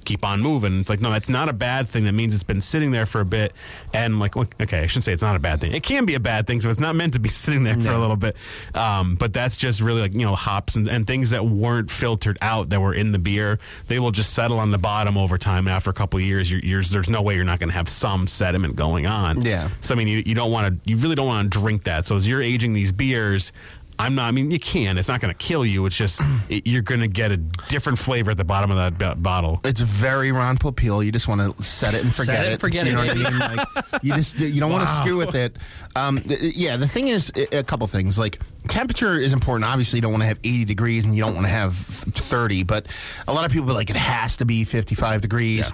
keep 0.06 0.26
on 0.26 0.42
moving. 0.42 0.80
It's 0.80 0.90
like, 0.90 1.02
no, 1.02 1.12
that's 1.12 1.30
not 1.30 1.50
a 1.50 1.54
bad 1.54 1.90
thing. 1.90 2.06
That 2.06 2.14
means 2.14 2.34
it's 2.34 2.44
been 2.44 2.62
sitting 2.62 2.92
there 2.92 3.06
for 3.06 3.22
a 3.22 3.26
bit. 3.26 3.54
And 3.94 4.20
like, 4.20 4.36
okay, 4.36 4.80
I 4.80 4.88
shouldn't 4.88 5.06
say 5.06 5.14
it's 5.14 5.22
not 5.22 5.36
a 5.36 5.40
bad 5.40 5.62
thing. 5.62 5.74
It 5.74 5.84
can 5.84 6.06
be 6.06 6.16
a 6.16 6.20
bad 6.20 6.48
thing, 6.48 6.62
so 6.62 6.70
it's 6.70 6.80
not 6.80 6.96
meant 6.96 7.14
to 7.14 7.20
be 7.20 7.30
sitting 7.44 7.64
there 7.64 7.80
for 7.80 7.92
a 7.92 8.00
little 8.00 8.16
bit. 8.16 8.36
Um, 8.74 9.16
but 9.16 9.34
that's 9.34 9.58
just 9.58 9.82
really 9.82 10.02
like, 10.02 10.14
you 10.14 10.26
know, 10.26 10.36
hops 10.36 10.76
and, 10.76 10.88
and 10.88 11.08
things 11.08 11.32
that 11.32 11.46
weren't 11.46 11.90
filtered 11.92 12.38
out 12.42 12.70
that 12.70 12.80
were 12.82 12.94
in 12.94 13.12
the 13.12 13.20
beer. 13.20 13.60
They 13.88 14.00
will 14.00 14.12
just 14.12 14.34
settle 14.34 14.60
on 14.60 14.72
the 14.72 14.78
bottom 14.78 15.18
over 15.18 15.38
time. 15.38 15.68
After 15.68 15.90
a 15.90 15.94
couple 15.94 16.20
of 16.20 16.26
years, 16.26 16.52
you're, 16.52 16.62
you're, 16.62 16.84
there's 16.84 17.10
no 17.10 17.22
way 17.22 17.36
you're 17.36 17.44
not 17.44 17.60
going 17.60 17.70
to 17.70 17.76
have 17.76 17.90
some 17.90 18.28
sediment 18.28 18.76
going 18.76 19.06
on. 19.06 19.42
Yeah. 19.42 19.70
So, 19.82 19.96
I 19.96 19.98
mean, 19.98 20.08
you, 20.08 20.24
you 20.26 20.36
don't 20.36 20.52
want 20.52 20.84
to, 20.84 20.90
you 20.90 20.98
really 20.98 21.16
don't 21.16 21.28
want 21.28 21.52
to 21.52 21.60
drink 21.60 21.84
that. 21.86 22.06
So 22.06 22.16
as 22.16 22.28
you're 22.28 22.42
aging 22.42 22.74
these 22.74 22.92
beers, 22.92 23.52
I'm 24.00 24.16
not. 24.16 24.28
I 24.28 24.32
mean, 24.32 24.52
you 24.52 24.60
can. 24.60 24.98
It's 24.98 25.08
not 25.08 25.22
going 25.22 25.34
to 25.34 25.38
kill 25.38 25.66
you. 25.66 25.86
It's 25.86 25.96
just 25.96 26.20
it, 26.50 26.66
you're 26.68 26.82
going 26.82 27.02
to 27.02 27.08
get 27.08 27.32
a 27.32 27.38
different 27.38 28.00
flavor 28.00 28.32
at 28.32 28.38
the 28.38 28.44
bottom 28.44 28.72
of 28.72 28.78
that 28.78 28.98
bo- 28.98 29.22
bottle. 29.22 29.60
it's 29.64 29.82
very 29.82 30.32
Ron 30.32 30.58
Popeil. 30.58 31.06
You 31.06 31.12
just 31.12 31.28
want 31.28 31.58
to 31.58 31.64
set 31.64 31.94
it 31.94 32.04
and 32.04 32.14
forget 32.14 32.36
Set 32.38 32.46
it 32.46 32.50
it. 32.50 32.52
and 32.54 32.62
forget 32.62 32.86
you 32.86 32.92
it, 32.92 32.96
know 32.96 33.06
what 33.06 33.12
I 33.12 33.30
mean? 33.30 33.40
Like 33.58 34.04
you 34.04 34.14
just 34.16 34.40
you 34.40 34.60
don't 34.60 34.72
want 34.72 34.88
to 34.88 34.96
screw 34.98 35.18
with 35.18 35.36
it. 35.36 35.58
Um, 35.96 36.20
th- 36.20 36.56
yeah, 36.56 36.76
the 36.78 36.88
thing 36.88 37.08
is 37.10 37.32
a 37.36 37.60
a 37.60 37.64
couple 37.64 37.86
things. 37.88 38.18
Like 38.18 38.40
temperature 38.68 39.14
is 39.16 39.32
important. 39.34 39.66
Obviously, 39.70 39.98
you 39.98 40.02
don't 40.02 40.12
want 40.12 40.22
to 40.24 40.28
have 40.28 40.40
80 40.44 40.66
degrees 40.66 41.04
and 41.04 41.14
you 41.16 41.22
don't 41.24 41.36
want 41.36 41.46
to 41.46 41.52
have 41.52 41.76
30. 41.76 42.64
But 42.64 42.88
a 43.28 43.34
lot 43.34 43.46
of 43.46 43.52
people 43.52 43.70
are 43.70 43.74
like 43.74 43.90
it 43.90 43.96
has 43.96 44.38
to 44.38 44.46
be 44.46 44.64
55 44.64 45.22
degrees. 45.22 45.72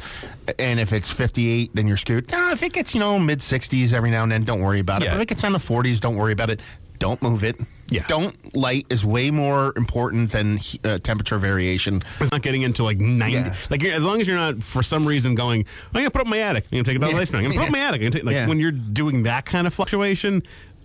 And 0.57 0.79
if 0.79 0.93
it's 0.93 1.09
58, 1.11 1.71
then 1.73 1.87
you're 1.87 1.97
screwed. 1.97 2.31
No, 2.31 2.51
if 2.51 2.63
it 2.63 2.73
gets 2.73 2.93
you 2.93 2.99
know 2.99 3.17
mid 3.19 3.39
60s 3.39 3.93
every 3.93 4.09
now 4.11 4.23
and 4.23 4.31
then, 4.31 4.43
don't 4.43 4.61
worry 4.61 4.79
about 4.79 5.01
it. 5.01 5.05
Yeah. 5.05 5.11
But 5.11 5.17
if 5.17 5.21
it 5.23 5.27
gets 5.29 5.43
on 5.43 5.53
the 5.53 5.59
40s, 5.59 5.99
don't 6.01 6.15
worry 6.15 6.33
about 6.33 6.49
it. 6.49 6.59
Don't 6.99 7.21
move 7.21 7.43
it. 7.45 7.55
Yeah. 7.89 8.05
Don't 8.07 8.55
light 8.55 8.85
is 8.89 9.03
way 9.05 9.31
more 9.31 9.73
important 9.75 10.31
than 10.31 10.59
uh, 10.83 10.99
temperature 10.99 11.37
variation. 11.37 12.03
It's 12.19 12.31
not 12.31 12.41
getting 12.41 12.61
into 12.61 12.83
like 12.83 12.99
90. 12.99 13.33
Yeah. 13.35 13.55
Like 13.69 13.81
you're, 13.81 13.93
as 13.93 14.03
long 14.03 14.21
as 14.21 14.27
you're 14.27 14.37
not 14.37 14.61
for 14.63 14.83
some 14.83 15.05
reason 15.07 15.35
going, 15.35 15.65
I'm 15.87 15.93
going 15.93 16.05
to 16.05 16.11
put 16.11 16.21
up 16.21 16.27
my 16.27 16.39
attic. 16.39 16.65
I'm 16.65 16.69
going 16.77 16.83
to 16.83 16.89
take 16.91 16.95
it 16.95 17.03
out 17.03 17.07
of 17.07 17.09
the 17.11 17.15
Yeah. 17.15 17.21
basement. 17.21 17.45
I'm 17.45 17.51
going 17.51 17.53
to 17.53 17.59
put 17.59 17.67
up 17.67 17.71
my 17.73 17.87
attic. 17.87 18.11
Take, 18.13 18.23
like 18.23 18.33
Yeah. 18.35 18.47
when 18.47 18.59
you're 18.59 18.71
doing 18.71 19.23
that 19.23 19.45
kind 19.45 19.67
of 19.67 19.73
fluctuation. 19.73 20.43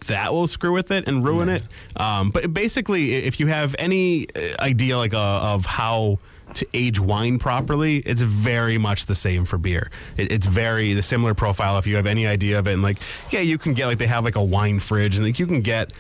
That 0.08 0.32
will 0.34 0.46
screw 0.48 0.72
with 0.72 0.90
it 0.90 1.06
and 1.08 1.24
ruin 1.24 1.48
it. 1.48 1.62
Um, 1.96 2.30
but 2.30 2.52
basically, 2.52 3.14
if 3.14 3.40
you 3.40 3.46
have 3.46 3.74
any 3.78 4.26
uh, 4.34 4.60
idea 4.60 4.98
like 4.98 5.14
uh, 5.14 5.18
of 5.54 5.64
how 5.64 6.18
to 6.54 6.66
age 6.74 7.00
wine 7.00 7.38
properly, 7.38 7.98
it's 7.98 8.20
very 8.20 8.76
much 8.76 9.06
the 9.06 9.14
same 9.14 9.46
for 9.46 9.56
beer. 9.56 9.90
It, 10.18 10.30
it's 10.30 10.46
very 10.46 10.92
the 10.92 11.00
similar 11.02 11.32
profile. 11.32 11.78
If 11.78 11.86
you 11.86 11.96
have 11.96 12.04
any 12.06 12.26
idea 12.26 12.58
of 12.58 12.68
it, 12.68 12.74
and 12.74 12.82
like, 12.82 12.98
yeah, 13.30 13.40
you 13.40 13.56
can 13.56 13.72
get 13.72 13.86
like 13.86 13.96
they 13.96 14.06
have 14.06 14.24
like 14.26 14.36
a 14.36 14.44
wine 14.44 14.78
fridge, 14.78 15.16
and 15.16 15.24
like 15.24 15.38
you 15.38 15.46
can 15.46 15.62
get 15.62 15.90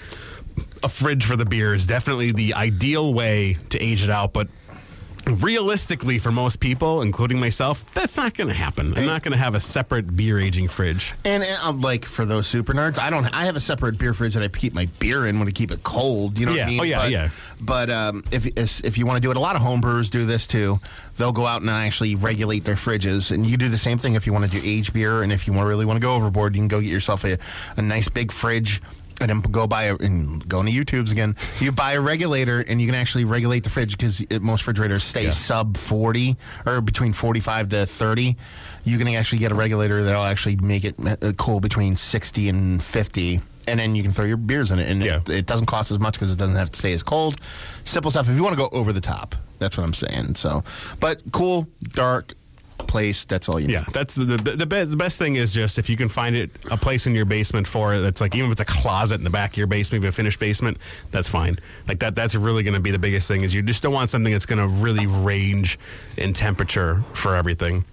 a 0.84 0.88
fridge 0.88 1.24
for 1.24 1.34
the 1.36 1.44
beer 1.46 1.74
is 1.74 1.86
definitely 1.86 2.30
the 2.32 2.54
ideal 2.54 3.12
way 3.14 3.54
to 3.70 3.78
age 3.82 4.04
it 4.04 4.10
out, 4.10 4.32
but 4.32 4.48
realistically 5.40 6.18
for 6.18 6.30
most 6.30 6.60
people 6.60 7.00
including 7.00 7.40
myself 7.40 7.90
that's 7.94 8.14
not 8.14 8.34
going 8.34 8.46
to 8.48 8.52
happen 8.52 8.92
i'm 8.98 9.06
not 9.06 9.22
going 9.22 9.32
to 9.32 9.38
have 9.38 9.54
a 9.54 9.60
separate 9.60 10.14
beer 10.14 10.38
aging 10.38 10.68
fridge 10.68 11.14
And 11.24 11.42
uh, 11.64 11.72
like 11.72 12.04
for 12.04 12.26
those 12.26 12.46
super 12.46 12.74
nerds, 12.74 12.98
I 12.98 13.08
don't. 13.08 13.24
I 13.34 13.44
have 13.46 13.56
a 13.56 13.60
separate 13.60 13.96
beer 13.98 14.12
fridge 14.12 14.34
that 14.34 14.42
I 14.42 14.48
keep 14.48 14.74
my 14.74 14.84
beer 14.98 15.26
in 15.26 15.38
when 15.38 15.48
I 15.48 15.52
keep 15.52 15.70
it 15.70 15.82
cold. 15.82 16.38
You 16.38 16.44
know 16.44 16.52
Yeah. 16.52 16.64
what 16.64 16.66
I 16.66 16.70
mean? 16.72 16.80
Oh, 16.80 16.82
yeah, 16.82 16.98
but, 16.98 17.10
yeah. 17.10 17.28
But 17.58 17.88
um, 17.90 18.22
if 18.30 18.44
if 18.84 18.98
you 18.98 19.06
want 19.06 19.16
to 19.16 19.22
do 19.22 19.30
it, 19.30 19.38
a 19.38 19.40
lot 19.40 19.56
of 19.56 19.62
homebrewers 19.62 20.10
do 20.10 20.26
this 20.26 20.46
too. 20.46 20.78
They'll 21.16 21.32
go 21.32 21.46
out 21.46 21.62
and 21.62 21.70
actually 21.70 22.14
regulate 22.16 22.64
their 22.66 22.74
fridges, 22.74 23.30
and 23.30 23.46
you 23.46 23.56
do 23.56 23.70
the 23.70 23.78
same 23.78 23.96
thing 23.96 24.14
if 24.14 24.26
you 24.26 24.34
want 24.34 24.44
to 24.44 24.50
do 24.50 24.60
age 24.62 24.92
beer. 24.92 25.22
And 25.22 25.32
if 25.32 25.46
you 25.46 25.54
want 25.54 25.66
really 25.66 25.86
want 25.86 25.96
to 25.96 26.02
go 26.06 26.14
overboard, 26.14 26.54
you 26.54 26.60
can 26.60 26.68
go 26.68 26.80
get 26.82 26.90
yourself 26.90 27.24
a, 27.24 27.38
a 27.78 27.82
nice 27.82 28.08
big 28.10 28.30
fridge. 28.30 28.82
And 29.20 29.30
then 29.30 29.40
go 29.40 29.66
buy 29.66 29.84
a, 29.84 29.94
and 29.96 30.46
go 30.48 30.60
into 30.60 30.72
YouTube's 30.72 31.12
again. 31.12 31.36
You 31.60 31.70
buy 31.72 31.92
a 31.92 32.00
regulator, 32.00 32.60
and 32.60 32.80
you 32.80 32.86
can 32.88 32.96
actually 32.96 33.24
regulate 33.24 33.62
the 33.62 33.70
fridge 33.70 33.92
because 33.96 34.24
most 34.40 34.62
refrigerators 34.62 35.04
stay 35.04 35.24
Yeah. 35.26 35.30
sub 35.30 35.76
40 35.76 36.36
or 36.66 36.80
between 36.80 37.12
45 37.12 37.68
to 37.70 37.86
30 37.86 38.36
you 38.84 38.98
can 38.98 39.08
actually 39.08 39.38
get 39.38 39.52
a 39.52 39.54
regulator 39.54 40.02
that'll 40.02 40.24
actually 40.24 40.56
make 40.56 40.84
it 40.84 40.94
uh, 41.06 41.32
cool 41.38 41.60
between 41.60 41.96
60 41.96 42.48
and 42.48 42.82
50 42.82 43.40
and 43.66 43.80
then 43.80 43.94
you 43.94 44.02
can 44.02 44.12
throw 44.12 44.24
your 44.26 44.36
beers 44.36 44.70
in 44.70 44.78
it 44.78 44.90
and 44.90 45.02
Yeah. 45.02 45.16
it, 45.18 45.30
it 45.30 45.46
doesn't 45.46 45.66
cost 45.66 45.90
as 45.90 45.98
much 45.98 46.14
because 46.14 46.32
it 46.32 46.36
doesn't 46.38 46.56
have 46.56 46.70
to 46.72 46.78
stay 46.78 46.92
as 46.92 47.02
cold 47.02 47.40
simple 47.84 48.10
stuff 48.10 48.28
if 48.28 48.34
you 48.36 48.42
want 48.42 48.54
to 48.54 48.60
go 48.60 48.68
over 48.76 48.92
the 48.92 49.00
top 49.00 49.34
that's 49.58 49.76
what 49.78 49.84
i'm 49.84 49.94
saying 49.94 50.34
so 50.34 50.62
but 51.00 51.22
cool 51.32 51.66
dark 51.92 52.34
place 52.94 53.24
that's 53.24 53.48
all 53.48 53.58
you 53.58 53.66
need 53.66 53.72
yeah 53.72 53.84
that's 53.92 54.14
the 54.14 54.24
the, 54.24 54.56
the, 54.62 54.66
be- 54.66 54.84
the 54.84 54.96
best 54.96 55.18
thing 55.18 55.34
is 55.34 55.52
just 55.52 55.80
if 55.80 55.90
you 55.90 55.96
can 55.96 56.08
find 56.08 56.36
it 56.36 56.48
a 56.70 56.76
place 56.76 57.08
in 57.08 57.12
your 57.14 57.24
basement 57.24 57.66
for 57.66 57.92
it 57.92 57.98
that's 57.98 58.20
like 58.20 58.36
even 58.36 58.46
if 58.46 58.52
it's 58.52 58.60
a 58.70 58.72
closet 58.82 59.16
in 59.16 59.24
the 59.24 59.36
back 59.40 59.50
of 59.50 59.56
your 59.56 59.66
basement 59.66 60.00
maybe 60.00 60.08
a 60.08 60.12
finished 60.12 60.38
basement 60.38 60.76
that's 61.10 61.28
fine 61.28 61.56
like 61.88 61.98
that 61.98 62.14
that's 62.14 62.36
really 62.36 62.62
going 62.62 62.74
to 62.74 62.84
be 62.88 62.92
the 62.92 62.98
biggest 62.98 63.26
thing 63.26 63.42
is 63.42 63.52
you 63.52 63.62
just 63.62 63.82
don't 63.82 63.92
want 63.92 64.10
something 64.10 64.32
that's 64.32 64.46
going 64.46 64.60
to 64.60 64.68
really 64.80 65.08
range 65.08 65.76
in 66.16 66.32
temperature 66.32 67.02
for 67.14 67.34
everything 67.34 67.84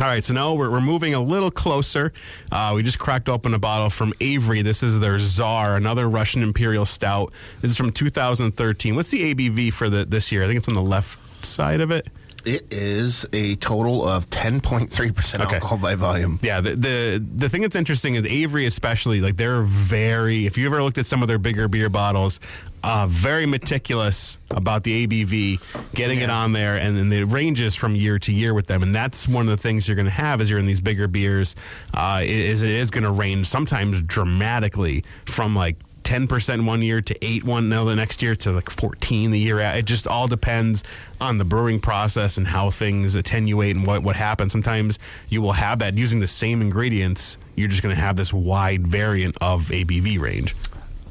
All 0.00 0.06
right, 0.08 0.24
so 0.24 0.32
now 0.32 0.54
we're, 0.54 0.70
we're 0.70 0.80
moving 0.80 1.12
a 1.12 1.20
little 1.20 1.50
closer. 1.50 2.14
Uh, 2.50 2.72
we 2.74 2.82
just 2.82 2.98
cracked 2.98 3.28
open 3.28 3.52
a 3.52 3.58
bottle 3.58 3.90
from 3.90 4.14
Avery. 4.20 4.62
This 4.62 4.82
is 4.82 4.98
their 4.98 5.18
Czar, 5.20 5.76
another 5.76 6.08
Russian 6.08 6.42
Imperial 6.42 6.86
Stout. 6.86 7.30
This 7.60 7.72
is 7.72 7.76
from 7.76 7.92
2013. 7.92 8.96
What's 8.96 9.10
the 9.10 9.34
ABV 9.34 9.72
for 9.74 9.90
the 9.90 10.06
this 10.06 10.32
year? 10.32 10.42
I 10.42 10.46
think 10.46 10.56
it's 10.56 10.68
on 10.68 10.74
the 10.74 10.82
left 10.96 11.18
side 11.44 11.82
of 11.82 11.90
it. 11.90 12.08
It 12.44 12.72
is 12.72 13.26
a 13.32 13.54
total 13.56 14.06
of 14.08 14.26
10.3% 14.26 15.40
Okay. 15.40 15.54
alcohol 15.54 15.78
by 15.78 15.94
volume 15.94 16.38
Yeah, 16.42 16.60
the, 16.60 16.74
the 16.76 17.24
the 17.36 17.48
thing 17.48 17.62
that's 17.62 17.76
interesting 17.76 18.14
is 18.16 18.24
Avery, 18.26 18.66
especially 18.66 19.20
like 19.20 19.36
they're 19.36 19.62
very. 19.62 20.46
If 20.46 20.56
you 20.58 20.66
ever 20.66 20.82
looked 20.82 20.98
at 20.98 21.06
some 21.06 21.22
of 21.22 21.28
their 21.28 21.38
bigger 21.38 21.68
beer 21.68 21.88
bottles, 21.88 22.40
uh, 22.84 23.06
very 23.08 23.46
meticulous 23.46 24.38
about 24.50 24.82
the 24.84 25.06
ABV, 25.06 25.60
getting 25.94 26.20
it 26.20 26.30
on 26.30 26.52
there, 26.52 26.76
and 26.76 26.96
then 26.96 27.12
it 27.12 27.26
ranges 27.28 27.74
from 27.74 27.94
year 27.94 28.18
to 28.18 28.32
year 28.32 28.54
with 28.54 28.66
them. 28.66 28.82
And 28.82 28.94
that's 28.94 29.28
one 29.28 29.48
of 29.48 29.56
the 29.56 29.62
things 29.62 29.86
you're 29.86 29.94
going 29.94 30.06
to 30.06 30.10
have 30.10 30.40
as 30.40 30.50
you're 30.50 30.58
in 30.58 30.66
these 30.66 30.80
bigger 30.80 31.06
beers. 31.08 31.54
Uh, 31.94 32.22
is 32.24 32.62
it 32.62 32.70
is 32.70 32.90
going 32.90 33.04
to 33.04 33.10
range 33.12 33.46
sometimes 33.46 34.00
dramatically 34.02 35.04
from 35.26 35.54
like. 35.54 35.76
10% 36.04 36.66
one 36.66 36.82
year 36.82 37.00
to 37.00 37.24
8 37.24 37.44
one 37.44 37.68
now 37.68 37.84
the 37.84 37.94
next 37.96 38.22
year 38.22 38.34
to 38.36 38.52
like 38.52 38.70
14 38.70 39.30
the 39.30 39.38
year. 39.38 39.58
It 39.60 39.84
just 39.84 40.06
all 40.06 40.26
depends 40.26 40.84
on 41.20 41.38
the 41.38 41.44
brewing 41.44 41.80
process 41.80 42.36
and 42.36 42.46
how 42.46 42.70
things 42.70 43.14
attenuate 43.14 43.76
and 43.76 43.86
what, 43.86 44.02
what 44.02 44.16
happens. 44.16 44.52
Sometimes 44.52 44.98
you 45.28 45.42
will 45.42 45.52
have 45.52 45.78
that 45.80 45.96
using 45.96 46.20
the 46.20 46.28
same 46.28 46.60
ingredients. 46.60 47.38
You're 47.56 47.68
just 47.68 47.82
going 47.82 47.94
to 47.94 48.00
have 48.00 48.16
this 48.16 48.32
wide 48.32 48.86
variant 48.86 49.36
of 49.40 49.68
ABV 49.68 50.18
range. 50.20 50.54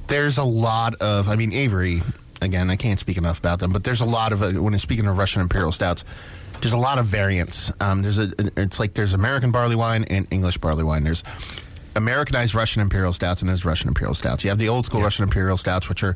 there's 0.08 0.38
a 0.38 0.44
lot 0.44 0.96
of 0.96 1.30
i 1.30 1.36
mean 1.38 1.54
avery 1.54 2.02
again 2.42 2.70
i 2.70 2.76
can't 2.76 3.00
speak 3.00 3.18
enough 3.18 3.40
about 3.40 3.60
them 3.60 3.72
but 3.72 3.84
there's 3.86 4.02
a 4.02 4.06
lot 4.06 4.34
of 4.34 4.42
uh, 4.44 4.52
when 4.62 4.78
speaking 4.78 5.08
of 5.08 5.18
russian 5.18 5.42
imperial 5.42 5.72
stouts 5.72 6.04
there's 6.60 6.74
a 6.74 6.78
lot 6.78 6.98
of 7.00 7.06
variants 7.06 7.72
um, 7.80 8.02
there's 8.02 8.18
a 8.20 8.28
it's 8.58 8.78
like 8.80 8.94
there's 8.94 9.14
american 9.14 9.52
barley 9.52 9.76
wine 9.76 10.04
and 10.10 10.28
english 10.32 10.58
barley 10.58 10.84
wine 10.84 11.04
there's 11.06 11.24
americanized 11.96 12.56
russian 12.56 12.82
imperial 12.82 13.14
stouts 13.14 13.42
and 13.42 13.50
there's 13.50 13.66
russian 13.66 13.88
imperial 13.88 14.14
stouts 14.14 14.44
you 14.44 14.50
have 14.50 14.60
the 14.60 14.70
old 14.70 14.86
school 14.86 15.02
russian 15.02 15.24
imperial 15.24 15.58
stouts 15.58 15.90
which 15.90 16.04
are 16.04 16.16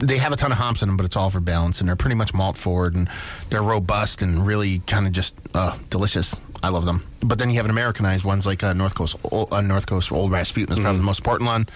they 0.00 0.18
have 0.18 0.32
a 0.32 0.36
ton 0.36 0.52
of 0.52 0.58
hops 0.58 0.82
in 0.82 0.88
them, 0.88 0.96
but 0.96 1.04
it's 1.06 1.16
all 1.16 1.30
for 1.30 1.40
balance, 1.40 1.80
and 1.80 1.88
they're 1.88 1.96
pretty 1.96 2.14
much 2.14 2.32
malt 2.32 2.56
forward, 2.56 2.94
and 2.94 3.08
they're 3.50 3.62
robust 3.62 4.22
and 4.22 4.46
really 4.46 4.78
kind 4.80 5.06
of 5.06 5.12
just 5.12 5.34
uh, 5.54 5.76
delicious. 5.90 6.38
I 6.62 6.70
love 6.70 6.84
them. 6.84 7.04
But 7.20 7.38
then 7.38 7.50
you 7.50 7.56
have 7.56 7.64
an 7.66 7.70
Americanized 7.70 8.24
ones 8.24 8.46
like 8.46 8.62
uh, 8.62 8.72
North 8.72 8.94
Coast, 8.94 9.16
uh, 9.32 9.60
North 9.60 9.86
Coast 9.86 10.10
Old 10.12 10.30
Rasputin 10.32 10.72
is 10.72 10.80
probably 10.80 10.98
the 10.98 11.04
most 11.04 11.18
important 11.20 11.48
one, 11.48 11.66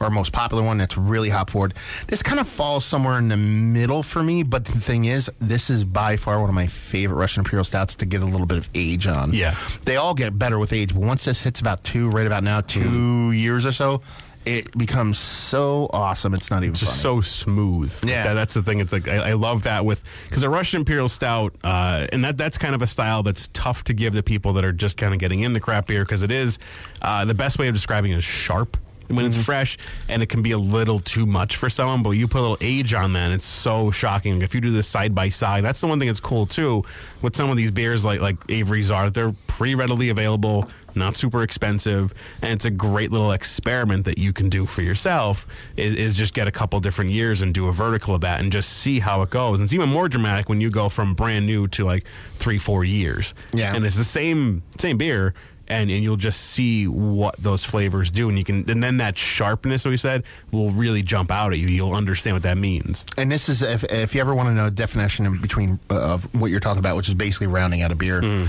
or 0.00 0.10
most 0.10 0.32
popular 0.32 0.62
one. 0.62 0.78
That's 0.78 0.96
really 0.96 1.28
hop 1.28 1.50
forward. 1.50 1.74
This 2.08 2.22
kind 2.22 2.40
of 2.40 2.48
falls 2.48 2.84
somewhere 2.84 3.18
in 3.18 3.28
the 3.28 3.36
middle 3.36 4.02
for 4.02 4.22
me. 4.22 4.42
But 4.42 4.64
the 4.64 4.80
thing 4.80 5.04
is, 5.04 5.30
this 5.40 5.70
is 5.70 5.84
by 5.84 6.16
far 6.16 6.40
one 6.40 6.48
of 6.48 6.54
my 6.54 6.66
favorite 6.66 7.16
Russian 7.16 7.40
Imperial 7.40 7.64
stouts 7.64 7.96
to 7.96 8.06
get 8.06 8.22
a 8.22 8.26
little 8.26 8.46
bit 8.46 8.58
of 8.58 8.68
age 8.74 9.06
on. 9.06 9.32
Yeah. 9.32 9.54
they 9.84 9.96
all 9.96 10.14
get 10.14 10.38
better 10.38 10.58
with 10.58 10.72
age, 10.72 10.94
but 10.94 11.02
once 11.02 11.24
this 11.24 11.40
hits 11.40 11.60
about 11.60 11.82
two, 11.84 12.10
right 12.10 12.26
about 12.26 12.42
now, 12.42 12.60
2 12.60 13.32
years 13.32 13.66
or 13.66 13.72
so. 13.72 14.02
It 14.44 14.76
becomes 14.76 15.18
so 15.18 15.88
awesome. 15.92 16.34
It's 16.34 16.50
not 16.50 16.62
even 16.62 16.70
It's 16.72 16.80
just 16.80 16.92
funny. 17.02 17.02
so 17.02 17.20
smooth. 17.20 17.92
Yeah. 18.04 18.24
That- 18.24 18.34
that's 18.34 18.54
the 18.54 18.62
thing. 18.62 18.80
It's 18.80 18.92
like 18.92 19.06
I, 19.08 19.30
I 19.30 19.32
love 19.34 19.62
that 19.64 19.84
with 19.84 20.02
because 20.28 20.42
a 20.42 20.50
Russian 20.50 20.80
Imperial 20.80 21.08
Stout, 21.08 21.54
uh, 21.62 22.06
and 22.12 22.24
that 22.24 22.36
that's 22.36 22.58
kind 22.58 22.74
of 22.74 22.82
a 22.82 22.86
style 22.86 23.22
that's 23.22 23.48
tough 23.52 23.84
to 23.84 23.92
give 23.94 24.14
to 24.14 24.22
people 24.22 24.52
that 24.54 24.64
are 24.64 24.72
just 24.72 24.96
kind 24.96 25.12
of 25.14 25.20
getting 25.20 25.40
in 25.40 25.52
the 25.52 25.60
crap 25.60 25.86
beer 25.86 26.04
because 26.04 26.22
it 26.22 26.30
is 26.30 26.58
uh, 27.02 27.24
the 27.24 27.34
best 27.34 27.58
way 27.58 27.68
of 27.68 27.74
describing 27.74 28.10
it 28.12 28.18
is 28.18 28.24
sharp 28.24 28.76
when 29.12 29.24
it's 29.26 29.36
mm-hmm. 29.36 29.44
fresh, 29.44 29.78
and 30.08 30.22
it 30.22 30.26
can 30.26 30.42
be 30.42 30.52
a 30.52 30.58
little 30.58 30.98
too 30.98 31.26
much 31.26 31.56
for 31.56 31.70
someone. 31.70 32.02
But 32.02 32.10
you 32.10 32.28
put 32.28 32.38
a 32.38 32.42
little 32.42 32.58
age 32.60 32.94
on 32.94 33.12
that, 33.12 33.26
and 33.26 33.34
it's 33.34 33.46
so 33.46 33.90
shocking. 33.90 34.42
If 34.42 34.54
you 34.54 34.60
do 34.60 34.72
this 34.72 34.88
side 34.88 35.14
by 35.14 35.28
side, 35.28 35.64
that's 35.64 35.80
the 35.80 35.86
one 35.86 35.98
thing 35.98 36.08
that's 36.08 36.20
cool 36.20 36.46
too. 36.46 36.84
With 37.20 37.36
some 37.36 37.50
of 37.50 37.56
these 37.56 37.70
beers 37.70 38.04
like 38.04 38.20
like 38.20 38.36
Avery's 38.48 38.90
are, 38.90 39.10
they're 39.10 39.32
pretty 39.46 39.74
readily 39.74 40.08
available 40.08 40.68
not 40.94 41.16
super 41.16 41.42
expensive, 41.42 42.12
and 42.40 42.52
it's 42.52 42.64
a 42.64 42.70
great 42.70 43.10
little 43.10 43.32
experiment 43.32 44.04
that 44.04 44.18
you 44.18 44.32
can 44.32 44.48
do 44.48 44.66
for 44.66 44.82
yourself. 44.82 45.46
Is, 45.76 45.94
is 45.94 46.16
just 46.16 46.34
get 46.34 46.48
a 46.48 46.52
couple 46.52 46.78
different 46.80 47.10
years 47.10 47.42
and 47.42 47.54
do 47.54 47.68
a 47.68 47.72
vertical 47.72 48.14
of 48.14 48.20
that, 48.22 48.40
and 48.40 48.52
just 48.52 48.68
see 48.70 49.00
how 49.00 49.22
it 49.22 49.30
goes. 49.30 49.58
And 49.58 49.64
it's 49.64 49.72
even 49.72 49.88
more 49.88 50.08
dramatic 50.08 50.48
when 50.48 50.60
you 50.60 50.70
go 50.70 50.88
from 50.88 51.14
brand 51.14 51.46
new 51.46 51.68
to 51.68 51.84
like 51.84 52.04
three, 52.36 52.58
four 52.58 52.84
years. 52.84 53.34
Yeah. 53.52 53.74
and 53.74 53.84
it's 53.84 53.96
the 53.96 54.04
same 54.04 54.62
same 54.78 54.98
beer. 54.98 55.34
And, 55.68 55.90
and 55.90 56.02
you'll 56.02 56.16
just 56.16 56.40
see 56.40 56.86
what 56.86 57.36
those 57.38 57.64
flavors 57.64 58.10
do, 58.10 58.28
and 58.28 58.36
you 58.36 58.44
can, 58.44 58.68
and 58.68 58.82
then 58.82 58.98
that 58.98 59.16
sharpness 59.16 59.84
that 59.84 59.90
we 59.90 59.96
said 59.96 60.24
will 60.50 60.70
really 60.70 61.02
jump 61.02 61.30
out 61.30 61.52
at 61.52 61.58
you. 61.58 61.68
You'll 61.68 61.94
understand 61.94 62.36
what 62.36 62.42
that 62.42 62.58
means. 62.58 63.04
And 63.16 63.30
this 63.30 63.48
is 63.48 63.62
if, 63.62 63.84
if 63.84 64.14
you 64.14 64.20
ever 64.20 64.34
want 64.34 64.48
to 64.48 64.54
know 64.54 64.66
a 64.66 64.70
definition 64.70 65.24
in 65.24 65.40
between 65.40 65.78
uh, 65.90 66.14
of 66.14 66.34
what 66.34 66.50
you're 66.50 66.60
talking 66.60 66.80
about, 66.80 66.96
which 66.96 67.08
is 67.08 67.14
basically 67.14 67.46
rounding 67.46 67.82
out 67.82 67.90
a 67.92 67.94
beer. 67.94 68.48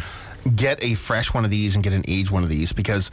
Get 0.56 0.84
a 0.84 0.96
fresh 0.96 1.34
one 1.34 1.46
of 1.46 1.52
these 1.52 1.76
and 1.76 1.84
get 1.84 1.94
an 1.94 2.04
aged 2.08 2.30
one 2.32 2.44
of 2.44 2.50
these 2.50 2.74
because 2.74 3.10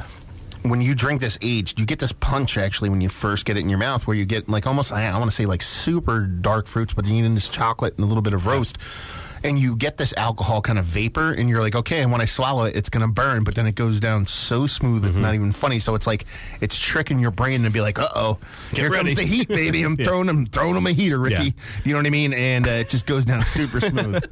when 0.62 0.80
you 0.80 0.94
drink 0.94 1.20
this 1.20 1.38
aged, 1.42 1.78
you 1.78 1.86
get 1.86 1.98
this 1.98 2.12
punch 2.12 2.58
actually 2.58 2.90
when 2.90 3.00
you 3.00 3.08
first 3.08 3.44
get 3.44 3.56
it 3.56 3.60
in 3.60 3.68
your 3.68 3.78
mouth, 3.78 4.06
where 4.06 4.16
you 4.16 4.24
get 4.24 4.48
like 4.48 4.66
almost 4.66 4.92
I, 4.92 5.06
I 5.06 5.18
want 5.18 5.30
to 5.30 5.36
say 5.36 5.46
like 5.46 5.62
super 5.62 6.20
dark 6.20 6.66
fruits, 6.66 6.92
but 6.92 7.06
you 7.06 7.22
need 7.22 7.36
this 7.36 7.48
chocolate 7.48 7.94
and 7.96 8.04
a 8.04 8.06
little 8.06 8.22
bit 8.22 8.34
of 8.34 8.46
roast. 8.46 8.78
And 9.42 9.58
you 9.58 9.74
get 9.76 9.96
this 9.96 10.12
alcohol 10.16 10.60
kind 10.60 10.78
of 10.78 10.84
vapor, 10.84 11.32
and 11.32 11.48
you're 11.48 11.62
like, 11.62 11.74
okay, 11.74 12.02
and 12.02 12.12
when 12.12 12.20
I 12.20 12.26
swallow 12.26 12.64
it, 12.64 12.76
it's 12.76 12.88
going 12.90 13.06
to 13.06 13.12
burn, 13.12 13.42
but 13.42 13.54
then 13.54 13.66
it 13.66 13.74
goes 13.74 13.98
down 13.98 14.26
so 14.26 14.66
smooth, 14.66 15.04
it's 15.06 15.16
not 15.16 15.34
even 15.34 15.52
funny. 15.52 15.78
So 15.78 15.94
it's 15.94 16.06
like, 16.06 16.26
it's 16.60 16.78
tricking 16.78 17.18
your 17.20 17.30
brain 17.30 17.62
to 17.62 17.70
be 17.70 17.80
like, 17.80 17.98
uh 17.98 18.08
oh, 18.14 18.38
here 18.72 18.90
ready. 18.90 19.14
comes 19.14 19.16
the 19.16 19.24
heat, 19.24 19.48
baby. 19.48 19.82
I'm 19.84 19.96
Yeah. 19.98 20.04
throwing 20.04 20.26
them, 20.26 20.46
throwing 20.46 20.74
them 20.74 20.86
a 20.86 20.92
heater, 20.92 21.18
Ricky. 21.18 21.44
Yeah. 21.44 21.50
You 21.84 21.92
know 21.92 21.98
what 22.00 22.06
I 22.06 22.10
mean? 22.10 22.34
And 22.34 22.68
uh, 22.68 22.70
it 22.72 22.90
just 22.90 23.06
goes 23.06 23.24
down 23.24 23.44
super 23.44 23.80
smooth. 23.90 24.22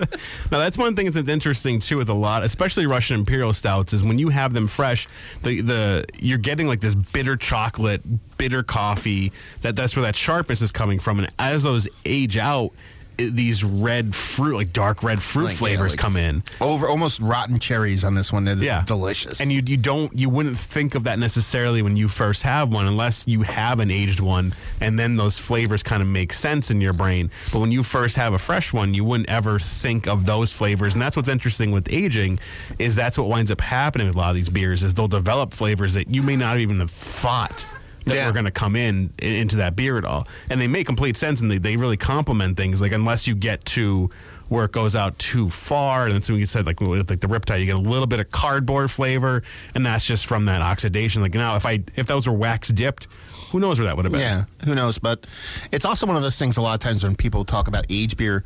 Now 0.53 0.59
that's 0.59 0.77
one 0.77 0.95
thing 0.95 1.11
that's 1.11 1.29
interesting 1.29 1.81
too 1.81 1.97
with 1.99 2.09
a 2.11 2.15
lot, 2.15 2.45
especially 2.45 2.87
Russian 2.87 3.19
Imperial 3.21 3.53
stouts, 3.55 3.93
is 3.95 4.03
when 4.05 4.19
you 4.19 4.29
have 4.29 4.53
them 4.53 4.67
fresh, 4.67 5.09
the 5.43 5.61
the 5.63 6.05
you're 6.19 6.37
getting 6.39 6.67
like 6.67 6.81
this 6.81 6.95
bitter 6.95 7.37
chocolate, 7.37 8.03
bitter 8.37 8.63
coffee. 8.63 9.33
That 9.63 9.75
that's 9.75 9.97
where 9.97 10.03
that 10.05 10.17
sharpness 10.17 10.61
is 10.63 10.71
coming 10.73 10.99
from, 10.99 11.19
and 11.19 11.31
as 11.39 11.63
those 11.63 11.89
age 12.05 12.37
out, 12.37 12.73
these 13.19 13.65
red 13.65 14.15
fruit, 14.15 14.57
like 14.57 14.73
dark 14.73 15.03
red 15.03 15.21
fruit 15.23 15.45
Like, 15.47 15.53
yeah, 15.55 15.59
flavors 15.59 15.93
like- 15.93 15.99
come 15.99 16.17
in. 16.17 16.43
Over 16.61 16.89
almost 16.89 17.21
rotten 17.21 17.59
cherries 17.59 18.05
on 18.05 18.15
this 18.15 18.33
one. 18.33 18.45
They're 18.45 18.57
Yeah, 18.57 18.85
delicious. 18.87 19.41
And 19.41 19.53
you 19.53 19.61
you 19.67 19.77
don't 19.77 20.17
you 20.17 20.29
wouldn't 20.29 20.57
think 20.57 20.95
of 20.95 21.03
that 21.05 21.19
necessarily 21.19 21.83
when 21.83 21.97
you 21.97 22.07
first 22.09 22.43
have 22.43 22.69
one, 22.73 22.87
unless 22.87 23.25
you 23.27 23.43
have 23.43 23.81
an 23.81 23.91
aged 23.91 24.21
one, 24.21 24.55
and 24.81 24.99
then 24.99 25.17
those 25.17 25.37
flavors 25.39 25.83
kind 25.83 26.01
of 26.01 26.09
make 26.09 26.33
sense 26.33 26.71
in 26.71 26.81
your 26.81 26.93
brain. 26.93 27.31
But 27.53 27.59
when 27.59 27.73
you 27.73 27.83
first 27.83 28.15
have 28.17 28.33
a 28.35 28.39
fresh 28.39 28.73
one, 28.73 28.95
you 28.95 29.05
wouldn't 29.05 29.29
ever 29.29 29.59
think 29.59 30.07
of 30.07 30.25
those 30.25 30.53
flavors, 30.53 30.95
and 30.95 31.03
that's 31.03 31.17
what's 31.17 31.29
interesting 31.29 31.73
with 31.73 31.89
aging, 31.91 32.39
is 32.79 32.95
that's 32.95 33.19
what 33.19 33.29
winds 33.29 33.51
up 33.51 33.61
happening 33.61 34.07
with 34.07 34.15
a 34.17 34.19
lot 34.19 34.31
of 34.31 34.37
these 34.37 34.49
beers 34.49 34.85
is 34.85 34.95
they'll 34.95 35.09
develop 35.09 35.53
flavors 35.53 35.95
that 35.95 36.09
you 36.09 36.23
may 36.23 36.37
not 36.37 36.59
even 36.59 36.79
have 36.79 36.91
thought 36.91 37.67
that 38.09 38.17
Yeah. 38.17 38.27
were 38.27 38.33
going 38.33 38.45
to 38.47 38.51
come 38.51 38.75
in 38.77 39.13
i- 39.23 39.25
into 39.27 39.57
that 39.57 39.77
beer 39.77 39.99
at 39.99 40.05
all. 40.05 40.27
And 40.51 40.61
they 40.61 40.67
make 40.67 40.87
complete 40.87 41.17
sense 41.17 41.41
and 41.41 41.51
they, 41.51 41.59
they 41.59 41.77
really 41.77 41.97
complement 41.97 42.57
things. 42.57 42.81
Like 42.81 42.93
unless 42.93 43.27
you 43.27 43.35
get 43.35 43.65
to 43.67 44.11
where 44.49 44.65
it 44.65 44.73
goes 44.73 44.97
out 44.97 45.19
too 45.19 45.51
far, 45.51 46.07
and 46.07 46.23
then 46.23 46.35
we 46.37 46.47
said 46.47 46.65
like 46.65 46.81
with 46.81 47.11
like 47.11 47.21
the 47.21 47.27
Riptide, 47.27 47.61
you 47.61 47.67
get 47.67 47.75
a 47.75 47.79
little 47.79 48.07
bit 48.07 48.19
of 48.19 48.31
cardboard 48.31 48.91
flavor, 48.91 49.43
and 49.75 49.85
that's 49.85 50.07
just 50.07 50.25
from 50.27 50.47
that 50.47 50.63
oxidation. 50.63 51.21
Like 51.21 51.35
now, 51.35 51.57
if 51.57 51.67
I 51.67 51.83
if 51.97 52.07
those 52.07 52.27
were 52.27 52.33
wax 52.33 52.69
dipped, 52.69 53.09
who 53.53 53.61
knows 53.61 53.79
where 53.79 53.85
that 53.87 53.97
would 53.97 54.07
have 54.07 54.13
been? 54.13 54.23
Yeah, 54.23 54.45
who 54.65 54.75
knows? 54.75 54.97
But 54.99 55.27
it's 55.71 55.85
also 55.85 56.07
one 56.07 56.17
of 56.17 56.23
those 56.23 56.39
things. 56.39 56.57
A 56.57 56.63
lot 56.63 56.73
of 56.73 56.81
times 56.81 57.05
when 57.05 57.15
people 57.15 57.45
talk 57.45 57.69
about 57.69 57.85
age 57.91 58.17
beer, 58.17 58.43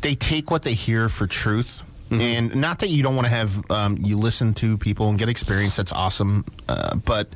they 0.00 0.14
take 0.14 0.50
what 0.50 0.62
they 0.62 0.72
hear 0.72 1.10
for 1.10 1.26
truth. 1.26 1.82
Mm-hmm. 2.08 2.20
And 2.22 2.54
not 2.56 2.78
that 2.78 2.88
you 2.88 3.02
don't 3.02 3.14
want 3.16 3.26
to 3.26 3.32
have 3.34 3.70
um, 3.70 3.98
you 4.00 4.16
listen 4.16 4.54
to 4.54 4.78
people 4.78 5.10
and 5.10 5.18
get 5.18 5.28
experience. 5.28 5.76
That's 5.76 5.92
awesome. 5.92 6.46
Uh, 6.66 6.96
but 6.96 7.28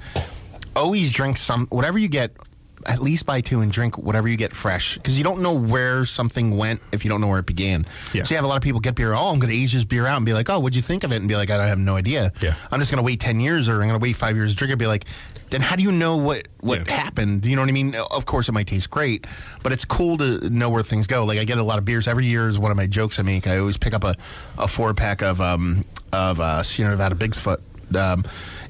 always 0.76 1.12
drink 1.12 1.36
some 1.36 1.66
whatever 1.68 1.98
you 1.98 2.08
get. 2.08 2.32
At 2.86 3.02
least 3.02 3.26
buy 3.26 3.42
two 3.42 3.60
and 3.60 3.70
drink 3.70 3.98
whatever 3.98 4.26
you 4.26 4.38
get 4.38 4.54
fresh 4.54 4.94
because 4.94 5.18
you 5.18 5.22
don't 5.22 5.42
know 5.42 5.52
where 5.52 6.06
something 6.06 6.56
went 6.56 6.80
if 6.92 7.04
you 7.04 7.10
don't 7.10 7.20
know 7.20 7.26
where 7.28 7.40
it 7.40 7.44
began. 7.44 7.84
Yeah. 8.14 8.22
So 8.22 8.32
you 8.32 8.36
have 8.36 8.44
a 8.46 8.48
lot 8.48 8.56
of 8.56 8.62
people 8.62 8.80
get 8.80 8.94
beer. 8.94 9.12
Oh, 9.12 9.26
I'm 9.26 9.38
going 9.38 9.52
to 9.52 9.54
age 9.62 9.74
this 9.74 9.84
beer 9.84 10.06
out 10.06 10.16
and 10.16 10.24
be 10.24 10.32
like, 10.32 10.48
oh, 10.48 10.58
what'd 10.60 10.74
you 10.74 10.80
think 10.80 11.04
of 11.04 11.12
it? 11.12 11.16
And 11.16 11.28
be 11.28 11.36
like, 11.36 11.50
I 11.50 11.66
have 11.66 11.78
no 11.78 11.96
idea. 11.96 12.32
Yeah. 12.40 12.54
I'm 12.70 12.80
just 12.80 12.90
going 12.90 12.96
to 12.96 13.02
wait 13.04 13.20
ten 13.20 13.38
years 13.38 13.68
or 13.68 13.74
I'm 13.82 13.88
going 13.88 13.90
to 13.90 14.02
wait 14.02 14.16
five 14.16 14.34
years 14.34 14.52
to 14.52 14.56
drink 14.56 14.72
it. 14.72 14.76
Be 14.76 14.86
like, 14.86 15.04
then 15.50 15.60
how 15.60 15.76
do 15.76 15.82
you 15.82 15.92
know 15.92 16.16
what 16.16 16.48
what 16.60 16.88
Yeah. 16.88 16.94
happened? 16.94 17.44
You 17.44 17.54
know 17.54 17.60
what 17.60 17.68
I 17.68 17.72
mean? 17.72 17.94
Of 17.96 18.24
course, 18.24 18.48
it 18.48 18.52
might 18.52 18.66
taste 18.66 18.88
great, 18.88 19.26
but 19.62 19.72
it's 19.74 19.84
cool 19.84 20.16
to 20.16 20.48
know 20.48 20.70
where 20.70 20.82
things 20.82 21.06
go. 21.06 21.26
Like 21.26 21.38
I 21.38 21.44
get 21.44 21.58
a 21.58 21.62
lot 21.62 21.78
of 21.78 21.84
beers 21.84 22.08
every 22.08 22.24
year. 22.24 22.48
Is 22.48 22.58
one 22.58 22.70
of 22.70 22.78
my 22.78 22.86
jokes 22.86 23.18
I 23.18 23.22
make. 23.22 23.46
I 23.46 23.58
always 23.58 23.76
pick 23.76 23.92
up 23.92 24.04
a, 24.04 24.16
a 24.56 24.66
four 24.66 24.94
pack 24.94 25.20
of 25.20 25.38
um 25.42 25.84
of 26.14 26.40
uh, 26.40 26.62
Sierra 26.62 26.92
Nevada 26.92 27.14
Bigfoot, 27.14 27.58
um, 27.94 28.24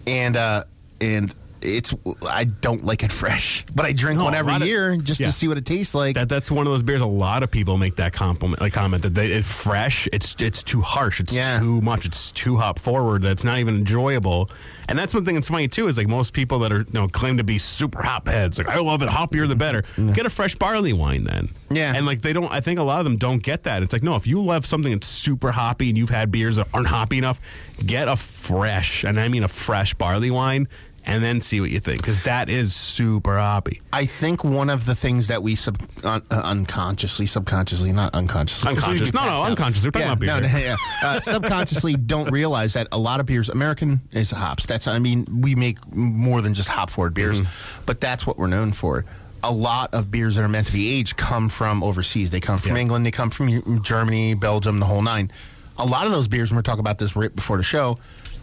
and 0.04 0.36
uh, 0.36 0.64
and 1.00 1.32
it's 1.62 1.94
I 2.28 2.44
don't 2.44 2.84
like 2.84 3.02
it 3.02 3.12
fresh, 3.12 3.64
but 3.74 3.84
I 3.86 3.92
drink 3.92 4.18
No, 4.18 4.24
one 4.24 4.34
every 4.34 4.52
lot 4.52 4.62
of- 4.62 4.68
year 4.68 4.96
just 4.96 5.20
yeah. 5.20 5.26
to 5.28 5.32
see 5.32 5.48
what 5.48 5.58
it 5.58 5.66
tastes 5.66 5.94
like. 5.94 6.14
That 6.14 6.28
that's 6.28 6.50
one 6.50 6.66
of 6.66 6.72
those 6.72 6.82
beers. 6.82 7.02
A 7.02 7.06
lot 7.06 7.42
of 7.42 7.50
people 7.50 7.76
make 7.78 7.96
that 7.96 8.12
compliment, 8.12 8.60
like 8.60 8.72
comment 8.72 9.02
that 9.02 9.14
they, 9.14 9.32
it's 9.32 9.50
fresh. 9.50 10.08
It's 10.12 10.34
it's 10.40 10.62
too 10.62 10.80
harsh. 10.80 11.20
It's 11.20 11.32
Yeah. 11.32 11.58
too 11.58 11.80
much. 11.80 12.06
It's 12.06 12.30
too 12.32 12.56
hop 12.56 12.78
forward. 12.78 13.22
That's 13.22 13.44
not 13.44 13.58
even 13.58 13.76
enjoyable. 13.76 14.50
And 14.88 14.98
that's 14.98 15.14
one 15.14 15.24
thing 15.24 15.36
that's 15.36 15.48
funny 15.48 15.68
too. 15.68 15.86
Is 15.86 15.96
like 15.96 16.08
most 16.08 16.32
people 16.32 16.58
that 16.60 16.72
are 16.72 16.80
you 16.80 16.86
know 16.92 17.06
claim 17.08 17.36
to 17.36 17.44
be 17.44 17.58
super 17.58 18.02
hop 18.02 18.26
heads. 18.26 18.58
Like 18.58 18.68
I 18.68 18.78
love 18.80 19.02
it. 19.02 19.08
Hoppier 19.08 19.46
the 19.46 19.54
better. 19.54 19.82
Mm-hmm. 19.82 20.12
Get 20.12 20.26
a 20.26 20.30
fresh 20.30 20.56
barley 20.56 20.92
wine 20.92 21.24
then. 21.24 21.48
Yeah. 21.70 21.94
And 21.94 22.06
like 22.06 22.22
they 22.22 22.32
don't. 22.32 22.50
I 22.50 22.60
think 22.60 22.80
a 22.80 22.82
lot 22.82 22.98
of 22.98 23.04
them 23.04 23.16
don't 23.16 23.40
get 23.42 23.62
that. 23.64 23.82
It's 23.82 23.92
like 23.92 24.02
no. 24.02 24.16
If 24.16 24.26
you 24.26 24.42
love 24.42 24.66
something 24.66 24.92
that's 24.92 25.06
super 25.06 25.52
hoppy 25.52 25.88
and 25.90 25.96
you've 25.98 26.10
had 26.10 26.30
beers 26.32 26.56
that 26.56 26.66
aren't 26.74 26.88
hoppy 26.88 27.18
enough, 27.18 27.40
get 27.86 28.08
a 28.08 28.16
fresh, 28.16 29.04
and 29.04 29.20
I 29.20 29.28
mean 29.28 29.44
a 29.44 29.48
fresh 29.48 29.94
barley 29.94 30.30
wine. 30.30 30.66
And 31.06 31.24
then 31.24 31.40
see 31.40 31.60
what 31.62 31.70
you 31.70 31.80
think, 31.80 32.02
because 32.02 32.22
that 32.24 32.50
is 32.50 32.74
super 32.74 33.38
hoppy. 33.38 33.80
I 33.92 34.04
think 34.04 34.44
one 34.44 34.68
of 34.68 34.84
the 34.84 34.94
things 34.94 35.28
that 35.28 35.42
we 35.42 35.54
sub, 35.54 35.80
un, 36.04 36.22
uh, 36.30 36.34
unconsciously, 36.44 37.24
subconsciously, 37.26 37.90
not 37.92 38.14
unconsciously, 38.14 38.74
'cause 38.74 38.86
we'd 38.86 38.98
be 38.98 39.00
Unconscious. 39.06 39.14
No, 39.14 39.24
no, 39.24 39.42
unconscious. 39.44 39.84
We're 39.84 39.90
talking 39.92 40.06
yeah, 40.08 40.12
about 40.12 40.18
beer 40.20 40.40
no, 40.40 40.40
no, 40.40 40.58
yeah. 40.58 40.76
Uh, 41.02 41.18
subconsciously 41.20 41.94
don't 42.12 42.30
realize 42.30 42.74
that 42.74 42.86
a 42.92 42.98
lot 42.98 43.18
of 43.18 43.24
beers, 43.26 43.48
American 43.48 44.02
is 44.12 44.30
hops. 44.30 44.66
That's, 44.66 44.86
I 44.86 44.98
mean, 44.98 45.26
we 45.40 45.54
make 45.54 45.78
more 45.96 46.42
than 46.42 46.52
just 46.52 46.68
hop 46.68 46.90
forward 46.90 47.14
beers, 47.14 47.40
Mm-hmm. 47.40 47.82
but 47.86 48.00
that's 48.02 48.26
what 48.26 48.38
we're 48.38 48.46
known 48.48 48.72
for. 48.72 49.06
A 49.42 49.50
lot 49.52 49.94
of 49.94 50.10
beers 50.10 50.36
that 50.36 50.42
are 50.44 50.48
meant 50.48 50.66
to 50.66 50.72
be 50.74 50.98
aged 50.98 51.16
come 51.16 51.48
from 51.48 51.82
overseas. 51.82 52.28
They 52.30 52.40
come 52.40 52.58
from 52.58 52.76
Yeah. 52.76 52.82
England, 52.82 53.06
they 53.06 53.10
come 53.10 53.30
from 53.30 53.82
Germany, 53.82 54.34
Belgium, 54.34 54.80
the 54.80 54.86
whole 54.86 55.00
nine. 55.00 55.30
A 55.78 55.86
lot 55.86 56.04
of 56.04 56.12
those 56.12 56.28
beers, 56.28 56.50
and 56.50 56.58
we're 56.58 56.62
talking 56.62 56.80
about 56.80 56.98
this 56.98 57.16
right 57.16 57.34
before 57.34 57.56
the 57.56 57.62
show, 57.62 57.98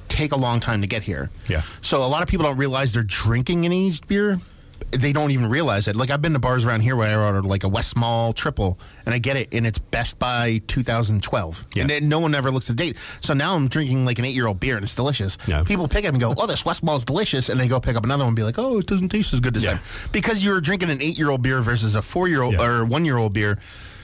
take 0.08 0.32
a 0.32 0.38
long 0.38 0.60
time 0.60 0.82
to 0.82 0.88
get 0.88 1.04
here. 1.04 1.30
Yeah. 1.50 1.62
So 1.82 2.04
a 2.04 2.08
lot 2.08 2.22
of 2.24 2.28
people 2.28 2.46
don't 2.46 2.58
realize 2.58 2.94
they're 2.94 3.04
drinking 3.04 3.66
an 3.66 3.72
aged 3.74 4.08
beer. 4.08 4.40
They 4.92 5.12
don't 5.12 5.32
even 5.32 5.50
realize 5.50 5.88
it. 5.88 5.96
Like 5.98 6.12
I've 6.12 6.22
been 6.22 6.34
to 6.34 6.40
bars 6.40 6.64
around 6.64 6.82
here 6.82 6.96
where 6.96 7.08
I 7.20 7.26
ordered 7.26 7.46
like 7.46 7.64
a 7.64 7.68
Westmalle 7.68 8.34
triple, 8.36 8.80
and 9.06 9.14
I 9.14 9.18
get 9.18 9.36
it, 9.36 9.50
and 9.52 9.66
it's 9.68 9.80
Best 9.80 10.18
by 10.20 10.62
2012, 10.68 11.66
Yeah. 11.74 11.82
and 11.82 11.90
then 11.90 12.08
no 12.10 12.20
one 12.20 12.34
ever 12.36 12.52
looks 12.52 12.70
at 12.70 12.78
the 12.78 12.84
date. 12.86 12.98
So 13.22 13.34
now 13.34 13.56
I'm 13.56 13.68
drinking 13.68 14.06
like 14.06 14.20
an 14.20 14.26
eight 14.26 14.36
year 14.36 14.48
old 14.48 14.60
beer, 14.60 14.76
and 14.76 14.84
it's 14.84 14.96
delicious. 14.96 15.38
Yeah. 15.48 15.64
People 15.64 15.88
pick 15.88 16.06
it 16.06 16.08
up 16.08 16.14
and 16.14 16.22
go, 16.22 16.34
"Oh, 16.38 16.46
this 16.46 16.64
Westmalle 16.64 16.98
is 16.98 17.06
delicious," 17.06 17.50
and 17.50 17.60
they 17.60 17.68
go 17.68 17.80
pick 17.80 17.96
up 17.98 18.06
another 18.06 18.24
one 18.24 18.30
and 18.30 18.36
be 18.36 18.44
like, 18.44 18.60
"Oh, 18.60 18.78
it 18.78 18.86
doesn't 18.86 19.10
taste 19.10 19.34
as 19.34 19.40
good 19.42 19.56
this 19.56 19.64
Yeah. 19.64 19.72
time," 19.74 19.82
because 20.12 20.44
you're 20.44 20.62
drinking 20.62 20.90
an 20.92 21.02
eight 21.02 21.18
year 21.18 21.32
old 21.32 21.42
beer 21.42 21.62
versus 21.62 21.96
a 21.96 22.02
four 22.02 22.28
year 22.28 22.42
old 22.42 22.54
Yeah. 22.54 22.64
or 22.66 22.86
one 22.86 23.04
year 23.04 23.18
old 23.18 23.34
beer. 23.34 23.58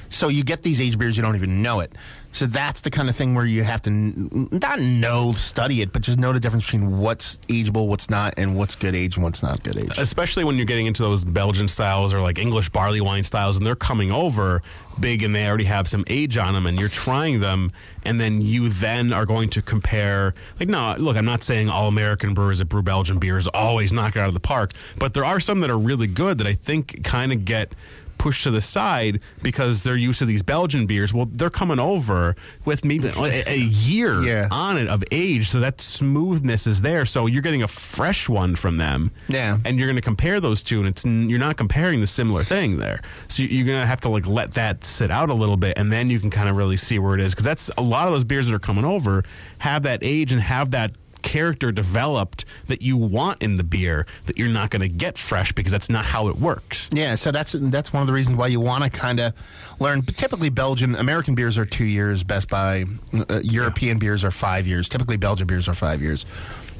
So 0.09 0.27
you 0.27 0.43
get 0.43 0.63
these 0.63 0.81
age 0.81 0.97
beers, 0.99 1.15
you 1.17 1.23
don't 1.23 1.35
even 1.35 1.61
know 1.61 1.79
it. 1.79 1.91
So 2.33 2.47
that's 2.47 2.81
the 2.81 2.89
kind 2.89 3.09
of 3.09 3.15
thing 3.15 3.35
where 3.35 3.45
you 3.45 3.63
have 3.63 3.81
to 3.83 3.91
not 3.91 4.79
know, 4.79 5.33
study 5.33 5.81
it, 5.81 5.93
but 5.93 6.01
just 6.01 6.17
know 6.17 6.33
the 6.33 6.39
difference 6.39 6.65
between 6.65 6.97
what's 6.97 7.37
ageable, 7.47 7.87
what's 7.87 8.09
not, 8.09 8.33
and 8.37 8.57
what's 8.57 8.75
good 8.75 8.95
age 8.95 9.15
and 9.15 9.23
what's 9.23 9.43
not 9.43 9.63
good 9.63 9.77
age. 9.77 9.99
especially 9.99 10.43
when 10.43 10.55
you're 10.55 10.65
getting 10.65 10.87
into 10.87 11.03
those 11.03 11.23
Belgian 11.23 11.67
styles 11.67 12.13
or 12.13 12.21
like 12.21 12.39
English 12.39 12.69
barley 12.69 13.01
wine 13.01 13.23
styles, 13.23 13.55
and 13.55 13.65
they're 13.65 13.75
coming 13.75 14.11
over 14.11 14.61
big 14.99 15.23
and 15.23 15.33
they 15.33 15.47
already 15.47 15.63
have 15.63 15.87
some 15.87 16.03
age 16.07 16.37
on 16.37 16.53
them, 16.53 16.65
and 16.65 16.79
you're 16.79 16.89
trying 16.89 17.39
them, 17.39 17.71
and 18.03 18.19
then 18.19 18.41
you 18.41 18.69
then 18.69 19.13
are 19.13 19.25
going 19.25 19.49
to 19.49 19.61
compare. 19.61 20.33
Like, 20.59 20.69
no, 20.69 20.95
look, 20.97 21.15
I'm 21.17 21.25
not 21.25 21.43
saying 21.43 21.69
all 21.69 21.87
American 21.87 22.33
brewers 22.33 22.59
that 22.59 22.65
brew 22.65 22.81
Belgian 22.81 23.19
beers 23.19 23.47
always 23.47 23.91
knock 23.91 24.15
it 24.15 24.19
out 24.19 24.27
of 24.27 24.33
the 24.33 24.39
park, 24.39 24.71
but 24.97 25.13
there 25.13 25.25
are 25.25 25.39
some 25.39 25.59
that 25.59 25.69
are 25.69 25.77
really 25.77 26.07
good 26.07 26.39
that 26.39 26.47
I 26.47 26.53
think 26.53 27.03
kind 27.03 27.31
of 27.31 27.45
get 27.45 27.73
pushed 28.23 28.43
to 28.43 28.51
the 28.51 28.61
side 28.61 29.19
because 29.41 29.83
they're 29.83 29.97
used 29.97 30.19
to 30.19 30.25
these 30.25 30.41
Belgian 30.41 30.85
beers. 30.85 31.13
Well, 31.13 31.27
they're 31.29 31.49
coming 31.49 31.77
over 31.77 32.37
with 32.63 32.85
maybe 32.85 33.09
a, 33.09 33.43
a 33.51 33.57
year 33.57 34.23
Yeah. 34.23 34.47
on 34.49 34.77
it 34.77 34.87
of 34.87 35.03
age, 35.11 35.49
so 35.49 35.59
that 35.59 35.81
smoothness 35.81 36.65
is 36.65 36.81
there. 36.81 37.05
So 37.05 37.25
you're 37.25 37.41
getting 37.41 37.63
a 37.63 37.67
fresh 37.67 38.29
one 38.29 38.55
from 38.55 38.77
them, 38.77 39.11
Yeah. 39.27 39.57
and 39.65 39.77
you're 39.77 39.87
going 39.87 39.97
to 39.97 40.01
compare 40.01 40.39
those 40.39 40.63
two, 40.63 40.79
and 40.79 40.87
it's 40.87 41.03
you're 41.03 41.37
not 41.47 41.57
comparing 41.57 41.99
the 41.99 42.07
similar 42.07 42.45
thing 42.45 42.77
there. 42.77 43.01
So 43.27 43.43
you're 43.43 43.65
going 43.67 43.81
to 43.81 43.85
have 43.87 43.99
to 44.01 44.09
like 44.09 44.25
let 44.25 44.53
that 44.53 44.85
sit 44.85 45.11
out 45.11 45.29
a 45.29 45.33
little 45.33 45.57
bit, 45.57 45.77
and 45.77 45.91
then 45.91 46.09
you 46.09 46.21
can 46.21 46.29
kind 46.29 46.47
of 46.47 46.55
really 46.55 46.77
see 46.77 46.99
where 46.99 47.15
it 47.15 47.19
is 47.21 47.33
because 47.33 47.43
that's 47.43 47.69
a 47.77 47.81
lot 47.81 48.07
of 48.07 48.13
those 48.13 48.23
beers 48.23 48.47
that 48.47 48.55
are 48.55 48.59
coming 48.59 48.85
over 48.85 49.25
have 49.59 49.83
that 49.83 49.99
age 50.01 50.31
and 50.31 50.41
have 50.41 50.71
that 50.71 50.91
character 51.23 51.71
developed 51.71 52.45
that 52.67 52.81
you 52.81 52.97
want 52.97 53.41
in 53.41 53.57
the 53.57 53.63
beer 53.63 54.05
that 54.25 54.37
you're 54.37 54.47
not 54.49 54.69
going 54.69 54.81
to 54.81 54.89
get 54.89 55.17
fresh 55.17 55.51
because 55.51 55.71
that's 55.71 55.89
not 55.89 56.05
how 56.05 56.27
it 56.27 56.37
works. 56.37 56.89
Yeah, 56.93 57.15
so 57.15 57.31
that's 57.31 57.55
that's 57.57 57.91
one 57.91 58.01
of 58.01 58.07
the 58.07 58.13
reasons 58.13 58.37
why 58.37 58.47
you 58.47 58.59
want 58.59 58.83
to 58.83 58.89
kind 58.89 59.19
of 59.19 59.33
learn. 59.79 60.01
Typically, 60.03 60.49
Belgian 60.49 60.95
American 60.95 61.35
beers 61.35 61.57
are 61.57 61.65
two 61.65 61.85
years. 61.85 62.23
Best 62.23 62.49
by 62.49 62.85
uh, 63.13 63.39
European 63.43 63.97
beers 63.97 64.23
are 64.23 64.31
five 64.31 64.67
years. 64.67 64.87
Typically, 64.89 65.17
Belgian 65.17 65.47
beers 65.47 65.67
are 65.67 65.73
five 65.73 66.01
years. 66.01 66.25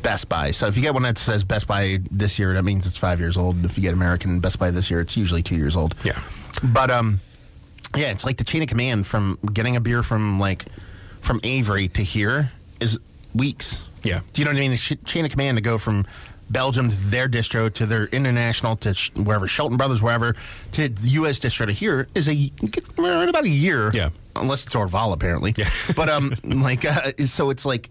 Best 0.04 0.28
by. 0.28 0.52
So 0.52 0.68
if 0.68 0.76
you 0.76 0.82
get 0.82 0.94
one 0.94 1.04
that 1.04 1.18
says 1.18 1.46
Best 1.46 1.66
by 1.66 2.00
this 2.12 2.38
year, 2.38 2.54
that 2.54 2.64
means 2.64 2.86
it's 2.86 2.98
five 2.98 3.20
years 3.20 3.38
old. 3.38 3.64
If 3.64 3.78
you 3.78 3.82
get 3.82 3.94
American 3.94 4.42
Best 4.42 4.60
by 4.60 4.70
this 4.70 4.92
year, 4.92 5.00
it's 5.00 5.16
usually 5.16 5.42
two 5.42 5.56
years 5.56 5.78
old. 5.78 5.96
Yeah. 6.04 6.20
But 6.62 6.92
um, 6.92 7.22
yeah, 7.96 8.12
it's 8.12 8.26
like 8.26 8.38
the 8.38 8.44
chain 8.44 8.62
of 8.62 8.68
command 8.68 9.08
from 9.08 9.40
getting 9.54 9.76
a 9.76 9.80
beer 9.80 10.04
from 10.04 10.40
like 10.40 10.66
from 11.22 11.40
Avery 11.44 11.88
to 11.90 12.04
here 12.04 12.52
is 12.80 13.00
weeks. 13.34 13.84
Yeah. 14.04 14.22
Do 14.34 14.42
you 14.42 14.46
know 14.46 14.52
what 14.52 14.58
I 14.58 14.62
mean? 14.62 14.72
The 14.72 14.78
sh- 14.78 14.94
chain 15.06 15.26
of 15.26 15.32
command 15.32 15.58
to 15.58 15.62
go 15.62 15.78
from 15.78 16.06
Belgium 16.50 16.90
to 16.90 16.96
their 16.96 17.28
distro 17.28 17.74
to 17.74 17.86
their 17.86 18.06
international 18.08 18.76
to 18.78 18.94
sh- 18.94 19.12
wherever 19.16 19.48
Shelton 19.48 19.78
Brothers 19.78 20.02
wherever 20.02 20.36
to 20.74 20.90
the 20.90 21.10
U.S. 21.10 21.40
distro 21.40 21.66
to 21.66 21.72
here 21.72 22.08
is 22.14 22.28
a 22.28 22.52
right 22.98 23.30
about 23.30 23.46
a 23.46 23.50
year. 23.50 23.92
Yeah. 23.94 24.10
unless 24.36 24.66
it's 24.66 24.76
Orval 24.76 25.14
apparently. 25.14 25.54
Yeah. 25.58 25.70
but 25.96 26.10
um, 26.10 26.36
like 26.44 26.86
uh, 26.86 27.12
so 27.26 27.50
it's 27.50 27.66
like 27.66 27.90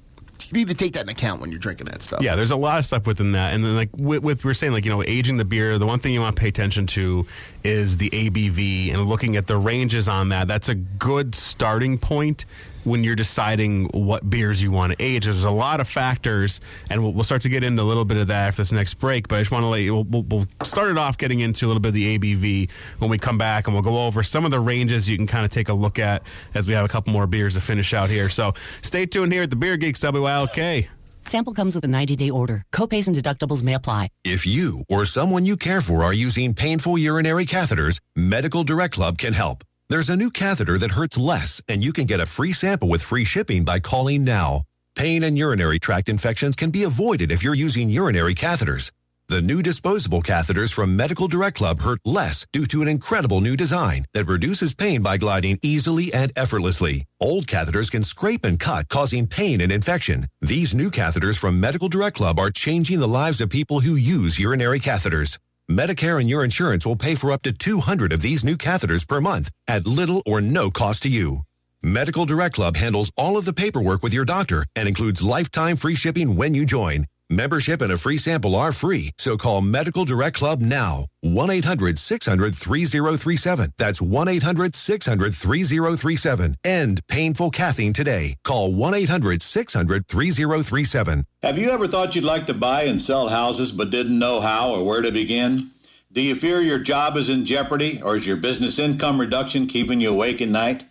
you 0.49 0.59
need 0.59 0.69
to 0.69 0.75
take 0.75 0.93
that 0.95 1.03
into 1.03 1.13
account 1.13 1.41
when 1.41 1.51
you're 1.51 1.61
drinking 1.61 1.87
that 1.87 2.03
stuff. 2.03 2.21
Yeah, 2.21 2.37
there's 2.37 2.51
a 2.51 2.57
lot 2.57 2.79
of 2.79 2.85
stuff 2.85 3.07
within 3.07 3.33
that, 3.33 3.55
and 3.55 3.65
then 3.65 3.75
like 3.75 3.91
with, 3.97 4.23
with 4.23 4.45
we're 4.45 4.55
saying, 4.55 4.73
like 4.73 4.85
you 4.85 4.91
know, 4.91 5.03
aging 5.03 5.39
the 5.39 5.45
beer. 5.45 5.79
The 5.79 5.87
one 5.87 5.99
thing 5.99 6.13
you 6.13 6.21
want 6.21 6.37
to 6.37 6.41
pay 6.41 6.49
attention 6.49 6.87
to 6.89 7.27
is 7.65 7.97
the 7.97 8.11
ABV 8.11 8.93
and 8.93 9.07
looking 9.07 9.37
at 9.37 9.47
the 9.47 9.57
ranges 9.57 10.09
on 10.09 10.29
that. 10.29 10.49
That's 10.49 10.69
a 10.69 10.75
good 10.75 11.35
starting 11.35 11.97
point 11.97 12.45
when 12.85 13.05
you're 13.05 13.17
deciding 13.17 13.87
what 13.87 14.29
beers 14.29 14.63
you 14.63 14.71
want 14.71 14.93
to 14.93 15.03
age. 15.03 15.25
There's 15.25 15.45
a 15.45 15.51
lot 15.51 15.81
of 15.81 15.89
factors, 15.89 16.61
and 16.91 17.03
we'll, 17.03 17.13
we'll 17.13 17.25
start 17.25 17.43
to 17.43 17.49
get 17.49 17.65
into 17.65 17.83
a 17.83 17.85
little 17.85 18.05
bit 18.05 18.17
of 18.17 18.27
that 18.29 18.49
after 18.49 18.63
this 18.63 18.73
next 18.73 18.95
break. 18.95 19.29
But 19.29 19.37
I 19.37 19.41
just 19.41 19.51
want 19.51 19.63
to 19.63 19.69
let 19.69 19.83
you. 19.83 19.95
We'll, 19.95 20.05
we'll, 20.05 20.23
we'll 20.23 20.47
start 20.65 20.91
it 20.91 20.99
off 20.99 21.19
getting 21.19 21.41
into 21.41 21.67
a 21.67 21.69
little 21.69 21.81
bit 21.81 21.89
of 21.89 21.95
the 21.95 22.19
ABV 22.19 22.71
when 22.99 23.11
we 23.11 23.19
come 23.19 23.39
back, 23.39 23.67
and 23.67 23.75
we'll 23.75 23.83
go 23.83 24.07
over 24.07 24.23
some 24.23 24.45
of 24.45 24.51
the 24.51 24.61
ranges 24.61 25.09
you 25.09 25.17
can 25.17 25.27
kind 25.27 25.45
of 25.45 25.51
take 25.51 25.69
a 25.69 25.75
look 25.75 25.99
at 25.99 26.23
as 26.55 26.67
we 26.67 26.75
have 26.75 26.85
a 26.85 26.89
couple 26.89 27.13
more 27.13 27.27
beers 27.27 27.55
to 27.55 27.61
finish 27.61 27.95
out 27.95 28.11
here. 28.11 28.29
So 28.29 28.55
stay 28.81 29.07
tuned 29.07 29.33
here 29.33 29.45
at 29.45 29.51
the 29.51 29.57
Beer 29.57 29.77
Geeks 29.77 30.03
WILK. 30.03 30.89
Sample 31.27 31.55
comes 31.55 31.75
with 31.75 31.85
a 31.85 31.89
90 31.89 32.17
day 32.17 32.31
order. 32.31 32.65
Copays 32.73 33.07
and 33.07 33.17
deductibles 33.17 33.63
may 33.63 33.75
apply. 33.75 34.09
If 34.25 34.47
you 34.47 34.85
or 34.89 35.07
someone 35.07 35.47
you 35.47 35.57
care 35.57 35.81
for 35.81 36.03
are 36.03 36.13
using 36.13 36.55
painful 36.55 36.99
urinary 36.99 37.47
catheters, 37.47 38.01
Medical 38.17 38.65
Direct 38.65 38.95
Club 38.95 39.19
can 39.19 39.33
help. 39.33 39.65
There's 39.93 40.09
a 40.09 40.17
new 40.17 40.31
catheter 40.31 40.79
that 40.79 40.93
hurts 40.93 41.19
less, 41.19 41.61
and 41.69 41.85
you 41.85 41.93
can 41.93 42.07
get 42.07 42.19
a 42.19 42.25
free 42.25 42.55
sample 42.55 42.89
with 42.89 43.03
free 43.03 43.25
shipping 43.25 43.63
by 43.63 43.79
calling 43.79 44.25
now. 44.25 44.63
Pain 44.97 45.23
and 45.23 45.37
urinary 45.37 45.79
tract 45.79 46.09
infections 46.09 46.57
can 46.57 46.71
be 46.71 46.85
avoided 46.85 47.31
if 47.31 47.43
you're 47.43 47.53
using 47.53 47.91
urinary 47.91 48.35
catheters. 48.35 48.91
The 49.29 49.43
new 49.43 49.63
disposable 49.63 50.23
catheters 50.23 50.73
from 50.73 50.97
Medical 50.97 51.29
Direct 51.29 51.59
Club 51.59 51.81
hurt 51.81 52.01
less 52.07 52.47
due 52.55 52.65
to 52.69 52.81
an 52.81 52.89
incredible 52.89 53.43
new 53.43 53.55
design 53.55 54.07
that 54.15 54.25
reduces 54.25 54.73
pain 54.73 55.03
by 55.03 55.19
gliding 55.19 55.59
easily 55.61 56.11
and 56.15 56.33
effortlessly. 56.37 57.05
Old 57.21 57.47
catheters 57.47 57.91
can 57.91 58.03
scrape 58.03 58.47
and 58.47 58.59
cut, 58.59 58.89
causing 58.89 59.27
pain 59.27 59.61
and 59.61 59.71
infection. 59.71 60.27
These 60.41 60.75
new 60.75 60.91
catheters 60.91 61.37
from 61.37 61.61
Medical 61.61 61.91
Direct 61.91 62.17
Club 62.17 62.39
are 62.39 62.51
changing 62.51 62.99
the 62.99 63.07
lives 63.07 63.43
of 63.43 63.51
people 63.51 63.81
who 63.81 63.97
use 63.97 64.39
urinary 64.39 64.81
catheters. 64.81 65.37
Medicare 65.77 66.21
and 66.21 66.29
your 66.29 66.45
insurance 66.45 66.85
will 66.85 66.97
pay 66.97 67.15
for 67.15 67.33
up 67.33 67.43
to 67.43 67.53
200 67.53 68.13
of 68.13 68.21
these 68.21 68.45
new 68.45 68.57
catheters 68.57 69.07
per 69.07 69.21
month 69.21 69.51
at 69.67 69.87
little 69.87 70.23
or 70.27 70.41
no 70.41 70.71
cost 70.71 71.03
to 71.03 71.09
you. 71.09 71.43
Medical 71.83 72.27
Direct 72.27 72.55
Club 72.55 72.77
handles 72.77 73.11
all 73.17 73.37
of 73.37 73.45
the 73.45 73.53
paperwork 73.53 74.03
with 74.03 74.13
your 74.15 74.25
doctor 74.25 74.67
and 74.77 74.87
includes 74.87 75.23
lifetime 75.23 75.77
free 75.77 75.95
shipping 75.95 76.37
when 76.37 76.55
you 76.55 76.67
join. 76.67 77.07
Membership 77.33 77.81
and 77.81 77.91
a 77.91 77.97
free 77.97 78.19
sample 78.19 78.55
are 78.55 78.73
free, 78.73 79.11
so 79.17 79.39
call 79.39 79.63
Medical 79.63 80.05
Direct 80.05 80.37
Club 80.37 80.61
now. 80.61 81.07
1 81.23 81.49
800 81.49 81.99
600 81.99 82.55
3037. 82.55 83.73
That's 83.79 84.03
1 84.03 84.29
800 84.29 84.75
600 84.75 85.35
3037. 85.35 86.57
End 86.63 87.01
painful 87.09 87.51
caffeine 87.51 87.95
today. 87.95 88.37
Call 88.45 88.75
1 88.75 88.93
800 88.93 89.41
600 89.41 90.07
3037. 90.07 91.25
Have 91.43 91.57
you 91.57 91.71
ever 91.71 91.89
thought 91.89 92.15
you'd 92.15 92.25
like 92.25 92.45
to 92.49 92.55
buy 92.55 92.83
and 92.83 93.01
sell 93.01 93.31
houses 93.31 93.73
but 93.73 93.89
didn't 93.89 94.19
know 94.19 94.43
how 94.43 94.73
or 94.73 94.85
where 94.85 95.01
to 95.01 95.11
begin? 95.11 95.71
Do 96.13 96.21
you 96.21 96.35
fear 96.35 96.61
your 96.61 96.81
job 96.81 97.17
is 97.17 97.31
in 97.31 97.47
jeopardy 97.47 98.03
or 98.03 98.17
is 98.17 98.27
your 98.27 98.37
business 98.37 98.79
income 98.79 99.19
reduction 99.19 99.67
keeping 99.67 100.03
you 100.03 100.11
awake 100.11 100.43
at 100.43 100.51
night? 100.51 100.85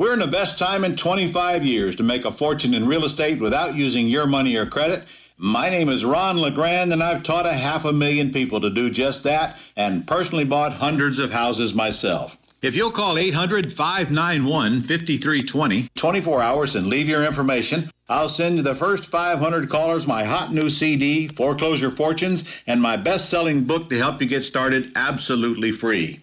We're 0.00 0.14
in 0.14 0.20
the 0.20 0.28
best 0.28 0.58
time 0.58 0.84
in 0.84 0.96
25 0.96 1.66
years 1.66 1.96
to 1.96 2.02
make 2.02 2.24
a 2.24 2.32
fortune 2.32 2.72
in 2.72 2.86
real 2.86 3.04
estate 3.04 3.38
without 3.38 3.74
using 3.74 4.06
your 4.06 4.26
money 4.26 4.56
or 4.56 4.64
credit. 4.64 5.04
My 5.42 5.70
name 5.70 5.88
is 5.88 6.04
Ron 6.04 6.36
LeGrand, 6.36 6.92
and 6.92 7.02
I've 7.02 7.22
taught 7.22 7.46
a 7.46 7.54
half 7.54 7.86
a 7.86 7.94
million 7.94 8.30
people 8.30 8.60
to 8.60 8.68
do 8.68 8.90
just 8.90 9.22
that 9.22 9.56
and 9.74 10.06
personally 10.06 10.44
bought 10.44 10.74
hundreds 10.74 11.18
of 11.18 11.32
houses 11.32 11.72
myself. 11.72 12.36
If 12.60 12.74
you'll 12.74 12.90
call 12.90 13.16
800 13.16 13.72
591 13.72 14.82
5320, 14.82 15.88
24 15.94 16.42
hours, 16.42 16.76
and 16.76 16.88
leave 16.88 17.08
your 17.08 17.24
information, 17.24 17.90
I'll 18.10 18.28
send 18.28 18.56
you 18.56 18.62
the 18.62 18.74
first 18.74 19.06
500 19.06 19.70
callers 19.70 20.06
my 20.06 20.24
hot 20.24 20.52
new 20.52 20.68
CD, 20.68 21.28
Foreclosure 21.28 21.90
Fortunes, 21.90 22.44
and 22.66 22.82
my 22.82 22.98
best 22.98 23.30
selling 23.30 23.64
book 23.64 23.88
to 23.88 23.96
help 23.96 24.20
you 24.20 24.28
get 24.28 24.44
started 24.44 24.92
absolutely 24.94 25.72
free. 25.72 26.20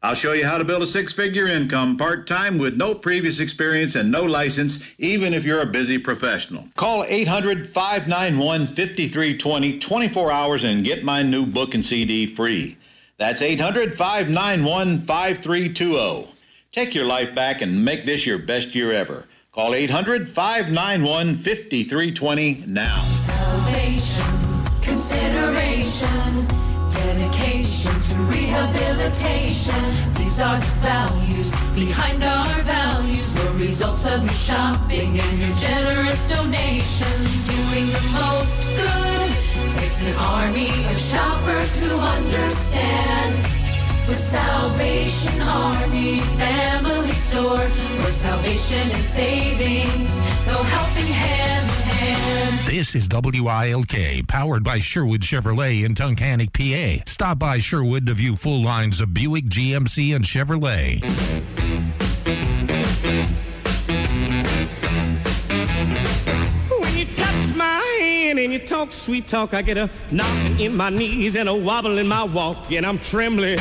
I'll 0.00 0.14
show 0.14 0.32
you 0.32 0.46
how 0.46 0.58
to 0.58 0.64
build 0.64 0.82
a 0.82 0.86
six 0.86 1.12
figure 1.12 1.48
income 1.48 1.96
part 1.96 2.28
time 2.28 2.56
with 2.56 2.76
no 2.76 2.94
previous 2.94 3.40
experience 3.40 3.96
and 3.96 4.12
no 4.12 4.22
license, 4.22 4.86
even 4.98 5.34
if 5.34 5.44
you're 5.44 5.62
a 5.62 5.66
busy 5.66 5.98
professional. 5.98 6.68
Call 6.76 7.04
800 7.04 7.72
591 7.72 8.68
5320 8.68 9.80
24 9.80 10.30
hours 10.30 10.62
and 10.62 10.84
get 10.84 11.02
my 11.02 11.24
new 11.24 11.44
book 11.44 11.74
and 11.74 11.84
CD 11.84 12.32
free. 12.32 12.78
That's 13.18 13.42
800 13.42 13.98
591 13.98 15.04
5320. 15.04 16.32
Take 16.70 16.94
your 16.94 17.06
life 17.06 17.34
back 17.34 17.60
and 17.60 17.84
make 17.84 18.06
this 18.06 18.24
your 18.24 18.38
best 18.38 18.76
year 18.76 18.92
ever. 18.92 19.24
Call 19.50 19.74
800 19.74 20.28
591 20.28 21.38
5320 21.38 22.64
now. 22.68 23.00
Salvation, 23.02 24.64
consideration, 24.80 26.57
rehabilitation. 28.26 29.82
These 30.14 30.40
are 30.40 30.58
the 30.58 30.74
values 30.82 31.50
behind 31.74 32.22
our 32.24 32.62
values. 32.62 33.34
The 33.34 33.50
results 33.52 34.04
of 34.06 34.22
your 34.22 34.34
shopping 34.34 35.18
and 35.18 35.38
your 35.38 35.54
generous 35.56 36.28
donations. 36.28 37.48
Doing 37.48 37.86
the 37.86 38.04
most 38.12 38.66
good 38.76 39.30
takes 39.74 40.04
an 40.04 40.14
army 40.16 40.70
of 40.86 40.96
shoppers 40.96 41.70
who 41.80 41.94
understand. 41.96 43.34
The 44.06 44.14
Salvation 44.14 45.42
Army 45.42 46.20
Family 46.40 47.12
Store, 47.12 47.58
where 47.58 48.12
salvation 48.12 48.90
and 48.90 49.04
savings 49.04 50.22
go 50.46 50.62
helping 50.62 51.12
hand 51.12 51.68
in 51.68 51.74
hand. 51.82 51.87
This 52.78 52.94
is 52.94 53.08
WILK, 53.08 54.28
powered 54.28 54.62
by 54.62 54.78
Sherwood 54.78 55.22
Chevrolet 55.22 55.84
in 55.84 55.94
Tunkhannock, 55.94 56.52
PA. 56.52 57.02
Stop 57.06 57.38
by 57.40 57.58
Sherwood 57.58 58.06
to 58.06 58.14
view 58.14 58.36
full 58.36 58.62
lines 58.62 59.00
of 59.00 59.12
Buick, 59.12 59.46
GMC, 59.46 60.14
and 60.14 60.24
Chevrolet. 60.24 61.02
When 66.70 66.96
you 66.96 67.04
touch 67.16 67.56
my 67.56 67.80
hand 68.00 68.38
and 68.38 68.52
you 68.52 68.60
talk 68.60 68.92
sweet 68.92 69.26
talk, 69.26 69.54
I 69.54 69.62
get 69.62 69.76
a 69.76 69.90
knocking 70.12 70.60
in 70.60 70.76
my 70.76 70.90
knees 70.90 71.34
and 71.34 71.48
a 71.48 71.54
wobble 71.54 71.98
in 71.98 72.06
my 72.06 72.22
walk, 72.22 72.70
and 72.70 72.86
I'm 72.86 72.98
trembling. 72.98 73.58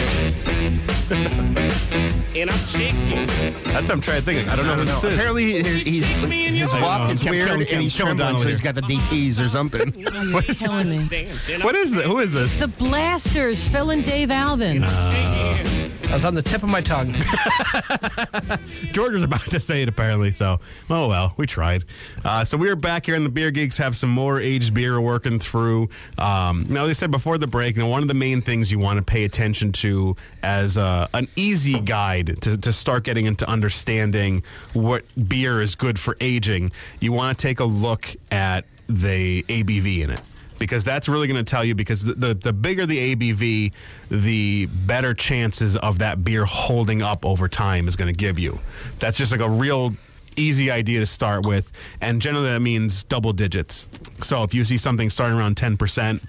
and 2.35 2.49
I'm 2.49 2.57
shaking. 2.59 3.25
That's 3.27 3.87
what 3.87 3.91
I'm 3.91 4.01
trying 4.01 4.19
to 4.19 4.21
think. 4.25 4.47
Of. 4.47 4.53
I 4.53 4.55
don't 4.55 4.65
know 4.67 4.75
who 4.75 4.85
this 4.85 5.03
is. 5.03 5.13
Apparently, 5.13 5.53
his, 5.63 5.81
he's, 5.83 6.05
his 6.05 6.73
I 6.73 6.81
walk 6.81 7.01
know. 7.07 7.13
is 7.13 7.21
Kept 7.21 7.31
weird 7.31 7.47
killing- 7.49 7.67
and 7.69 7.81
he's 7.81 7.93
kept 7.93 7.97
killing 8.05 8.17
trembling, 8.17 8.17
Donald 8.17 8.41
so 8.41 8.47
he's 8.49 8.61
got 8.61 8.75
the 8.75 8.81
DTs 8.81 9.43
or 9.45 9.49
something. 9.49 9.93
What, 10.33 10.45
Killing 10.45 10.89
me. 10.89 11.27
what 11.61 11.75
is 11.75 11.95
it? 11.95 12.05
Who 12.05 12.19
is 12.19 12.33
this? 12.33 12.59
The 12.59 12.67
Blasters, 12.67 13.65
Phil 13.67 13.91
and 13.91 14.03
Dave 14.03 14.29
Alvin. 14.31 14.83
I 14.83 15.86
was 16.11 16.25
on 16.25 16.35
the 16.35 16.41
tip 16.41 16.63
of 16.63 16.69
my 16.69 16.81
tongue. 16.81 17.13
George 18.91 19.13
was 19.13 19.23
about 19.23 19.41
to 19.41 19.59
say 19.59 19.81
it 19.81 19.89
apparently, 19.89 20.31
so 20.31 20.59
oh 20.89 21.07
well, 21.07 21.33
we 21.37 21.45
tried. 21.45 21.83
Uh, 22.23 22.43
so 22.43 22.57
we 22.57 22.69
are 22.69 22.75
back 22.75 23.05
here 23.05 23.15
and 23.15 23.25
the 23.25 23.29
Beer 23.29 23.51
Geeks, 23.51 23.77
have 23.77 23.95
some 23.95 24.09
more 24.09 24.39
aged 24.39 24.73
beer 24.73 24.99
working 24.99 25.39
through. 25.39 25.89
Um, 26.17 26.65
now, 26.69 26.87
they 26.87 26.93
said 26.93 27.11
before 27.11 27.37
the 27.37 27.47
break, 27.47 27.75
you 27.75 27.83
know, 27.83 27.89
one 27.89 28.01
of 28.01 28.07
the 28.07 28.13
main 28.13 28.41
things 28.41 28.71
you 28.71 28.79
want 28.79 28.97
to 28.97 29.03
pay 29.03 29.23
attention 29.23 29.71
to 29.73 30.15
as 30.43 30.77
uh, 30.77 31.07
an 31.13 31.27
easy 31.35 31.79
guide 31.79 32.41
to, 32.41 32.57
to 32.57 32.73
start 32.73 33.03
getting 33.03 33.25
into 33.25 33.47
understanding 33.47 34.43
what 34.73 35.03
beer 35.27 35.61
is 35.61 35.75
good 35.75 35.99
for 35.99 36.17
aging, 36.21 36.71
you 36.99 37.11
want 37.11 37.37
to 37.37 37.41
take 37.41 37.59
a 37.59 37.65
look 37.65 38.15
at 38.31 38.65
the 38.87 39.43
ABV 39.43 40.03
in 40.03 40.09
it 40.11 40.21
because 40.59 40.83
that's 40.83 41.07
really 41.07 41.27
going 41.27 41.43
to 41.43 41.49
tell 41.49 41.63
you 41.63 41.75
because 41.75 42.03
the, 42.03 42.13
the 42.13 42.33
the 42.33 42.53
bigger 42.53 42.85
the 42.85 43.15
ABV, 43.15 43.71
the 44.09 44.65
better 44.65 45.13
chances 45.13 45.75
of 45.77 45.99
that 45.99 46.23
beer 46.23 46.45
holding 46.45 47.01
up 47.01 47.25
over 47.25 47.47
time 47.47 47.87
is 47.87 47.95
going 47.95 48.11
to 48.11 48.17
give 48.17 48.39
you. 48.39 48.59
That's 48.99 49.17
just 49.17 49.31
like 49.31 49.41
a 49.41 49.49
real 49.49 49.93
easy 50.35 50.69
idea 50.69 50.99
to 50.99 51.05
start 51.05 51.45
with, 51.45 51.71
and 52.01 52.21
generally 52.21 52.49
that 52.49 52.61
means 52.61 53.03
double 53.03 53.33
digits. 53.33 53.87
So 54.21 54.43
if 54.43 54.53
you 54.53 54.63
see 54.65 54.77
something 54.77 55.09
starting 55.09 55.37
around 55.37 55.57
ten 55.57 55.77
percent. 55.77 56.21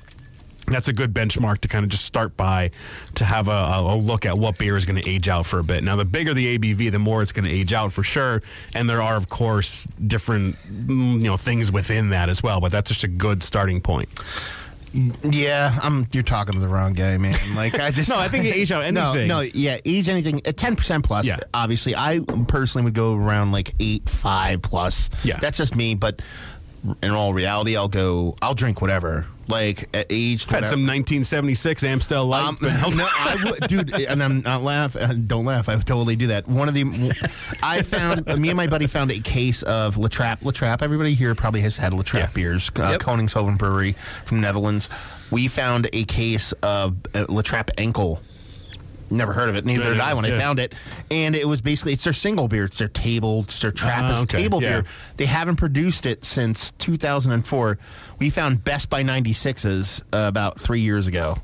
That's 0.71 0.89
a 0.89 0.93
good 0.93 1.13
benchmark 1.15 1.59
to 1.59 1.69
kind 1.69 1.85
of 1.85 1.91
just 1.91 2.05
start 2.05 2.37
by 2.37 2.71
to 3.17 3.25
have 3.25 3.49
a, 3.49 3.51
a 3.51 3.97
look 3.97 4.27
at 4.27 4.39
what 4.39 4.59
beer 4.59 4.77
is 4.77 4.85
going 4.85 5.01
to 5.03 5.09
age 5.09 5.29
out 5.29 5.47
for 5.47 5.59
a 5.59 5.65
bit. 5.65 5.83
Now, 5.85 5.97
the 5.97 6.05
bigger 6.05 6.35
the 6.35 6.59
ABV, 6.59 6.91
the 6.93 6.99
more 6.99 7.23
it's 7.23 7.33
going 7.33 7.45
to 7.45 7.51
age 7.51 7.73
out 7.73 7.93
for 7.93 8.03
sure. 8.03 8.43
And 8.75 8.89
there 8.89 9.03
are, 9.03 9.17
of 9.17 9.29
course, 9.29 9.85
different 10.07 10.57
mm, 10.67 11.15
you 11.15 11.25
know 11.29 11.37
things 11.37 11.73
within 11.73 12.11
that 12.11 12.29
as 12.29 12.43
well. 12.43 12.61
But 12.61 12.73
that's 12.73 12.89
just 12.91 13.05
a 13.05 13.09
good 13.09 13.43
starting 13.43 13.81
point. 13.81 14.09
Yeah, 15.23 15.79
I'm. 15.83 16.07
You're 16.13 16.23
talking 16.23 16.55
to 16.55 16.61
the 16.61 16.69
wrong 16.69 16.95
guy, 16.95 17.19
man. 17.19 17.37
Like 17.55 17.79
I 17.79 17.91
just 17.91 18.09
No, 18.11 18.19
I 18.19 18.29
think 18.29 18.45
age 18.47 18.73
out 18.73 18.81
No, 18.93 19.11
anything. 19.11 19.29
no, 19.29 19.41
yeah, 19.41 19.79
age 19.85 20.09
anything 20.09 20.41
at 20.47 20.57
ten 20.57 20.77
percent 20.77 21.05
plus. 21.05 21.27
Yeah. 21.27 21.39
obviously, 21.53 21.95
I 21.95 22.21
personally 22.49 22.85
would 22.85 22.95
go 22.95 23.15
around 23.15 23.53
like 23.53 23.75
eight, 23.81 24.09
five 24.09 24.63
plus. 24.63 25.11
Yeah. 25.25 25.39
that's 25.41 25.59
just 25.59 25.77
me. 25.77 25.95
But 25.95 26.23
in 27.03 27.11
all 27.11 27.33
reality, 27.35 27.77
I'll 27.77 27.89
go. 27.89 28.37
I'll 28.43 28.55
drink 28.55 28.81
whatever. 28.81 29.27
Like 29.49 29.89
at 29.97 30.07
age. 30.11 30.45
Had 30.45 30.69
some 30.69 30.81
1976 30.81 31.83
Amstel 31.83 32.27
Light. 32.27 32.47
Um, 32.49 32.59
no, 32.97 33.09
I 33.11 33.37
would, 33.45 33.69
dude, 33.69 33.95
and 33.95 34.23
I'm 34.23 34.43
not 34.43 34.63
laugh. 34.63 34.95
uh, 34.95 35.15
Don't 35.15 35.47
laugh. 35.47 35.71
I 35.71 35.77
would 35.77 35.87
totally 35.87 36.17
do 36.17 36.27
that. 36.27 36.47
One 36.47 36.69
of 36.69 36.75
the, 36.75 36.85
I 37.63 37.81
found 37.81 38.27
me 38.27 38.51
and 38.51 38.57
my 38.59 38.67
buddy 38.67 38.87
found 38.87 39.11
a 39.11 39.21
case 39.21 39.63
of 39.63 39.97
La 39.97 40.09
Trappe. 40.09 40.41
Latrap. 40.41 40.83
Everybody 40.83 41.15
here 41.15 41.35
probably 41.35 41.63
has 41.63 41.79
had 41.79 41.95
La 41.95 42.03
Trappe 42.03 42.35
beers. 42.35 42.71
Uh, 42.77 42.89
Yep. 42.91 43.01
Koningshoeven 43.01 43.57
Brewery 43.57 43.93
from 44.27 44.41
Netherlands. 44.43 44.91
We 45.31 45.49
found 45.49 45.89
a 45.95 46.05
case 46.05 46.53
of 46.63 46.97
uh, 47.15 47.25
La 47.31 47.41
Trappe 47.43 47.71
Enkel. 47.79 48.19
Never 49.11 49.33
heard 49.33 49.49
of 49.49 49.57
it. 49.57 49.65
Neither 49.65 49.85
Yeah, 49.85 49.89
did 49.91 50.01
I 50.01 50.15
when 50.15 50.25
yeah. 50.25 50.37
I 50.37 50.39
found 50.39 50.61
it. 50.61 50.75
And 51.11 51.35
it 51.35 51.47
was 51.47 51.61
basically 51.61 51.93
it's 51.95 52.05
their 52.05 52.13
single 52.13 52.49
beer. 52.49 52.65
It's 52.67 52.79
their 52.79 52.89
table. 52.89 53.41
It's 53.45 53.61
their 53.61 53.71
Trappist 53.71 54.15
Ah, 54.19 54.23
okay, 54.23 54.39
table 54.43 54.63
yeah. 54.63 54.69
beer. 54.81 54.85
They 55.17 55.27
haven't 55.27 55.57
produced 55.57 56.05
it 56.07 56.25
since 56.25 56.73
2004. 56.73 57.79
We 58.19 58.31
found 58.31 58.65
Best 58.65 58.91
by 58.91 59.03
96s 59.03 60.03
uh, 60.13 60.29
about 60.29 60.61
three 60.61 60.81
years 60.81 61.07
ago. 61.07 61.39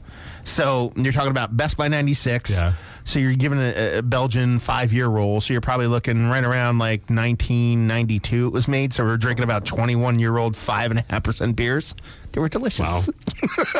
So 0.45 0.92
you're 0.97 1.12
talking 1.12 1.30
about 1.30 1.57
Best 1.57 1.76
by 1.76 1.88
96. 1.88 2.51
Yeah. 2.51 2.72
So 3.05 3.18
you're 3.18 3.34
given 3.34 3.59
a, 3.59 3.99
a 3.99 4.03
Belgian 4.03 4.59
five 4.59 4.92
year 4.92 5.07
roll. 5.07 5.40
So 5.40 5.53
you're 5.53 5.61
probably 5.61 5.86
looking 5.86 6.28
right 6.28 6.45
around 6.45 6.78
like 6.78 7.03
1992 7.11 8.47
it 8.47 8.53
was 8.53 8.68
made. 8.68 8.92
So 8.92 9.05
we're 9.05 9.16
drinking 9.16 9.45
about 9.45 9.64
21 9.64 10.18
year 10.18 10.36
old 10.36 10.55
5.5% 10.55 11.57
beers. 11.57 11.95
They 12.32 12.40
were 12.40 12.49
delicious. 12.49 13.11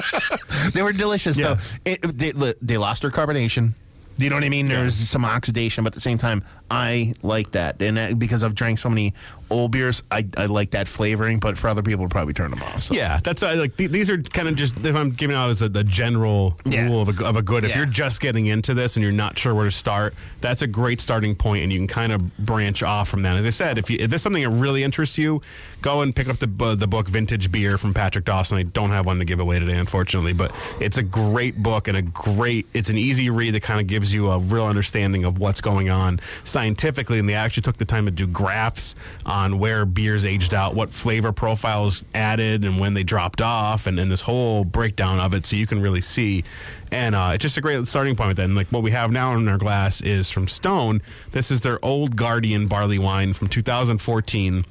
they 0.75 0.83
were 0.83 0.93
delicious. 0.93 1.39
Yeah. 1.39 1.55
Though. 1.55 1.91
It, 1.91 2.03
they, 2.03 2.55
they 2.61 2.79
lost 2.79 3.03
their 3.03 3.11
carbonation. 3.11 3.73
Do 4.17 4.25
you 4.25 4.31
know 4.31 4.37
what 4.37 4.45
I 4.45 4.49
mean? 4.49 4.67
There's 4.67 4.95
some 4.95 5.25
oxidation, 5.25 5.83
but 5.83 5.89
at 5.89 5.95
the 5.95 6.01
same 6.01 6.19
time, 6.19 6.45
I 6.75 7.13
like 7.23 7.53
that, 7.53 7.81
and 7.81 7.99
uh, 7.99 8.15
because 8.15 8.43
I've 8.45 8.55
drank 8.55 8.79
so 8.79 8.89
many 8.91 9.15
old 9.51 9.71
beers, 9.71 10.03
I, 10.11 10.27
I 10.37 10.47
like 10.47 10.71
that 10.73 10.89
flavoring. 10.89 11.39
But 11.39 11.57
for 11.59 11.69
other 11.69 11.83
people, 11.83 12.09
probably 12.09 12.35
turn 12.35 12.51
them 12.51 12.63
off. 12.63 12.83
So. 12.85 12.95
Yeah, 12.95 13.21
that's 13.23 13.43
uh, 13.43 13.55
like 13.57 13.77
th- 13.77 13.91
these 13.91 14.11
are 14.11 14.21
kind 14.23 14.49
of 14.49 14.57
just 14.57 14.85
if 14.85 14.97
I'm 14.97 15.11
giving 15.11 15.37
out 15.37 15.51
as 15.51 15.63
a, 15.63 15.69
the 15.69 15.85
general 15.85 16.59
Yeah. 16.65 16.87
rule 16.87 17.03
of 17.03 17.21
a, 17.21 17.25
of 17.25 17.37
a 17.37 17.43
good. 17.43 17.65
If 17.65 17.71
Yeah. 17.71 17.79
you're 17.79 17.87
just 17.87 18.21
getting 18.21 18.47
into 18.47 18.75
this 18.75 18.97
and 18.97 19.03
you're 19.03 19.13
not 19.13 19.39
sure 19.39 19.55
where 19.55 19.67
to 19.67 19.71
start, 19.71 20.15
that's 20.41 20.63
a 20.63 20.67
great 20.67 21.01
starting 21.01 21.35
point, 21.35 21.63
and 21.63 21.73
you 21.73 21.79
can 21.79 21.89
kind 21.89 22.13
of 22.13 22.37
branch 22.39 22.83
off 22.83 23.09
from 23.09 23.23
that. 23.23 23.37
As 23.37 23.47
I 23.47 23.51
said, 23.51 23.79
if 23.79 23.89
you, 23.91 23.99
if 24.01 24.11
this 24.11 24.23
something 24.23 24.43
that 24.43 24.51
really 24.51 24.83
interests 24.83 25.19
you, 25.19 25.43
go 25.83 26.01
and 26.01 26.17
pick 26.17 26.29
up 26.29 26.39
the 26.39 26.47
bu- 26.47 26.75
the 26.77 26.87
book 26.87 27.09
Vintage 27.09 27.53
Beer 27.53 27.77
from 27.79 27.93
Patrick 27.95 28.25
Dawson. 28.25 28.57
I 28.59 28.63
don't 28.65 28.91
have 28.91 29.05
one 29.07 29.19
to 29.19 29.25
give 29.25 29.39
away 29.39 29.59
today, 29.59 29.77
unfortunately, 29.77 30.33
but 30.33 30.51
it's 30.81 30.97
a 30.97 31.03
great 31.03 31.63
book 31.63 31.87
and 31.89 31.97
a 31.97 32.03
great. 32.03 32.67
It's 32.73 32.89
an 32.89 32.97
easy 32.99 33.29
read 33.31 33.55
that 33.55 33.63
kind 33.63 33.81
of 33.81 33.87
gives 33.87 34.13
you 34.13 34.31
a 34.31 34.39
real 34.39 34.65
understanding 34.67 35.25
of 35.25 35.39
what's 35.39 35.61
going 35.61 35.91
on 35.91 36.21
scientifically, 36.65 37.19
and 37.19 37.29
they 37.29 37.35
actually 37.35 37.63
took 37.63 37.77
the 37.77 37.85
time 37.85 38.07
to 38.07 38.11
do 38.11 38.27
graphs 38.27 38.95
on 39.27 39.59
where 39.59 39.85
beers 39.85 40.25
aged 40.25 40.55
out, 40.55 40.75
what 40.75 40.95
flavor 40.95 41.31
profiles 41.31 42.07
added, 42.15 42.65
and 42.65 42.81
when 42.81 42.95
they 42.95 43.03
dropped 43.03 43.43
off, 43.43 43.87
and, 43.87 44.01
and 44.01 44.11
this 44.11 44.23
whole 44.23 44.65
breakdown 44.65 45.21
of 45.21 45.35
it, 45.35 45.45
so 45.45 45.57
you 45.57 45.67
can 45.67 45.83
really 45.83 46.01
see. 46.01 46.43
And 46.91 47.15
uh, 47.15 47.33
it's 47.35 47.43
just 47.43 47.59
a 47.59 47.61
great 47.61 47.87
starting 47.87 48.17
point. 48.17 48.37
Then, 48.37 48.55
like 48.55 48.69
what 48.69 48.83
we 48.83 48.93
have 48.93 49.11
now 49.11 49.37
in 49.37 49.47
our 49.47 49.59
glass 49.59 50.01
is 50.01 50.31
from 50.31 50.49
Stone. 50.49 51.03
This 51.33 51.51
is 51.51 51.61
their 51.61 51.85
Old 51.85 52.17
Guardian 52.17 52.67
barley 52.67 52.99
wine 52.99 53.35
from 53.35 53.49
2014. 53.49 54.65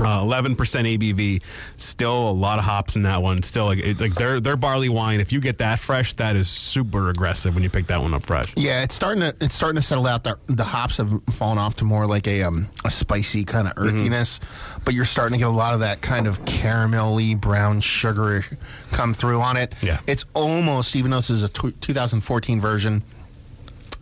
Uh, 0.00 0.20
Eleven 0.22 0.56
percent 0.56 0.86
ABV, 0.86 1.42
still 1.78 2.30
a 2.30 2.32
lot 2.32 2.58
of 2.58 2.64
hops 2.64 2.96
in 2.96 3.02
that 3.02 3.22
one. 3.22 3.42
Still, 3.42 3.66
like, 3.66 3.78
it, 3.78 4.00
like 4.00 4.14
their 4.14 4.40
their 4.40 4.56
barley 4.56 4.88
wine. 4.88 5.20
If 5.20 5.32
you 5.32 5.40
get 5.40 5.58
that 5.58 5.78
fresh, 5.78 6.12
that 6.14 6.36
is 6.36 6.48
super 6.48 7.10
aggressive 7.10 7.54
when 7.54 7.62
you 7.62 7.70
pick 7.70 7.86
that 7.88 8.00
one 8.00 8.14
up 8.14 8.24
fresh. 8.26 8.52
Yeah, 8.56 8.82
it's 8.82 8.94
starting 8.94 9.20
to 9.20 9.34
it's 9.40 9.54
starting 9.54 9.76
to 9.76 9.82
settle 9.82 10.06
out. 10.06 10.24
The, 10.24 10.38
the 10.46 10.64
hops 10.64 10.98
have 10.98 11.22
fallen 11.30 11.58
off 11.58 11.76
to 11.76 11.84
more 11.84 12.06
like 12.06 12.26
a 12.26 12.42
um, 12.42 12.68
a 12.84 12.90
spicy 12.90 13.44
kind 13.44 13.66
of 13.68 13.74
earthiness, 13.76 14.40
but 14.84 14.94
you're 14.94 15.04
starting 15.04 15.34
to 15.34 15.38
get 15.38 15.48
a 15.48 15.50
lot 15.50 15.74
of 15.74 15.80
that 15.80 16.00
kind 16.00 16.26
of 16.26 16.44
caramelly 16.44 17.38
brown 17.40 17.80
sugar 17.80 18.44
come 18.92 19.14
through 19.14 19.40
on 19.40 19.56
it. 19.56 19.72
Yeah. 19.82 20.00
it's 20.06 20.24
almost 20.34 20.96
even 20.96 21.10
though 21.10 21.18
this 21.18 21.30
is 21.30 21.42
a 21.42 21.48
2014 21.48 22.60
version. 22.60 23.02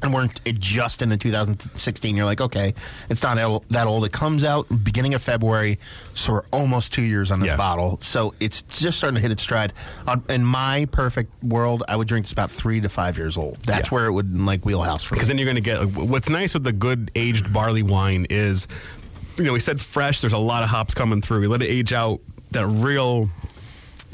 And 0.05 0.13
we're 0.13 0.29
it 0.45 0.59
just 0.61 1.01
into 1.01 1.17
2016. 1.17 2.15
You're 2.15 2.27
like, 2.27 2.43
okay, 2.43 2.75
it's 3.09 3.23
not 3.23 3.37
that 3.71 3.87
old. 3.87 4.05
It 4.05 4.13
comes 4.13 4.45
out 4.45 4.67
beginning 4.85 5.15
of 5.15 5.23
February, 5.23 5.79
so 6.15 6.35
we're 6.35 6.43
almost 6.53 6.93
two 6.93 7.03
years 7.03 7.31
on 7.31 7.41
this 7.41 7.49
Yeah. 7.51 7.57
bottle. 7.57 7.99
So 8.03 8.35
it's 8.39 8.61
just 8.63 8.99
starting 8.99 9.15
to 9.17 9.23
hit 9.23 9.31
its 9.31 9.43
stride. 9.43 9.73
In 10.29 10.45
my 10.45 10.87
perfect 10.93 11.33
world, 11.43 11.83
I 11.89 11.97
would 11.97 12.07
drink 12.07 12.27
this 12.27 12.33
about 12.33 12.51
three 12.51 12.83
to 12.83 12.89
five 12.91 13.17
years 13.17 13.39
old. 13.39 13.57
That's 13.65 13.89
Yeah. 13.91 13.95
where 13.95 14.07
it 14.07 14.13
would 14.13 14.39
like 14.39 14.67
wheelhouse 14.67 15.03
for 15.03 15.15
me. 15.15 15.17
because 15.17 15.29
then 15.29 15.39
you're 15.39 15.47
going 15.47 15.57
to 15.57 15.63
get 15.63 15.87
what's 15.95 16.29
nice 16.29 16.53
with 16.53 16.65
the 16.65 16.73
good 16.73 17.11
aged 17.15 17.51
barley 17.53 17.83
wine 17.83 18.27
is 18.29 18.67
you 19.39 19.45
know 19.45 19.53
we 19.55 19.61
said 19.61 19.81
fresh 19.81 20.21
there's 20.21 20.33
a 20.35 20.39
lot 20.39 20.63
of 20.63 20.69
hops 20.69 20.93
coming 20.95 21.21
through 21.23 21.41
we 21.41 21.47
let 21.47 21.63
it 21.63 21.67
age 21.67 21.93
out 21.93 22.21
that 22.51 22.67
real 22.67 23.31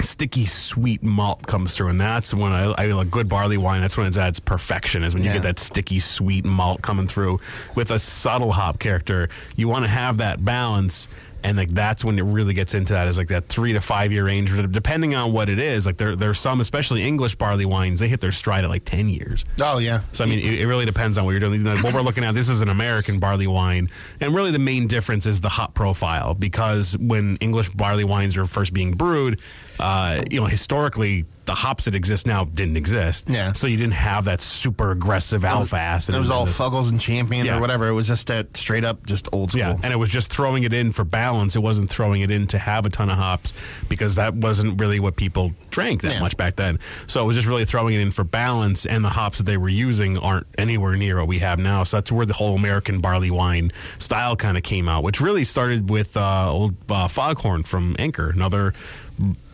sticky 0.01 0.45
sweet 0.45 1.03
malt 1.03 1.45
comes 1.47 1.75
through 1.75 1.89
and 1.89 1.99
that's 1.99 2.33
when 2.33 2.51
I 2.51 2.65
like 2.87 3.09
good 3.11 3.29
barley 3.29 3.57
wine 3.57 3.81
that's 3.81 3.97
when 3.97 4.07
it's 4.07 4.17
at 4.17 4.29
its 4.29 4.39
perfection 4.39 5.03
is 5.03 5.13
when 5.13 5.23
you 5.23 5.29
Yeah. 5.29 5.35
get 5.35 5.43
that 5.43 5.59
sticky 5.59 5.99
sweet 5.99 6.45
malt 6.45 6.81
coming 6.81 7.07
through 7.07 7.39
with 7.75 7.91
a 7.91 7.99
subtle 7.99 8.51
hop 8.51 8.79
character 8.79 9.29
you 9.55 9.67
want 9.67 9.85
to 9.85 9.89
have 9.89 10.17
that 10.17 10.43
balance 10.43 11.07
and 11.43 11.57
like 11.57 11.69
that's 11.73 12.03
when 12.05 12.17
it 12.19 12.23
really 12.23 12.53
gets 12.53 12.73
into 12.73 12.93
that 12.93 13.07
is 13.07 13.17
like 13.17 13.27
that 13.29 13.47
three 13.47 13.73
to 13.73 13.81
five 13.81 14.11
year 14.11 14.25
range 14.25 14.51
depending 14.71 15.15
on 15.15 15.33
what 15.33 15.49
it 15.49 15.59
is 15.59 15.85
like 15.85 15.97
there 15.97 16.15
there's 16.15 16.39
some 16.39 16.59
especially 16.61 17.03
english 17.03 17.35
barley 17.35 17.65
wines 17.65 17.99
they 17.99 18.07
hit 18.07 18.21
their 18.21 18.31
stride 18.31 18.63
at 18.63 18.69
like 18.69 18.85
10 18.85 19.09
years 19.09 19.43
Oh 19.59 19.77
yeah. 19.79 20.01
so 20.13 20.23
I 20.23 20.27
mean, 20.27 20.39
it, 20.39 20.59
it 20.61 20.67
really 20.67 20.85
depends 20.85 21.17
on 21.17 21.25
what 21.25 21.31
you're 21.31 21.39
doing. 21.39 21.63
Like, 21.63 21.83
what 21.83 21.93
we're 21.93 22.01
looking 22.01 22.23
at, 22.23 22.33
this 22.33 22.49
is 22.49 22.61
an 22.61 22.69
American 22.69 23.19
barley 23.19 23.47
wine, 23.47 23.89
and 24.19 24.33
really 24.33 24.51
the 24.51 24.59
main 24.59 24.87
difference 24.87 25.25
is 25.25 25.41
the 25.41 25.49
hop 25.49 25.73
profile. 25.73 26.33
Because 26.33 26.97
when 26.97 27.37
English 27.37 27.69
barley 27.69 28.03
wines 28.03 28.37
are 28.37 28.45
first 28.45 28.73
being 28.73 28.91
brewed, 28.93 29.39
uh, 29.79 30.23
you 30.29 30.39
know, 30.39 30.45
historically 30.47 31.25
the 31.45 31.55
hops 31.55 31.85
that 31.85 31.95
exist 31.95 32.27
now 32.27 32.43
didn't 32.45 32.77
exist. 32.77 33.25
Yeah. 33.27 33.53
So 33.53 33.65
you 33.65 33.75
didn't 33.75 33.93
have 33.93 34.25
that 34.25 34.41
super 34.41 34.91
aggressive 34.91 35.43
alpha 35.43 35.75
acid. 35.77 36.13
It 36.13 36.19
was 36.19 36.29
all 36.29 36.45
Fuggles 36.45 36.89
and 36.91 36.99
Champion 37.01 37.45
Yeah. 37.47 37.57
or 37.57 37.59
whatever. 37.61 37.87
It 37.87 37.93
was 37.93 38.07
just 38.07 38.27
that 38.27 38.55
straight 38.55 38.85
up, 38.85 39.05
just 39.07 39.27
old 39.31 39.49
school. 39.51 39.59
Yeah, 39.59 39.77
and 39.81 39.91
it 39.91 39.97
was 39.97 40.09
just 40.09 40.29
throwing 40.31 40.63
it 40.63 40.71
in 40.73 40.91
for 40.91 41.03
balance. 41.03 41.55
It 41.55 41.59
wasn't 41.63 41.89
throwing 41.89 42.21
it 42.21 42.29
in 42.29 42.45
to 42.47 42.59
have 42.59 42.85
a 42.85 42.89
ton 42.89 43.09
of 43.09 43.17
hops 43.17 43.53
because 43.89 44.15
that 44.15 44.35
wasn't 44.35 44.79
really 44.79 44.99
what 44.99 45.15
people 45.15 45.51
drank 45.71 46.01
that 46.03 46.13
Yeah. 46.13 46.19
much 46.19 46.37
back 46.37 46.57
then. 46.57 46.77
So 47.07 47.23
it 47.23 47.25
was 47.25 47.35
just 47.35 47.47
really 47.47 47.65
throwing 47.65 47.95
it 47.95 48.01
in 48.01 48.11
for 48.11 48.23
balance, 48.23 48.85
and 48.85 49.03
the 49.03 49.09
hops 49.09 49.39
that 49.39 49.45
they 49.45 49.57
were 49.57 49.67
using 49.69 50.17
aren't 50.19 50.45
anywhere 50.59 50.95
near 50.95 51.17
what 51.17 51.27
we 51.27 51.39
have 51.39 51.57
now. 51.57 51.83
So 51.83 51.97
that's 51.97 52.11
where 52.11 52.25
the 52.27 52.33
whole 52.33 52.55
American 52.55 52.99
barley 52.99 53.31
wine 53.31 53.71
style 53.97 54.35
kind 54.35 54.57
of 54.57 54.63
came 54.63 54.87
out, 54.87 55.03
which 55.03 55.19
really 55.19 55.43
started 55.43 55.89
with 55.89 56.15
uh, 56.15 56.51
old 56.51 56.75
uh, 56.89 57.07
Foghorn 57.07 57.63
from 57.63 57.95
Anchor, 57.97 58.29
another 58.29 58.73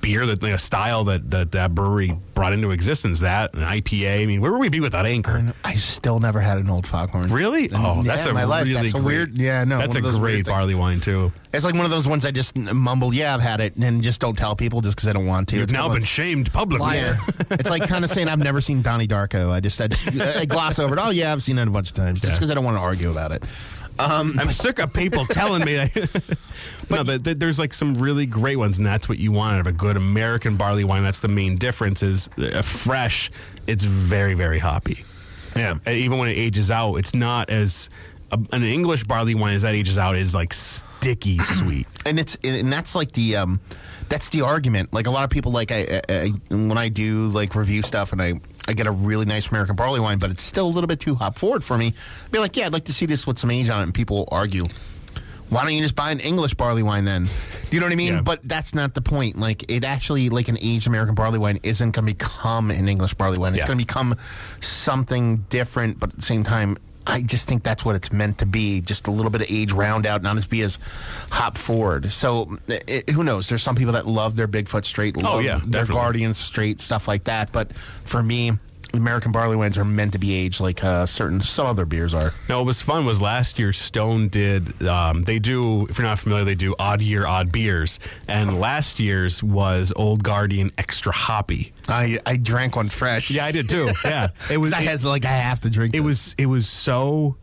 beer 0.07 0.25
that 0.25 0.41
a 0.41 0.57
style 0.57 1.03
that, 1.03 1.29
that 1.31 1.51
that 1.51 1.75
brewery 1.75 2.17
brought 2.33 2.53
into 2.53 2.71
existence. 2.71 3.19
That 3.19 3.53
an 3.53 3.59
IPA. 3.61 4.23
I 4.23 4.25
mean, 4.25 4.39
where 4.39 4.51
would 4.53 4.61
we 4.61 4.69
be 4.69 4.79
without 4.79 5.05
Anchor? 5.05 5.53
I 5.65 5.73
still 5.73 6.19
never 6.21 6.39
had 6.39 6.57
an 6.59 6.69
old 6.69 6.87
Foghorn. 6.87 7.29
Really? 7.29 7.69
Oh, 7.73 7.97
Yeah, 7.97 8.01
that's 8.03 8.25
a 8.25 8.33
my 8.33 8.45
life. 8.45 8.67
really 8.67 8.81
That's 8.83 8.93
a 8.93 9.01
weird- 9.01 9.35
yeah, 9.37 9.65
no, 9.65 9.79
that's 9.79 9.95
a 9.97 10.01
great 10.01 10.35
things. 10.35 10.47
barley 10.47 10.75
wine 10.75 11.01
too. 11.01 11.31
It's 11.53 11.65
like 11.65 11.75
one 11.75 11.85
of 11.85 11.91
those 11.91 12.07
ones 12.07 12.25
I 12.25 12.31
just 12.31 12.55
mumble, 12.55 13.13
yeah, 13.13 13.33
I've 13.33 13.41
had 13.41 13.59
it, 13.61 13.75
and 13.75 14.01
just 14.03 14.21
don't 14.21 14.37
tell 14.37 14.55
people 14.55 14.81
just 14.81 14.95
because 14.95 15.09
I 15.09 15.13
don't 15.13 15.25
want 15.25 15.49
to. 15.49 15.55
You've 15.55 15.63
It's 15.63 15.73
now 15.73 15.87
been 15.89 15.99
like- 16.01 16.05
shamed 16.07 16.51
publicly. 16.53 16.95
Yeah. 16.97 17.17
it's 17.51 17.69
like 17.69 17.87
kind 17.87 18.05
of 18.05 18.09
saying 18.11 18.29
I've 18.29 18.39
never 18.39 18.61
seen 18.61 18.81
Donnie 18.81 19.07
Darko. 19.07 19.51
I 19.51 19.59
just 19.59 19.81
I, 19.81 19.87
just, 19.87 20.07
I 20.21 20.45
gloss 20.45 20.79
over 20.79 20.95
it. 20.95 20.99
Oh 21.03 21.09
yeah, 21.09 21.31
I've 21.33 21.43
seen 21.43 21.57
it 21.57 21.67
a 21.67 21.71
bunch 21.71 21.89
of 21.89 21.95
times 21.95 22.21
just 22.21 22.35
because 22.35 22.49
I 22.49 22.53
don't 22.53 22.63
want 22.65 22.77
to 22.77 22.81
argue 22.81 23.11
about 23.11 23.31
it. 23.33 23.43
Um, 23.99 24.37
I'm 24.39 24.51
sick 24.53 24.79
of 24.79 24.93
people 24.93 25.25
telling 25.25 25.65
me. 25.65 25.79
I, 25.79 25.91
no, 26.89 27.03
but 27.03 27.23
th- 27.23 27.37
there's 27.39 27.59
like 27.59 27.73
some 27.73 27.95
really 27.95 28.25
great 28.25 28.57
ones, 28.57 28.77
and 28.77 28.85
that's 28.85 29.09
what 29.09 29.17
you 29.17 29.31
want 29.31 29.55
out 29.55 29.59
of 29.61 29.67
a 29.67 29.71
good 29.71 29.97
American 29.97 30.55
barley 30.55 30.83
wine. 30.83 31.03
That's 31.03 31.21
the 31.21 31.27
main 31.27 31.55
difference. 31.57 32.03
Is 32.03 32.29
uh, 32.37 32.61
fresh. 32.61 33.31
It's 33.65 33.83
very 33.83 34.33
very 34.33 34.59
hoppy. 34.59 35.03
Yeah. 35.55 35.77
And 35.85 35.97
even 35.97 36.19
when 36.19 36.29
it 36.29 36.37
ages 36.37 36.69
out, 36.69 36.95
it's 36.95 37.15
not 37.15 37.49
as 37.49 37.89
uh, 38.31 38.37
an 38.51 38.63
English 38.63 39.03
barley 39.05 39.35
wine 39.35 39.55
as 39.55 39.63
that 39.63 39.73
ages 39.73 39.97
out 39.97 40.15
is 40.15 40.35
like 40.35 40.53
sticky 40.53 41.37
sweet. 41.43 41.87
and 42.05 42.19
it's 42.19 42.37
and 42.43 42.71
that's 42.71 42.93
like 42.95 43.11
the 43.13 43.35
um 43.35 43.59
that's 44.09 44.29
the 44.29 44.41
argument 44.41 44.91
like 44.93 45.05
a 45.07 45.11
lot 45.11 45.23
of 45.23 45.29
people 45.29 45.51
like 45.51 45.71
I, 45.71 46.01
I, 46.09 46.13
I 46.13 46.27
when 46.49 46.77
i 46.77 46.89
do 46.89 47.27
like 47.27 47.55
review 47.55 47.81
stuff 47.81 48.13
and 48.13 48.21
i 48.21 48.33
i 48.67 48.73
get 48.73 48.87
a 48.87 48.91
really 48.91 49.25
nice 49.25 49.47
american 49.47 49.75
barley 49.75 49.99
wine 49.99 50.17
but 50.19 50.29
it's 50.31 50.43
still 50.43 50.65
a 50.67 50.73
little 50.73 50.87
bit 50.87 50.99
too 50.99 51.15
hop 51.15 51.37
forward 51.37 51.63
for 51.63 51.77
me. 51.77 51.93
I'd 52.25 52.31
be 52.31 52.39
like 52.39 52.55
yeah 52.57 52.65
i'd 52.67 52.73
like 52.73 52.85
to 52.85 52.93
see 52.93 53.05
this 53.05 53.25
with 53.27 53.37
some 53.39 53.51
age 53.51 53.69
on 53.69 53.79
it. 53.81 53.83
And 53.83 53.93
people 53.93 54.27
argue 54.31 54.65
why 55.49 55.63
don't 55.63 55.73
you 55.73 55.81
just 55.81 55.95
buy 55.95 56.11
an 56.11 56.19
english 56.19 56.53
barley 56.55 56.83
wine 56.83 57.05
then? 57.05 57.27
You 57.71 57.79
know 57.79 57.85
what 57.85 57.93
i 57.93 57.95
mean? 57.95 58.13
Yeah. 58.15 58.21
but 58.21 58.41
that's 58.43 58.75
not 58.75 58.93
the 58.93 59.01
point. 59.01 59.39
Like 59.39 59.71
it 59.71 59.85
actually 59.85 60.27
like 60.29 60.49
an 60.49 60.57
aged 60.61 60.87
american 60.87 61.15
barley 61.15 61.39
wine 61.39 61.59
isn't 61.63 61.91
going 61.91 62.05
to 62.05 62.13
become 62.13 62.69
an 62.69 62.89
english 62.89 63.13
barley 63.13 63.37
wine. 63.37 63.53
It's 63.53 63.61
Yeah. 63.61 63.67
going 63.67 63.79
to 63.79 63.85
become 63.85 64.15
something 64.59 65.37
different 65.49 65.99
but 65.99 66.09
at 66.09 66.15
the 66.17 66.21
same 66.21 66.43
time 66.43 66.77
I 67.09 67.21
just 67.21 67.47
think 67.47 67.63
that's 67.63 67.85
what 67.85 67.95
it's 67.95 68.11
meant 68.11 68.39
to 68.39 68.45
be. 68.45 68.81
Just 68.81 69.07
a 69.07 69.11
little 69.11 69.31
bit 69.31 69.41
of 69.41 69.47
age 69.49 69.71
round 69.71 70.05
out, 70.05 70.21
not 70.21 70.35
as 70.35 70.45
be 70.45 70.61
as 70.61 70.77
hop 71.31 71.57
forward. 71.57 72.11
So 72.11 72.57
it, 72.67 73.09
who 73.09 73.23
knows? 73.23 73.47
There's 73.47 73.63
some 73.63 73.75
people 73.75 73.93
that 73.93 74.05
love 74.05 74.35
their 74.35 74.47
Bigfoot 74.47 74.83
straight, 74.83 75.15
oh, 75.17 75.21
love 75.21 75.33
Oh, 75.35 75.39
yeah, 75.39 75.59
their 75.59 75.81
definitely. 75.81 75.95
Guardians 75.95 76.37
straight, 76.37 76.81
stuff 76.81 77.07
like 77.07 77.23
that. 77.23 77.51
But 77.53 77.73
for 78.03 78.21
me, 78.21 78.51
American 78.97 79.31
barley 79.31 79.55
wines 79.55 79.77
are 79.77 79.85
meant 79.85 80.13
to 80.13 80.19
be 80.19 80.33
aged 80.35 80.59
like 80.59 80.83
uh, 80.83 81.05
certain 81.05 81.41
some 81.41 81.67
other 81.67 81.85
beers 81.85 82.13
are. 82.13 82.33
No, 82.49 82.57
what 82.59 82.65
was 82.67 82.81
fun 82.81 83.05
was 83.05 83.21
last 83.21 83.57
year 83.59 83.71
Stone 83.73 84.29
did. 84.29 84.81
Um, 84.85 85.23
they 85.23 85.39
do, 85.39 85.85
if 85.87 85.97
you're 85.97 86.07
not 86.07 86.19
familiar, 86.19 86.43
they 86.45 86.55
do 86.55 86.75
odd 86.79 87.01
year 87.01 87.25
odd 87.25 87.51
beers, 87.51 87.99
and 88.27 88.59
last 88.59 88.99
year's 88.99 89.41
was 89.43 89.93
Old 89.95 90.23
Guardian 90.23 90.71
Extra 90.77 91.11
Hoppy. 91.13 91.73
I 91.87 92.19
I 92.25 92.37
drank 92.37 92.75
one 92.75 92.89
fresh. 92.89 93.29
Yeah, 93.31 93.45
I 93.45 93.51
did 93.51 93.69
too. 93.69 93.87
Yeah, 94.03 94.29
it 94.51 94.57
was. 94.57 94.73
I 94.73 94.81
it- 94.81 94.87
has 94.87 95.05
like 95.05 95.25
I 95.25 95.29
have 95.31 95.59
to 95.61 95.69
drink. 95.69 95.95
it 95.95 96.01
was 96.01 96.33
it 96.37 96.45
was 96.47 96.67
so 96.69 97.35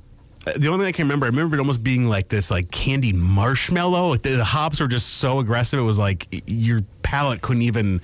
uh, 0.47 0.53
the 0.57 0.69
only 0.69 0.81
thing 0.85 0.89
I 0.89 0.93
can 0.93 1.05
remember, 1.07 1.25
I 1.27 1.31
remember 1.31 1.57
it 1.57 1.59
almost 1.59 1.83
being 1.83 2.07
like 2.07 2.29
this, 2.29 2.51
like 2.51 2.71
candied 2.71 3.17
marshmallow. 3.17 4.09
Like 4.09 4.23
the, 4.23 4.37
the 4.37 4.45
hops 4.45 4.81
were 4.81 4.89
just 4.89 5.09
so 5.15 5.39
aggressive. 5.39 5.79
It 5.79 5.83
was 5.85 5.99
like 5.99 6.27
your 6.47 6.81
palate 7.03 7.41
couldn't 7.43 7.63
even 7.63 8.01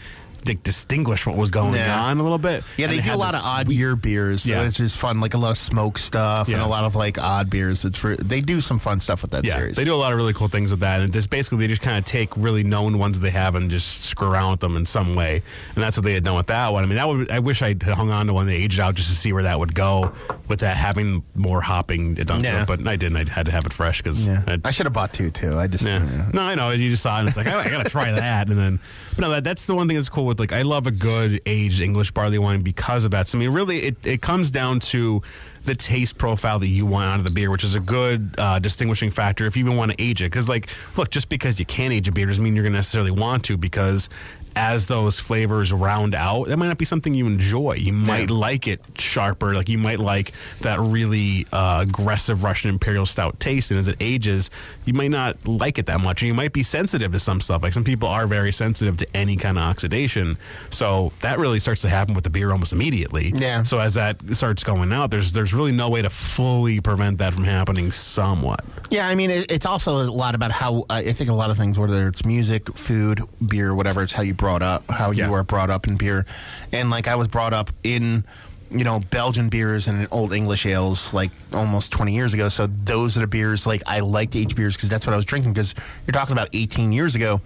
like, 0.47 0.63
distinguish 0.63 1.27
what 1.27 1.37
was 1.37 1.51
going 1.51 1.75
Yeah. 1.75 2.01
on 2.03 2.19
a 2.19 2.23
little 2.23 2.39
bit. 2.39 2.65
Yeah, 2.77 2.87
they 2.89 3.01
do 3.01 3.13
a 3.13 3.17
lot 3.17 3.35
of 3.35 3.43
odd 3.45 3.67
sweet- 3.67 3.77
year 3.77 3.97
beers, 3.97 4.43
so 4.45 4.51
Yeah. 4.53 4.63
it's 4.63 4.77
just 4.77 4.97
fun. 4.99 5.21
Like 5.21 5.35
a 5.35 5.39
lot 5.39 5.51
of 5.51 5.59
smoke 5.59 5.99
stuff 5.99 6.49
and 6.49 6.61
a 6.61 6.67
lot 6.67 6.85
of 6.85 6.95
like 6.95 7.19
odd 7.19 7.51
beers. 7.51 7.85
It's 7.85 7.99
for 7.99 8.17
they 8.17 8.41
do 8.41 8.61
some 8.61 8.79
fun 8.79 9.01
stuff 9.01 9.23
with 9.23 9.31
that 9.33 9.45
Yeah, 9.45 9.57
series. 9.57 9.77
they 9.77 9.85
do 9.85 9.95
a 9.95 9.97
lot 9.97 10.13
of 10.13 10.19
really 10.19 10.33
cool 10.33 10.49
things 10.49 10.71
with 10.71 10.81
that, 10.81 11.01
and 11.01 11.13
just 11.13 11.31
basically 11.31 11.59
they 11.59 11.67
just 11.69 11.83
kind 11.83 11.99
of 11.99 12.05
take 12.05 12.31
really 12.37 12.63
known 12.65 12.99
ones 12.99 13.21
they 13.21 13.31
have 13.31 13.55
and 13.55 13.71
just 13.71 14.05
screw 14.05 14.29
around 14.29 14.51
with 14.53 14.61
them 14.61 14.77
in 14.77 14.87
some 14.87 15.15
way, 15.15 15.43
and 15.75 15.83
that's 15.85 15.97
what 15.97 16.05
they 16.05 16.15
had 16.15 16.25
done 16.25 16.37
with 16.37 16.47
that 16.47 16.73
one. 16.73 16.83
I 16.83 16.87
mean, 16.87 16.97
that 16.97 17.09
would 17.09 17.31
I 17.31 17.39
wish 17.39 17.63
I 17.63 17.69
had 17.69 17.83
hung 17.83 18.11
on 18.11 18.27
to 18.27 18.33
one 18.33 18.47
they 18.47 18.57
aged 18.57 18.81
out 18.81 18.95
just 18.95 19.09
to 19.11 19.17
see 19.17 19.33
where 19.33 19.43
that 19.45 19.59
would 19.59 19.75
go 19.75 20.13
with 20.49 20.61
that 20.61 20.77
having 20.77 21.23
more 21.35 21.61
hopping 21.61 22.15
done 22.15 22.43
to 22.43 22.49
Yeah. 22.49 22.63
it, 22.63 22.67
but 22.67 22.87
I 22.87 22.97
didn't. 22.97 23.17
I 23.17 23.31
had 23.33 23.47
to 23.47 23.53
have 23.53 23.67
it 23.67 23.73
fresh 23.73 23.99
because 24.03 24.27
Yeah. 24.27 24.43
I 24.65 24.71
should 24.71 24.87
have 24.87 24.93
bought 24.93 25.13
two 25.13 25.31
too. 25.31 25.59
I 25.59 25.67
just 25.67 25.85
yeah. 25.87 26.01
No, 26.33 26.43
I 26.43 26.55
know. 26.55 26.71
You 26.71 26.91
just 26.91 27.03
saw 27.03 27.17
it 27.17 27.21
and 27.21 27.29
it's 27.29 27.37
like, 27.37 27.47
oh, 27.47 27.59
I 27.59 27.69
got 27.69 27.85
to 27.85 27.91
try 27.91 28.11
that. 28.13 28.49
And 28.49 28.59
then, 28.59 28.79
no, 29.21 29.31
that, 29.31 29.45
that's 29.45 29.67
the 29.67 29.75
one 29.75 29.87
thing 29.87 29.97
that's 29.97 30.09
cool 30.09 30.27
with 30.27 30.41
like, 30.41 30.53
I 30.53 30.63
love 30.63 30.87
a 30.87 30.91
good 30.91 31.41
aged 31.47 31.81
English 31.81 32.11
barley 32.11 32.39
wine 32.39 32.63
because 32.63 33.05
of 33.05 33.11
that. 33.13 33.29
So, 33.29 33.39
I 33.39 33.41
mean, 33.41 33.51
really, 33.51 33.83
it, 33.85 33.97
it 34.05 34.23
comes 34.23 34.51
down 34.51 34.81
to 34.81 35.23
the 35.65 35.75
taste 35.75 36.17
profile 36.17 36.59
that 36.59 36.69
you 36.69 36.87
want 36.87 37.11
out 37.11 37.19
of 37.19 37.25
the 37.25 37.31
beer, 37.31 37.51
which 37.51 37.65
is 37.65 37.75
a 37.75 37.81
good 37.81 38.35
uh, 38.39 38.59
distinguishing 38.59 39.11
factor 39.11 39.47
if 39.47 39.57
you 39.57 39.65
even 39.65 39.77
want 39.77 39.93
to 39.93 40.03
age 40.03 40.23
it. 40.23 40.27
Because, 40.27 40.49
like, 40.49 40.69
look, 40.97 41.11
just 41.11 41.29
because 41.29 41.59
you 41.59 41.67
can't 41.67 41.93
age 41.93 42.09
a 42.09 42.13
beer 42.13 42.27
doesn't 42.27 42.43
mean 42.43 42.55
you're 42.57 42.65
going 42.65 42.73
to 42.73 42.79
necessarily 42.79 43.11
want 43.11 43.45
to 43.45 43.57
because 43.57 44.09
as 44.57 44.87
those 44.87 45.21
flavors 45.21 45.73
round 45.73 46.15
out, 46.15 46.49
that 46.49 46.57
might 46.57 46.69
not 46.69 46.79
be 46.79 46.85
something 46.85 47.15
you 47.15 47.27
enjoy. 47.27 47.75
You 47.75 47.93
might 47.93 48.31
like 48.31 48.67
it 48.67 48.81
sharper, 48.99 49.55
like 49.55 49.69
you 49.69 49.79
might 49.79 49.99
like 49.99 50.33
that 50.61 50.81
really 50.81 51.47
uh, 51.53 51.85
aggressive 51.87 52.45
Russian 52.45 52.71
Imperial 52.71 53.07
Stout 53.07 53.39
taste. 53.41 53.71
And 53.71 53.79
as 53.79 53.89
it 53.89 53.97
ages, 54.01 54.51
you 54.85 54.95
might 54.95 55.11
not 55.11 55.47
like 55.47 55.79
it 55.79 55.87
that 55.87 56.01
much. 56.01 56.23
And 56.23 56.29
you 56.29 56.35
might 56.35 56.53
be 56.53 56.63
sensitive 56.63 57.13
to 57.13 57.21
some 57.21 57.41
stuff. 57.41 57.63
Like 57.63 57.73
some 57.73 57.85
people 57.85 58.09
are 58.09 58.27
very 58.27 58.53
sensitive 58.53 58.97
to 58.99 59.17
any 59.17 59.37
kind 59.37 59.59
of 59.59 59.65
oxidation. 59.65 60.37
So 60.71 61.13
that 61.21 61.39
really 61.39 61.61
starts 61.61 61.83
to 61.83 61.89
happen 61.89 62.15
with 62.15 62.25
the 62.25 62.31
beer 62.31 62.51
almost 62.51 62.73
immediately. 62.73 63.33
Yeah. 63.35 63.63
So 63.63 63.79
as 63.79 63.95
that 63.95 64.19
starts 64.33 64.65
going 64.65 64.93
out, 64.93 65.11
there's 65.11 65.33
there's 65.33 65.55
really 65.55 65.73
no 65.73 65.89
way 65.89 66.03
to 66.03 66.11
fully 66.11 66.81
prevent 66.81 67.19
that 67.19 67.35
from 67.35 67.45
happening. 67.45 67.93
Somewhat. 67.93 68.65
Yeah, 68.91 69.09
I 69.09 69.15
mean, 69.15 69.31
it, 69.31 69.51
it's 69.51 69.67
also 69.67 70.03
a 70.03 70.11
lot 70.11 70.35
about 70.35 70.51
how 70.51 70.85
I 70.91 71.13
think 71.13 71.31
a 71.31 71.35
lot 71.35 71.51
of 71.51 71.57
things, 71.57 71.79
whether 71.79 72.09
it's 72.09 72.25
music, 72.25 72.77
food, 72.77 73.23
beer, 73.47 73.75
whatever, 73.75 74.03
it's 74.03 74.13
how 74.13 74.23
you 74.23 74.35
brought 74.41 74.63
up, 74.63 74.91
how 74.91 75.11
you 75.11 75.31
were 75.31 75.45
brought 75.45 75.69
up 75.69 75.87
in 75.87 75.97
beer, 75.97 76.25
and 76.73 76.91
like 76.91 77.07
I 77.07 77.15
was 77.15 77.29
brought 77.29 77.53
up 77.53 77.71
in. 77.85 78.25
You 78.73 78.85
know, 78.85 79.01
Belgian 79.01 79.49
beers 79.49 79.89
and 79.89 80.07
old 80.13 80.33
English 80.33 80.65
ales 80.65 81.13
like 81.13 81.33
almost 81.53 81.91
20 81.91 82.15
years 82.15 82.35
ago. 82.35 82.49
So 82.49 82.69
those 82.69 83.17
are 83.17 83.21
the 83.23 83.27
beers 83.27 83.67
like 83.67 83.83
I 83.85 83.99
liked 83.99 84.37
aged 84.37 84.55
beers 84.55 84.77
because 84.77 84.89
that's 84.89 85.09
what 85.09 85.13
I 85.13 85.17
was 85.17 85.25
drinking. 85.25 85.55
Because 85.55 85.75
you're 86.07 86.13
talking 86.13 86.35
about 86.35 86.51
18 86.53 86.93
years 86.93 87.17
ago, 87.17 87.41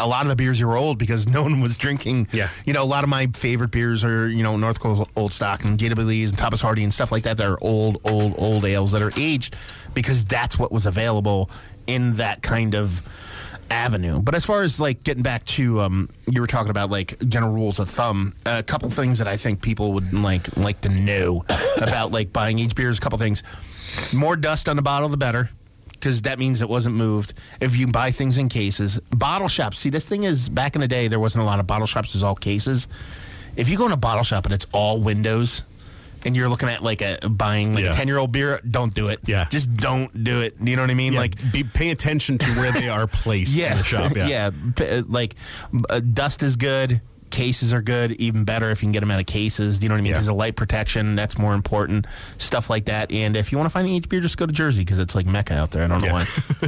a 0.00 0.08
lot 0.08 0.22
of 0.22 0.28
the 0.28 0.34
beers 0.34 0.58
you 0.58 0.66
were 0.66 0.76
old 0.76 0.98
because 0.98 1.28
no 1.36 1.44
one 1.44 1.60
was 1.60 1.78
drinking. 1.78 2.26
Yeah. 2.32 2.48
You 2.64 2.72
know, 2.72 2.82
a 2.82 2.84
lot 2.84 3.04
of 3.04 3.10
my 3.10 3.28
favorite 3.28 3.70
beers 3.70 4.02
are, 4.02 4.26
you 4.26 4.42
know, 4.42 4.56
North 4.56 4.80
Coast 4.80 5.08
Old 5.14 5.32
Stock 5.32 5.64
and 5.64 5.78
JW 5.78 6.04
Lees 6.04 6.30
and 6.30 6.38
Thomas 6.38 6.60
Hardy 6.60 6.82
and 6.82 6.92
stuff 6.92 7.12
like 7.12 7.22
that 7.22 7.36
that 7.36 7.46
are 7.46 7.58
old, 7.62 8.00
old, 8.04 8.34
old 8.36 8.64
ales 8.64 8.90
that 8.90 9.02
are 9.02 9.12
aged 9.16 9.54
because 9.94 10.24
that's 10.24 10.58
what 10.58 10.72
was 10.72 10.84
available 10.84 11.48
in 11.86 12.16
that 12.16 12.42
kind 12.42 12.74
of 12.74 13.02
avenue. 13.70 14.20
But 14.20 14.34
as 14.34 14.44
far 14.44 14.62
as 14.62 14.80
like 14.80 15.02
getting 15.04 15.22
back 15.22 15.44
to 15.46 15.80
um 15.80 16.10
you 16.26 16.40
were 16.40 16.46
talking 16.46 16.70
about 16.70 16.90
like 16.90 17.18
general 17.28 17.52
rules 17.52 17.78
of 17.78 17.88
thumb, 17.88 18.34
a 18.46 18.62
couple 18.62 18.90
things 18.90 19.18
that 19.18 19.28
I 19.28 19.36
think 19.36 19.62
people 19.62 19.92
would 19.92 20.12
like 20.12 20.56
like 20.56 20.80
to 20.82 20.88
know 20.88 21.44
about 21.76 22.12
like 22.12 22.32
buying 22.32 22.58
aged 22.58 22.76
beers, 22.76 22.98
a 22.98 23.00
couple 23.00 23.18
things. 23.18 23.42
More 24.14 24.36
dust 24.36 24.68
on 24.68 24.76
the 24.76 24.82
bottle 24.82 25.08
the 25.08 25.16
better 25.16 25.50
because 25.92 26.22
that 26.22 26.38
means 26.38 26.62
it 26.62 26.68
wasn't 26.68 26.96
moved. 26.96 27.34
If 27.60 27.76
you 27.76 27.86
buy 27.86 28.10
things 28.10 28.38
in 28.38 28.48
cases, 28.48 29.00
bottle 29.10 29.48
shops. 29.48 29.78
See, 29.78 29.90
this 29.90 30.06
thing 30.06 30.24
is 30.24 30.48
back 30.48 30.74
in 30.74 30.80
the 30.80 30.88
day, 30.88 31.08
there 31.08 31.20
wasn't 31.20 31.42
a 31.42 31.46
lot 31.46 31.60
of 31.60 31.66
bottle 31.66 31.86
shops. 31.86 32.14
There's 32.14 32.22
all 32.22 32.34
cases. 32.34 32.88
If 33.56 33.68
you 33.68 33.76
go 33.76 33.86
in 33.86 33.92
a 33.92 33.96
bottle 33.96 34.24
shop 34.24 34.46
and 34.46 34.54
it's 34.54 34.66
all 34.72 35.00
windows, 35.00 35.62
and 36.24 36.36
you're 36.36 36.48
looking 36.48 36.68
at 36.68 36.82
like 36.82 37.02
a 37.02 37.18
buying 37.28 37.74
like 37.74 37.84
Yeah. 37.84 37.90
a 37.90 37.94
ten 37.94 38.06
year 38.08 38.18
old 38.18 38.32
beer, 38.32 38.60
don't 38.68 38.92
do 38.94 39.08
it. 39.08 39.20
Yeah. 39.26 39.46
just 39.50 39.74
don't 39.76 40.24
do 40.24 40.40
it. 40.40 40.56
You 40.60 40.76
know 40.76 40.82
what 40.82 40.90
I 40.90 40.94
mean? 40.94 41.12
Yeah, 41.14 41.20
Like, 41.20 41.52
be 41.52 41.64
pay 41.64 41.90
attention 41.90 42.38
to 42.38 42.46
where 42.60 42.72
they 42.72 42.88
are 42.88 43.06
placed 43.06 43.52
yeah, 43.52 43.72
in 43.72 43.78
the 43.78 43.84
shop. 43.92 44.16
Yeah. 44.16 44.50
uh, 44.80 45.02
like 45.08 45.34
uh, 45.88 46.00
dust 46.00 46.42
is 46.42 46.56
good. 46.56 47.00
Cases 47.30 47.72
are 47.72 47.80
good, 47.82 48.12
even 48.12 48.44
better 48.44 48.70
if 48.70 48.82
you 48.82 48.86
can 48.86 48.92
get 48.92 49.00
them 49.00 49.10
out 49.10 49.20
of 49.20 49.26
cases. 49.26 49.78
Do 49.78 49.84
you 49.84 49.88
know 49.88 49.94
what 49.94 49.98
I 50.00 50.02
mean? 50.02 50.10
Yeah. 50.10 50.14
Because 50.14 50.28
of 50.28 50.36
light 50.36 50.56
protection, 50.56 51.14
that's 51.16 51.38
more 51.38 51.54
important. 51.54 52.06
Stuff 52.38 52.68
like 52.68 52.86
that. 52.86 53.10
And 53.12 53.36
if 53.36 53.52
you 53.52 53.58
want 53.58 53.66
to 53.66 53.72
find 53.72 53.86
an 53.88 53.94
aged 53.94 54.08
beer, 54.08 54.20
just 54.20 54.36
go 54.36 54.46
to 54.46 54.52
Jersey 54.52 54.82
because 54.82 54.98
it's 54.98 55.14
like 55.14 55.26
Mecca 55.26 55.54
out 55.54 55.70
there. 55.70 55.84
I 55.84 55.88
don't 55.88 56.00
know 56.02 56.06
Yeah. 56.08 56.24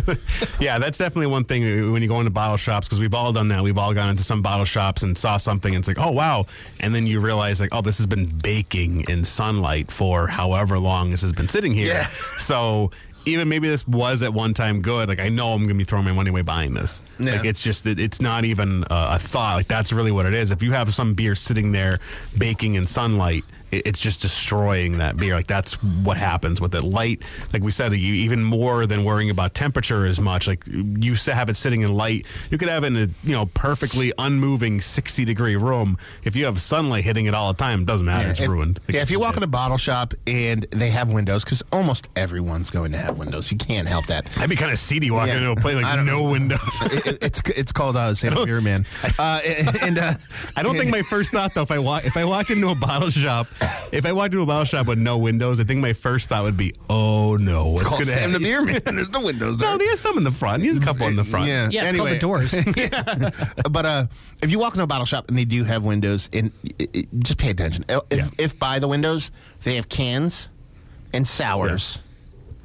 why. 0.06 0.16
Yeah, 0.60 0.78
that's 0.78 0.98
definitely 0.98 1.26
one 1.26 1.44
thing 1.44 1.92
when 1.92 2.02
you 2.02 2.08
go 2.08 2.18
into 2.20 2.30
bottle 2.30 2.56
shops 2.56 2.86
because 2.88 3.00
we've 3.00 3.14
all 3.14 3.32
done 3.32 3.48
that. 3.48 3.62
We've 3.62 3.76
all 3.78 3.92
gone 3.94 4.10
into 4.10 4.22
some 4.22 4.42
bottle 4.42 4.64
shops 4.64 5.02
and 5.02 5.18
saw 5.18 5.36
something 5.36 5.74
and 5.74 5.82
it's 5.82 5.88
like, 5.88 5.98
oh 5.98 6.12
wow, 6.12 6.46
and 6.80 6.94
then 6.94 7.06
you 7.06 7.20
realize 7.20 7.60
like, 7.60 7.70
oh, 7.72 7.82
this 7.82 7.98
has 7.98 8.06
been 8.06 8.26
baking 8.26 9.04
in 9.08 9.24
sunlight 9.24 9.90
for 9.90 10.26
however 10.28 10.78
long 10.78 11.10
this 11.10 11.22
has 11.22 11.32
been 11.32 11.48
sitting 11.48 11.72
here. 11.72 11.86
Yeah. 11.88 12.06
So 12.38 12.90
even 13.24 13.48
maybe 13.48 13.68
this 13.68 13.86
was 13.86 14.22
at 14.22 14.32
one 14.32 14.54
time 14.54 14.82
good. 14.82 15.08
Like 15.08 15.20
I 15.20 15.28
know 15.28 15.52
I'm 15.52 15.60
going 15.60 15.68
to 15.68 15.74
be 15.74 15.84
throwing 15.84 16.04
my 16.04 16.12
money 16.12 16.30
away 16.30 16.42
buying 16.42 16.74
this. 16.74 17.00
Yeah. 17.18 17.32
Like 17.36 17.44
it's 17.44 17.62
just 17.62 17.86
it, 17.86 17.98
it's 17.98 18.20
not 18.20 18.44
even 18.44 18.84
uh, 18.84 19.12
a 19.14 19.18
thought. 19.18 19.56
Like 19.56 19.68
that's 19.68 19.92
really 19.92 20.12
what 20.12 20.26
it 20.26 20.34
is. 20.34 20.50
If 20.50 20.62
you 20.62 20.72
have 20.72 20.92
some 20.94 21.14
beer 21.14 21.34
sitting 21.34 21.72
there 21.72 22.00
baking 22.36 22.74
in 22.74 22.86
sunlight. 22.86 23.44
It- 23.72 23.82
It's 23.86 24.00
just 24.00 24.20
destroying 24.20 24.98
that 24.98 25.16
beer. 25.16 25.34
Like 25.34 25.46
that's 25.46 25.74
what 25.82 26.16
happens 26.16 26.60
with 26.60 26.74
it. 26.74 26.82
Light, 26.82 27.22
like 27.52 27.62
we 27.62 27.70
said, 27.70 27.92
you, 27.94 28.14
even 28.14 28.42
more 28.44 28.86
than 28.86 29.04
worrying 29.04 29.30
about 29.30 29.54
temperature 29.54 30.04
as 30.06 30.20
much. 30.20 30.46
Like 30.46 30.62
you 30.66 31.14
have 31.26 31.48
it 31.48 31.56
sitting 31.56 31.80
in 31.82 31.92
light, 31.94 32.26
you 32.50 32.58
could 32.58 32.68
have 32.68 32.84
it 32.84 32.88
in 32.88 32.96
a 32.96 33.08
you 33.24 33.32
know 33.32 33.46
perfectly 33.46 34.12
unmoving 34.18 34.80
sixty 34.80 35.24
degree 35.24 35.56
room. 35.56 35.98
If 36.24 36.36
you 36.36 36.44
have 36.44 36.60
sunlight 36.60 37.04
hitting 37.04 37.26
it 37.26 37.34
all 37.34 37.52
the 37.52 37.58
time, 37.58 37.80
it 37.82 37.86
doesn't 37.86 38.06
matter. 38.06 38.30
it's 38.30 38.40
if, 38.40 38.48
ruined. 38.48 38.80
Yeah, 38.88 39.02
if 39.02 39.10
you 39.10 39.18
walk 39.20 39.36
in 39.36 39.42
a 39.42 39.46
bottle 39.48 39.78
shop 39.78 40.14
and 40.26 40.66
they 40.70 40.90
have 40.90 41.10
windows, 41.10 41.44
because 41.44 41.62
almost 41.72 42.08
everyone's 42.16 42.70
going 42.70 42.92
to 42.92 42.98
have 42.98 43.16
windows. 43.18 43.50
You 43.50 43.58
can't 43.58 43.88
help 43.88 44.06
that. 44.06 44.26
I'd 44.38 44.50
be 44.50 44.56
kind 44.56 44.70
of 44.72 44.78
seedy 44.78 45.10
walking 45.10 45.32
Yeah. 45.34 45.38
into 45.38 45.50
a 45.52 45.56
place 45.56 45.76
like 45.82 45.96
no 45.96 46.04
know. 46.04 46.22
windows. 46.22 46.60
It- 46.82 47.06
it- 47.06 47.18
it's 47.22 47.40
it's 47.56 47.72
called 47.72 47.96
uh, 47.96 48.14
Santa 48.14 48.44
Beer 48.46 48.60
Man. 48.60 48.84
Uh, 49.18 49.40
and 49.82 49.98
uh, 49.98 50.14
I 50.56 50.62
don't 50.62 50.76
think 50.76 50.90
my 50.90 51.02
first 51.02 51.30
thought 51.32 51.54
though, 51.54 51.62
if 51.62 51.70
I 51.70 51.78
walk, 51.78 52.04
if 52.04 52.16
I 52.16 52.24
walked 52.24 52.50
into 52.50 52.68
a 52.68 52.74
bottle 52.74 53.10
shop, 53.10 53.46
if 53.92 54.04
I 54.06 54.12
walked 54.12 54.32
into 54.34 54.42
a 54.42 54.46
bottle 54.46 54.64
shop 54.64 54.86
with 54.86 54.98
no 54.98 55.18
windows, 55.18 55.60
I 55.60 55.64
think 55.64 55.80
my 55.80 55.92
first 55.92 56.28
thought 56.28 56.42
would 56.44 56.56
be, 56.56 56.74
"Oh 56.90 57.36
no, 57.36 57.66
what's 57.68 57.82
it's 57.82 57.88
called 57.88 58.04
going 58.04 58.14
to 58.16 58.22
Sam 58.22 58.32
the? 58.32 58.38
Beer 58.40 58.64
Man. 58.64 58.80
There's 58.84 59.10
no 59.10 59.22
windows 59.22 59.58
there. 59.58 59.70
No, 59.70 59.78
there's 59.78 60.00
some 60.00 60.16
in 60.18 60.24
the 60.24 60.30
front. 60.30 60.62
There's 60.62 60.78
a 60.78 60.80
couple 60.80 61.06
in 61.06 61.16
the 61.16 61.24
front. 61.24 61.48
Yeah, 61.48 61.68
Yeah, 61.70 61.80
it's 61.84 61.88
anyway. 61.90 62.18
called 62.18 62.48
the 62.48 63.30
doors. 63.30 63.54
but 63.70 63.86
uh, 63.86 64.06
if 64.42 64.50
you 64.50 64.58
walk 64.58 64.74
into 64.74 64.84
a 64.84 64.86
bottle 64.86 65.06
shop 65.06 65.28
and 65.28 65.38
they 65.38 65.44
do 65.44 65.64
have 65.64 65.84
windows, 65.84 66.28
and 66.32 66.52
it, 66.78 66.90
it- 66.94 67.08
just 67.20 67.38
pay 67.38 67.50
attention. 67.50 67.84
If, 67.88 68.02
Yeah. 68.10 68.28
if 68.38 68.58
by 68.58 68.78
the 68.78 68.88
windows 68.88 69.30
they 69.62 69.76
have 69.76 69.88
cans 69.88 70.48
and 71.12 71.26
sours, 71.26 72.00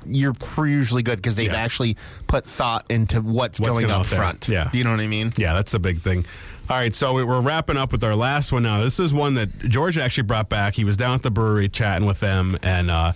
you're 0.09 0.33
pretty 0.33 0.71
usually 0.71 1.03
good 1.03 1.17
because 1.17 1.35
they've 1.35 1.51
Yeah. 1.51 1.57
actually 1.61 1.97
put 2.27 2.45
thought 2.45 2.85
into 2.89 3.19
what's, 3.21 3.59
What's 3.59 3.73
going 3.73 3.87
going 3.87 4.01
up 4.01 4.07
there. 4.07 4.17
front. 4.19 4.47
Yeah. 4.47 4.69
Do 4.71 4.77
you 4.77 4.83
know 4.85 4.91
what 4.91 5.01
I 5.01 5.07
mean? 5.07 5.33
Yeah, 5.35 5.53
that's 5.53 5.73
a 5.73 5.79
big 5.79 6.01
thing. 6.01 6.25
All 6.69 6.75
right, 6.75 6.93
so 6.93 7.13
we- 7.13 7.23
we're 7.23 7.39
wrapping 7.39 7.77
up 7.77 7.91
with 7.93 8.03
our 8.03 8.15
last 8.15 8.51
one 8.51 8.63
now. 8.63 8.81
This 8.81 8.99
is 8.99 9.13
one 9.13 9.35
that 9.35 9.69
George 9.69 9.97
actually 9.97 10.23
brought 10.23 10.49
back. 10.49 10.75
He 10.75 10.83
was 10.83 10.97
down 10.97 11.13
at 11.15 11.21
the 11.23 11.31
brewery 11.31 11.69
chatting 11.69 12.05
with 12.05 12.19
them, 12.19 12.57
and 12.61 12.91
uh, 12.91 13.13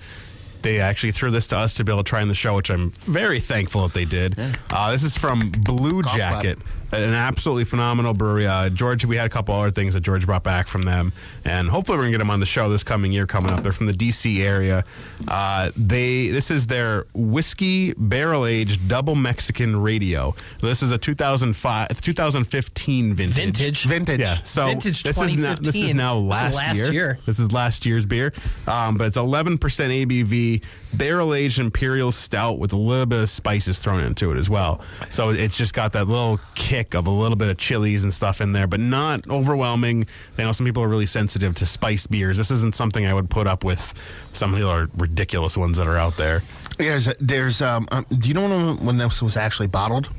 they 0.62 0.80
actually 0.80 1.12
threw 1.12 1.32
this 1.32 1.48
to 1.48 1.58
us 1.58 1.74
to 1.74 1.84
be 1.84 1.92
able 1.92 2.02
to 2.04 2.10
try 2.10 2.22
in 2.22 2.30
the 2.30 2.36
show, 2.36 2.56
which 2.56 2.70
I'm 2.70 2.92
very 2.92 3.42
thankful 3.42 3.84
that 3.88 3.94
they 3.94 4.06
did. 4.06 4.40
Uh, 4.72 4.92
this 4.92 5.04
is 5.04 5.18
from 5.18 5.50
Blue 5.52 6.02
Golf 6.02 6.16
Jacket, 6.16 6.60
an 6.92 7.14
absolutely 7.14 7.64
phenomenal 7.64 8.14
brewery. 8.14 8.48
Uh, 8.48 8.70
George, 8.70 9.06
we 9.06 9.16
had 9.16 9.26
a 9.26 9.30
couple 9.30 9.56
other 9.56 9.72
things 9.72 9.94
that 9.94 10.02
George 10.02 10.26
brought 10.26 10.44
back 10.44 10.68
from 10.68 10.84
them, 10.84 11.14
and 11.46 11.70
hopefully 11.70 11.98
we're 11.98 12.04
gonna 12.04 12.12
get 12.12 12.18
them 12.20 12.30
on 12.32 12.40
the 12.40 12.46
show 12.46 12.70
this 12.70 12.84
coming 12.84 13.12
year 13.12 13.26
coming 13.26 13.52
up. 13.52 13.64
They're 13.64 13.72
from 13.72 13.88
the 13.88 13.94
DC 13.94 14.40
area. 14.40 14.84
Uh, 15.28 15.72
they 15.76 16.30
this 16.30 16.52
is 16.52 16.68
their 16.68 17.06
whiskey 17.14 17.94
barrel 17.94 18.46
aged 18.46 18.88
double 18.88 19.16
Mexican 19.16 19.82
radio. 19.82 20.36
This 20.62 20.84
is 20.84 20.92
a 20.92 20.98
2005 20.98 22.02
2015 22.02 23.14
vintage. 23.14 23.36
Vintage. 23.36 23.84
Vintage. 23.86 24.20
Yeah. 24.20 24.36
So 24.44 24.68
Vintage 24.68 25.04
this 25.04 25.18
is 25.22 25.36
now 25.38 25.56
this 25.56 25.76
is 25.76 25.92
2015. 25.92 25.98
now 25.98 26.16
This 26.16 26.24
is 26.24 26.30
last, 26.30 26.56
last 26.56 26.78
year. 26.78 26.92
year. 26.94 27.20
This 27.26 27.40
is 27.40 27.52
last 27.52 27.86
year's 27.86 28.06
beer, 28.06 28.34
um, 28.68 28.98
but 28.98 29.08
it's 29.08 29.18
11% 29.18 29.58
ABV, 29.60 30.62
barrel 30.94 31.34
aged 31.34 31.60
imperial 31.60 32.12
stout 32.12 32.60
with 32.60 32.74
a 32.74 32.78
little 32.78 33.06
bit 33.06 33.22
of 33.22 33.30
spices 33.30 33.80
thrown 33.80 34.04
into 34.04 34.32
it 34.32 34.38
as 34.38 34.50
well. 34.50 34.82
So 35.10 35.30
it's 35.30 35.58
just 35.58 35.74
got 35.74 35.94
that 35.94 36.08
little 36.08 36.40
kick 36.56 36.81
of 36.94 37.08
a 37.08 37.10
little 37.10 37.36
bit 37.36 37.50
of 37.50 37.58
chilies 37.58 38.04
and 38.04 38.14
stuff 38.14 38.42
in 38.42 38.52
there, 38.54 38.68
but 38.68 38.80
not 38.80 39.28
overwhelming. 39.30 40.06
I 40.38 40.44
know 40.44 40.52
some 40.52 40.66
people 40.66 40.84
are 40.84 40.88
really 40.88 41.06
sensitive 41.06 41.56
to 41.56 41.66
spiced 41.66 42.10
beers. 42.12 42.38
This 42.38 42.52
isn't 42.52 42.76
something 42.76 43.06
I 43.06 43.14
would 43.14 43.30
put 43.30 43.48
up 43.48 43.64
with 43.64 43.94
some 44.34 44.54
of 44.54 44.60
the 44.60 44.68
other 44.68 44.90
ridiculous 44.98 45.56
ones 45.58 45.78
that 45.78 45.88
are 45.88 45.98
out 45.98 46.18
there. 46.18 46.44
There's 46.78 47.14
there's 47.20 47.62
um, 47.62 47.88
um 47.92 48.06
do 48.10 48.28
you 48.28 48.34
know 48.34 48.44
when, 48.48 48.86
when 48.86 48.98
this 48.98 49.22
was 49.22 49.38
actually 49.38 49.68
bottled, 49.68 50.10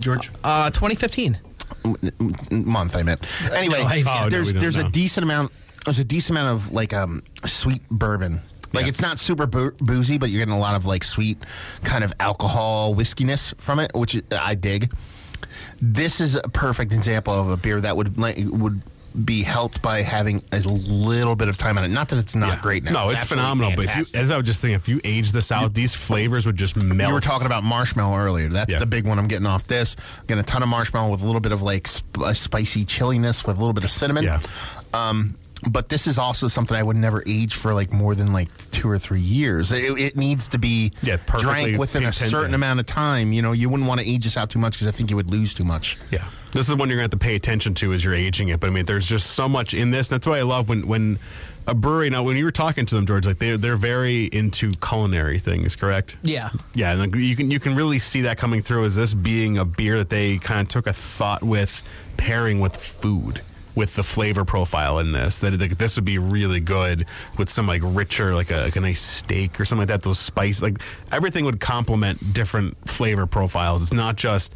George? 0.00 0.30
Uh, 0.44 0.70
2015. 0.70 1.38
month 2.50 2.96
I 2.96 3.02
meant. 3.02 3.26
Anyway, 3.52 3.82
no 3.82 3.86
idea. 3.88 4.04
Oh, 4.08 4.20
no, 4.24 4.28
there's 4.30 4.52
we 4.54 4.60
there's 4.60 4.76
know. 4.76 4.86
a 4.86 4.90
decent 4.90 5.24
amount 5.24 5.52
there's 5.84 5.98
a 5.98 6.04
decent 6.04 6.38
amount 6.38 6.54
of 6.60 6.72
like 6.72 6.92
um 6.92 7.22
sweet 7.44 7.82
bourbon. 7.90 8.40
Like 8.72 8.82
Yeah. 8.84 8.88
it's 8.88 9.00
not 9.00 9.18
super 9.18 9.46
boo- 9.46 9.74
boozy, 9.80 10.18
but 10.18 10.28
you're 10.30 10.40
getting 10.40 10.54
a 10.54 10.58
lot 10.58 10.74
of 10.74 10.84
like 10.84 11.04
sweet 11.04 11.38
kind 11.84 12.02
of 12.04 12.12
alcohol 12.20 12.94
whiskiness 12.94 13.54
from 13.60 13.78
it, 13.78 13.92
which 13.94 14.20
I 14.32 14.54
dig. 14.56 14.92
This 15.80 16.20
is 16.20 16.34
a 16.36 16.42
perfect 16.48 16.92
example 16.92 17.32
of 17.34 17.50
a 17.50 17.56
beer 17.56 17.80
that 17.80 17.96
would 17.96 18.16
would 18.16 18.80
be 19.24 19.42
helped 19.42 19.80
by 19.80 20.02
having 20.02 20.42
a 20.52 20.58
little 20.60 21.34
bit 21.36 21.48
of 21.48 21.56
time 21.56 21.78
on 21.78 21.84
it. 21.84 21.88
Not 21.88 22.10
that 22.10 22.18
it's 22.18 22.34
not 22.34 22.48
Yeah. 22.56 22.60
great 22.60 22.84
now. 22.84 22.90
No, 22.92 23.04
it's, 23.06 23.14
absolutely 23.22 23.42
phenomenal. 23.44 23.72
But 23.74 23.84
if 23.86 23.96
you, 24.12 24.20
as 24.20 24.30
I 24.30 24.36
was 24.36 24.44
just 24.44 24.60
thinking, 24.60 24.74
if 24.76 24.88
you 24.90 25.00
age 25.04 25.32
this 25.32 25.50
out, 25.50 25.72
these 25.72 25.94
flavors 25.94 26.44
would 26.44 26.56
just 26.58 26.76
melt. 26.76 27.08
You 27.08 27.14
were 27.14 27.22
talking 27.22 27.46
about 27.46 27.64
marshmallow 27.64 28.14
earlier. 28.18 28.50
That's 28.50 28.72
Yeah. 28.72 28.78
the 28.78 28.84
big 28.84 29.06
one 29.06 29.18
I'm 29.18 29.26
getting 29.26 29.46
off 29.46 29.64
this. 29.64 29.96
Getting 30.26 30.40
a 30.40 30.46
ton 30.46 30.62
of 30.62 30.68
marshmallow 30.68 31.10
with 31.10 31.22
a 31.22 31.24
little 31.24 31.40
bit 31.40 31.52
of 31.52 31.62
like 31.62 31.88
sp- 31.88 32.34
spicy 32.34 32.84
chilliness 32.84 33.42
with 33.46 33.56
a 33.56 33.58
little 33.58 33.72
bit 33.72 33.84
of 33.84 33.90
cinnamon. 33.90 34.24
Yeah. 34.24 34.40
Um, 34.92 35.34
but 35.70 35.88
this 35.88 36.06
is 36.06 36.18
also 36.18 36.48
something 36.48 36.76
I 36.76 36.82
would 36.82 36.96
never 36.96 37.22
age 37.26 37.54
for 37.54 37.72
like 37.74 37.92
more 37.92 38.14
than 38.14 38.32
like 38.32 38.48
two 38.70 38.88
or 38.88 38.98
three 38.98 39.20
years. 39.20 39.72
It, 39.72 39.98
it 39.98 40.16
needs 40.16 40.48
to 40.48 40.58
be 40.58 40.92
Yeah, 41.02 41.16
drank 41.38 41.78
within 41.78 42.02
a 42.02 42.06
contingent. 42.06 42.30
certain 42.30 42.54
amount 42.54 42.80
of 42.80 42.86
time. 42.86 43.32
You 43.32 43.42
know, 43.42 43.52
you 43.52 43.68
wouldn't 43.68 43.88
want 43.88 44.00
to 44.00 44.06
age 44.08 44.24
this 44.24 44.36
out 44.36 44.50
too 44.50 44.58
much 44.58 44.74
because 44.74 44.86
I 44.86 44.90
think 44.90 45.10
you 45.10 45.16
would 45.16 45.30
lose 45.30 45.54
too 45.54 45.64
much. 45.64 45.96
Yeah. 46.10 46.24
This 46.52 46.68
is 46.68 46.74
one 46.76 46.88
you're 46.88 46.98
going 46.98 47.08
to 47.10 47.14
have 47.14 47.20
to 47.20 47.24
pay 47.24 47.34
attention 47.36 47.74
to 47.74 47.92
as 47.92 48.04
you're 48.04 48.14
aging 48.14 48.48
it. 48.48 48.60
But 48.60 48.68
I 48.68 48.70
mean, 48.70 48.84
there's 48.86 49.06
just 49.06 49.28
so 49.32 49.48
much 49.48 49.72
in 49.74 49.90
this. 49.90 50.08
That's 50.08 50.26
why 50.26 50.38
I 50.38 50.42
love 50.42 50.68
when, 50.68 50.86
when 50.86 51.18
a 51.66 51.74
brewery, 51.74 52.10
now, 52.10 52.22
when 52.22 52.36
you 52.36 52.44
were 52.44 52.52
talking 52.52 52.86
to 52.86 52.94
them, 52.94 53.06
George, 53.06 53.26
like 53.26 53.38
they're, 53.38 53.58
they're 53.58 53.76
very 53.76 54.26
into 54.26 54.72
culinary 54.74 55.38
things, 55.38 55.74
correct? 55.74 56.16
Yeah. 56.22 56.50
Yeah, 56.74 56.92
and 56.92 57.00
like 57.00 57.14
you 57.16 57.34
can 57.34 57.50
you 57.50 57.58
can 57.60 57.74
really 57.74 57.98
see 57.98 58.20
that 58.22 58.38
coming 58.38 58.62
through 58.62 58.84
as 58.84 58.94
this 58.94 59.14
being 59.14 59.58
a 59.58 59.64
beer 59.64 59.96
that 59.98 60.10
they 60.10 60.38
kind 60.38 60.60
of 60.60 60.68
took 60.68 60.86
a 60.86 60.92
thought 60.92 61.42
with 61.42 61.82
pairing 62.16 62.60
with 62.60 62.76
food 62.76 63.40
with 63.76 63.94
the 63.94 64.02
flavor 64.02 64.44
profile 64.44 64.98
in 64.98 65.12
this 65.12 65.38
that 65.38 65.60
like, 65.60 65.78
this 65.78 65.94
would 65.96 66.04
be 66.04 66.18
really 66.18 66.60
good 66.60 67.06
with 67.38 67.48
some 67.50 67.66
like 67.68 67.82
richer 67.84 68.34
like 68.34 68.50
a, 68.50 68.62
like 68.62 68.74
a 68.76 68.80
nice 68.80 69.00
steak 69.00 69.60
or 69.60 69.64
something 69.64 69.82
like 69.82 69.88
that 69.88 70.02
those 70.02 70.18
spice 70.18 70.62
like 70.62 70.78
everything 71.12 71.44
would 71.44 71.60
complement 71.60 72.32
different 72.32 72.74
flavor 72.88 73.26
profiles 73.26 73.82
it's 73.82 73.92
not 73.92 74.16
just 74.16 74.54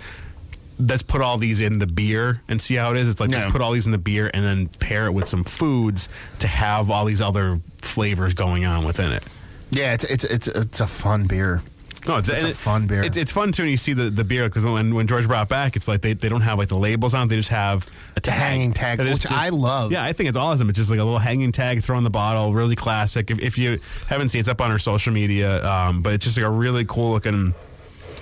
let's 0.79 1.03
put 1.03 1.21
all 1.21 1.37
these 1.37 1.61
in 1.61 1.79
the 1.79 1.87
beer 1.87 2.41
and 2.49 2.61
see 2.62 2.75
how 2.75 2.91
it 2.91 2.97
is 2.97 3.09
it's 3.09 3.21
like 3.21 3.29
No. 3.31 3.37
let's 3.39 3.53
put 3.53 3.61
all 3.61 3.73
these 3.73 3.85
in 3.87 3.93
the 3.93 3.99
beer 3.99 4.31
and 4.33 4.43
then 4.43 4.68
pair 4.81 5.05
it 5.07 5.12
with 5.12 5.29
some 5.29 5.45
foods 5.45 6.09
to 6.39 6.47
have 6.47 6.91
all 6.91 7.05
these 7.05 7.21
other 7.21 7.61
flavors 7.83 8.33
going 8.33 8.64
on 8.64 8.85
within 8.87 9.12
it 9.12 9.23
Yeah, 9.71 9.93
it's 9.93 10.05
it's 10.05 10.25
it's, 10.25 10.49
it's 10.49 10.81
a 10.81 10.87
fun 10.87 11.27
beer. 11.27 11.62
No, 12.07 12.16
it's, 12.16 12.28
It's 12.28 12.42
a 12.42 12.55
fun 12.55 12.86
beer. 12.86 13.03
It's, 13.03 13.16
it's 13.16 13.32
fun 13.32 13.53
too 13.53 13.62
when 13.62 13.70
you 13.70 13.76
see 13.76 13.92
the, 13.92 14.11
the 14.11 14.24
beer 14.24 14.48
because 14.48 14.64
when, 14.64 14.94
when 14.94 15.07
George 15.07 15.26
brought 15.26 15.48
back, 15.48 15.76
it's 15.76 15.88
like 15.88 16.03
they, 16.03 16.14
they 16.14 16.28
don't 16.28 16.40
have 16.40 16.59
like 16.59 16.68
the 16.68 16.76
labels 16.76 17.14
on; 17.14 17.26
it, 17.26 17.30
they 17.30 17.36
just 17.36 17.51
have 17.51 17.86
a 18.16 18.20
tag. 18.20 18.38
hanging 18.38 18.72
tag, 18.72 18.98
which 18.98 19.30
I 19.30 19.51
love. 19.51 19.92
Yeah, 19.92 20.05
I 20.05 20.12
think 20.12 20.28
it's 20.28 20.36
awesome. 20.36 20.68
It's 20.68 20.78
just 20.78 20.90
like 20.90 20.98
a 20.98 21.05
little 21.05 21.18
hanging 21.18 21.53
tag, 21.53 21.82
throw 21.82 21.98
in 21.98 22.05
the 22.05 22.11
bottle, 22.11 22.53
really 22.53 22.76
classic. 22.76 23.30
If, 23.30 23.38
if 23.38 23.59
you 23.59 23.80
haven't 24.09 24.30
seen, 24.30 24.40
it's 24.40 24.48
up 24.48 24.61
on 24.61 24.70
our 24.70 24.78
social 24.78 25.12
media. 25.12 25.64
Um, 25.64 26.03
but 26.03 26.14
it's 26.14 26.24
just 26.24 26.36
like 26.36 26.46
a 26.46 26.51
really 26.51 26.84
cool 26.84 27.12
looking 27.12 27.55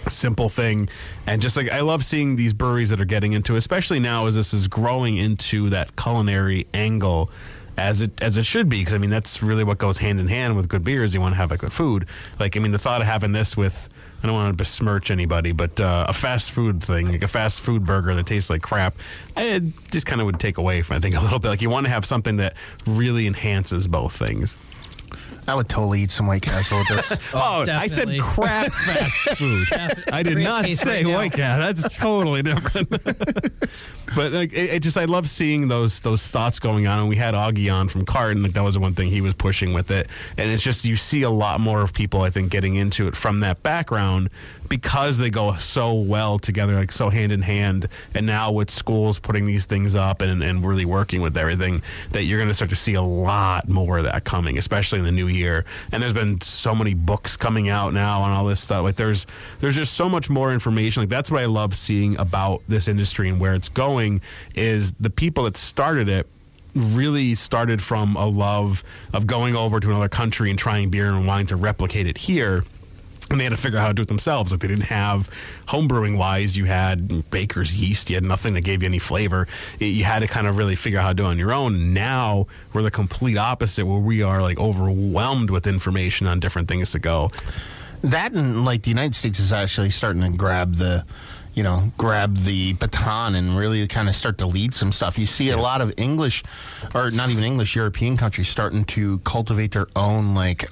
simple 0.08 0.48
thing 0.48 0.88
and 1.26 1.42
just 1.42 1.56
like 1.56 1.70
i 1.70 1.80
love 1.80 2.02
seeing 2.02 2.36
these 2.36 2.54
breweries 2.54 2.88
that 2.88 3.00
are 3.00 3.04
getting 3.04 3.32
into 3.32 3.56
especially 3.56 4.00
now 4.00 4.26
as 4.26 4.36
this 4.36 4.54
is 4.54 4.66
growing 4.66 5.16
into 5.16 5.68
that 5.68 5.94
culinary 5.96 6.66
angle 6.72 7.30
as 7.78 8.02
it 8.02 8.10
as 8.20 8.36
it 8.36 8.44
should 8.44 8.68
be 8.68 8.80
because 8.80 8.92
i 8.94 8.98
mean 8.98 9.10
that's 9.10 9.42
really 9.42 9.64
what 9.64 9.78
goes 9.78 9.98
hand 9.98 10.20
in 10.20 10.28
hand 10.28 10.56
with 10.56 10.68
good 10.68 10.84
beers. 10.84 11.14
You 11.14 11.20
want 11.20 11.32
to 11.32 11.36
have 11.36 11.50
like 11.50 11.60
good 11.60 11.72
food. 11.72 12.06
Like 12.38 12.56
i 12.56 12.60
mean 12.60 12.72
the 12.72 12.78
thought 12.78 13.00
of 13.00 13.06
having 13.06 13.32
this 13.32 13.56
with 13.56 13.88
i 14.22 14.26
don't 14.26 14.34
want 14.34 14.50
to 14.50 14.56
besmirch 14.56 15.10
anybody 15.10 15.52
but 15.52 15.80
uh, 15.80 16.06
a 16.08 16.12
fast 16.12 16.50
food 16.50 16.82
thing 16.82 17.12
like 17.12 17.22
a 17.22 17.28
fast 17.28 17.60
food 17.60 17.86
burger 17.86 18.14
that 18.16 18.26
tastes 18.26 18.50
like 18.50 18.62
crap 18.62 18.94
it 19.36 19.62
just 19.92 20.06
kind 20.06 20.20
of 20.20 20.26
would 20.26 20.40
take 20.40 20.58
away 20.58 20.82
from 20.82 20.96
i 20.96 21.00
think 21.00 21.14
a 21.14 21.20
little 21.20 21.38
bit. 21.38 21.48
Like 21.48 21.62
you 21.62 21.70
want 21.70 21.86
to 21.86 21.92
have 21.92 22.04
something 22.04 22.36
that 22.38 22.54
really 22.84 23.28
enhances 23.28 23.86
both 23.86 24.16
things 24.16 24.56
I 25.48 25.54
would 25.54 25.68
totally 25.68 26.02
eat 26.02 26.10
some 26.10 26.26
White 26.26 26.42
Castle 26.42 26.78
with 26.78 26.88
this. 26.88 27.18
Oh, 27.34 27.64
I 27.68 27.86
said 27.86 28.18
crap 28.20 28.70
fast 28.72 29.16
food. 29.38 29.66
I 30.12 30.22
did 30.22 30.34
Great 30.34 30.44
not 30.44 30.64
case 30.64 30.80
say 30.80 31.02
right 31.02 31.06
now. 31.06 31.16
white 31.16 31.32
Castle. 31.32 31.72
That's 31.82 31.96
totally 31.96 32.42
different. 32.42 32.90
but 34.16 34.32
like, 34.32 34.52
it, 34.52 34.70
it 34.70 34.82
just, 34.82 34.98
I 34.98 35.06
love 35.06 35.28
seeing 35.28 35.68
those 35.68 36.00
those 36.00 36.26
thoughts 36.28 36.58
going 36.58 36.86
on. 36.86 36.98
And 36.98 37.08
we 37.08 37.16
had 37.16 37.34
Augie 37.34 37.72
on 37.72 37.88
from 37.88 38.04
Carton. 38.04 38.42
Like 38.42 38.52
that 38.52 38.62
was 38.62 38.74
the 38.74 38.80
one 38.80 38.94
thing 38.94 39.08
he 39.08 39.20
was 39.20 39.34
pushing 39.34 39.72
with 39.72 39.90
it. 39.90 40.08
And 40.36 40.50
it's 40.50 40.62
just 40.62 40.84
you 40.84 40.96
see 40.96 41.22
a 41.22 41.30
lot 41.30 41.60
more 41.60 41.80
of 41.80 41.92
people, 41.94 42.22
I 42.22 42.30
think, 42.30 42.50
getting 42.50 42.74
into 42.74 43.08
it 43.08 43.16
from 43.16 43.40
that 43.40 43.62
background 43.62 44.28
because 44.68 45.18
they 45.18 45.30
go 45.30 45.56
so 45.56 45.94
well 45.94 46.38
together, 46.38 46.74
like 46.74 46.92
so 46.92 47.10
hand 47.10 47.32
in 47.32 47.42
hand. 47.42 47.88
And 48.14 48.26
now 48.26 48.52
with 48.52 48.70
schools 48.70 49.18
putting 49.18 49.46
these 49.46 49.66
things 49.66 49.94
up 49.94 50.20
and, 50.20 50.42
and 50.42 50.66
really 50.66 50.84
working 50.84 51.20
with 51.20 51.36
everything, 51.36 51.82
that 52.12 52.24
you're 52.24 52.38
going 52.38 52.48
to 52.48 52.54
start 52.54 52.70
to 52.70 52.76
see 52.76 52.94
a 52.94 53.02
lot 53.02 53.68
more 53.68 53.98
of 53.98 54.04
that 54.04 54.24
coming, 54.24 54.58
especially 54.58 54.98
in 54.98 55.04
the 55.04 55.12
new 55.12 55.28
year. 55.28 55.64
And 55.92 56.02
there's 56.02 56.14
been 56.14 56.40
so 56.40 56.74
many 56.74 56.94
books 56.94 57.36
coming 57.36 57.68
out 57.68 57.92
now 57.92 58.22
on 58.22 58.32
all 58.32 58.46
this 58.46 58.60
stuff. 58.60 58.82
Like 58.82 58.96
there's 58.96 59.26
there's 59.60 59.76
just 59.76 59.94
so 59.94 60.08
much 60.08 60.28
more 60.30 60.52
information. 60.52 61.02
Like 61.02 61.10
that's 61.10 61.30
what 61.30 61.40
I 61.40 61.46
love 61.46 61.74
seeing 61.74 62.18
about 62.18 62.62
this 62.68 62.88
industry 62.88 63.28
and 63.28 63.40
where 63.40 63.54
it's 63.54 63.68
going 63.68 64.20
is 64.54 64.92
the 64.94 65.10
people 65.10 65.44
that 65.44 65.56
started 65.56 66.08
it 66.08 66.26
really 66.74 67.34
started 67.34 67.82
from 67.82 68.14
a 68.16 68.26
love 68.26 68.84
of 69.12 69.26
going 69.26 69.56
over 69.56 69.80
to 69.80 69.88
another 69.90 70.08
country 70.08 70.50
and 70.50 70.58
trying 70.58 70.90
beer 70.90 71.12
and 71.12 71.26
wanting 71.26 71.46
to 71.46 71.56
replicate 71.56 72.06
it 72.06 72.18
here 72.18 72.62
and 73.30 73.38
they 73.38 73.44
had 73.44 73.50
to 73.50 73.56
figure 73.56 73.78
out 73.78 73.82
how 73.82 73.88
to 73.88 73.94
do 73.94 74.02
it 74.02 74.08
themselves. 74.08 74.52
Like 74.52 74.60
they 74.60 74.68
didn't 74.68 74.84
have 74.84 75.28
homebrewing 75.66 76.16
wise, 76.16 76.56
you 76.56 76.64
had 76.64 77.30
baker's 77.30 77.76
yeast, 77.76 78.08
you 78.10 78.16
had 78.16 78.24
nothing 78.24 78.54
that 78.54 78.62
gave 78.62 78.82
you 78.82 78.86
any 78.86 78.98
flavor. 78.98 79.46
It- 79.78 79.86
You 79.86 80.04
had 80.04 80.20
to 80.20 80.26
kind 80.28 80.46
of 80.46 80.56
really 80.56 80.76
figure 80.76 80.98
out 80.98 81.02
how 81.02 81.08
to 81.10 81.14
do 81.14 81.24
it 81.24 81.28
on 81.28 81.38
your 81.38 81.52
own. 81.52 81.92
Now 81.92 82.46
we're 82.72 82.82
the 82.82 82.90
complete 82.90 83.36
opposite, 83.36 83.84
where 83.86 83.98
we 83.98 84.22
are 84.22 84.40
like 84.40 84.58
overwhelmed 84.58 85.50
with 85.50 85.66
information 85.66 86.26
on 86.26 86.40
different 86.40 86.68
things 86.68 86.92
to 86.92 86.98
go. 86.98 87.30
That 88.02 88.32
and 88.32 88.64
like 88.64 88.82
the 88.82 88.90
United 88.90 89.14
States 89.16 89.38
is 89.40 89.52
actually 89.52 89.90
starting 89.90 90.22
to 90.22 90.30
grab 90.30 90.76
the, 90.76 91.04
you 91.54 91.64
know, 91.64 91.90
grab 91.98 92.36
the 92.36 92.74
baton 92.74 93.34
and 93.34 93.56
really 93.58 93.86
kind 93.88 94.08
of 94.08 94.14
start 94.14 94.38
to 94.38 94.46
lead 94.46 94.72
some 94.72 94.92
stuff. 94.92 95.18
You 95.18 95.26
see 95.26 95.50
a 95.50 95.56
lot 95.58 95.80
of 95.80 95.92
English, 95.96 96.44
or 96.94 97.10
not 97.10 97.28
even 97.30 97.42
English, 97.42 97.74
European 97.74 98.16
countries 98.16 98.48
starting 98.48 98.84
to 98.84 99.18
cultivate 99.20 99.72
their 99.72 99.88
own 99.96 100.32
like 100.36 100.70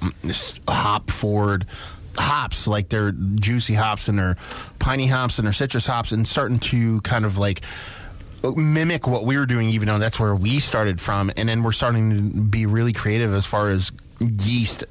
hop 0.68 1.10
forward 1.10 1.66
hops, 2.18 2.66
like 2.66 2.88
their 2.88 3.12
juicy 3.12 3.74
hops 3.74 4.08
and 4.08 4.18
their 4.18 4.36
piney 4.78 5.06
hops 5.06 5.38
and 5.38 5.46
their 5.46 5.52
citrus 5.52 5.86
hops, 5.86 6.12
and 6.12 6.26
starting 6.26 6.58
to 6.58 7.00
kind 7.02 7.24
of 7.24 7.38
like 7.38 7.62
mimic 8.42 9.06
what 9.06 9.24
we 9.24 9.36
were 9.36 9.46
doing, 9.46 9.68
even 9.70 9.88
though 9.88 9.98
that's 9.98 10.20
where 10.20 10.34
we 10.34 10.60
started 10.60 11.00
from. 11.00 11.30
And 11.36 11.48
then 11.48 11.62
we're 11.62 11.72
starting 11.72 12.10
to 12.10 12.40
be 12.40 12.66
really 12.66 12.92
creative 12.92 13.32
as 13.32 13.46
far 13.46 13.70
as 13.70 13.90
yeast. 14.20 14.84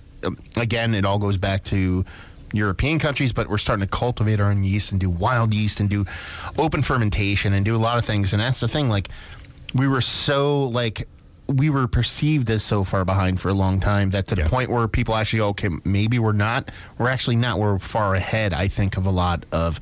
Again, 0.55 0.93
it 0.95 1.05
all 1.05 1.19
goes 1.19 1.38
back 1.38 1.63
to 1.65 2.03
European 2.51 2.99
countries, 2.99 3.34
but 3.34 3.49
we're 3.49 3.57
starting 3.57 3.86
to 3.86 3.89
cultivate 3.89 4.39
our 4.39 4.49
own 4.49 4.63
yeast 4.63 4.91
and 4.91 4.99
do 4.99 5.09
wild 5.09 5.53
yeast 5.53 5.80
and 5.80 5.89
do 5.89 6.05
open 6.57 6.82
fermentation 6.82 7.53
and 7.53 7.65
do 7.65 7.76
a 7.76 7.78
lot 7.78 7.97
of 7.97 8.05
things. 8.05 8.34
And 8.34 8.41
that's 8.41 8.59
the 8.59 8.67
thing. 8.67 8.89
Like, 8.89 9.09
we 9.73 9.88
were 9.88 10.01
so, 10.01 10.63
like, 10.65 11.07
we 11.48 11.70
were 11.70 11.88
perceived 11.88 12.50
as 12.50 12.64
so 12.64 12.84
far 12.84 13.06
behind 13.06 13.39
for 13.39 13.50
a 13.50 13.54
long 13.54 13.80
time 13.80 14.10
that 14.12 14.28
to 14.28 14.36
the 14.36 14.43
point 14.46 14.70
where 14.70 14.88
people 14.88 15.16
actually 15.16 15.39
go, 15.39 15.48
okay, 15.50 15.70
maybe 15.84 16.18
we're 16.20 16.32
not. 16.32 16.70
We're 16.98 17.10
actually 17.10 17.36
not. 17.36 17.60
We're 17.60 17.78
far 17.80 18.16
ahead, 18.16 18.54
I 18.54 18.68
think, 18.68 18.98
of 18.98 19.06
a 19.06 19.12
lot 19.12 19.46
of 19.52 19.80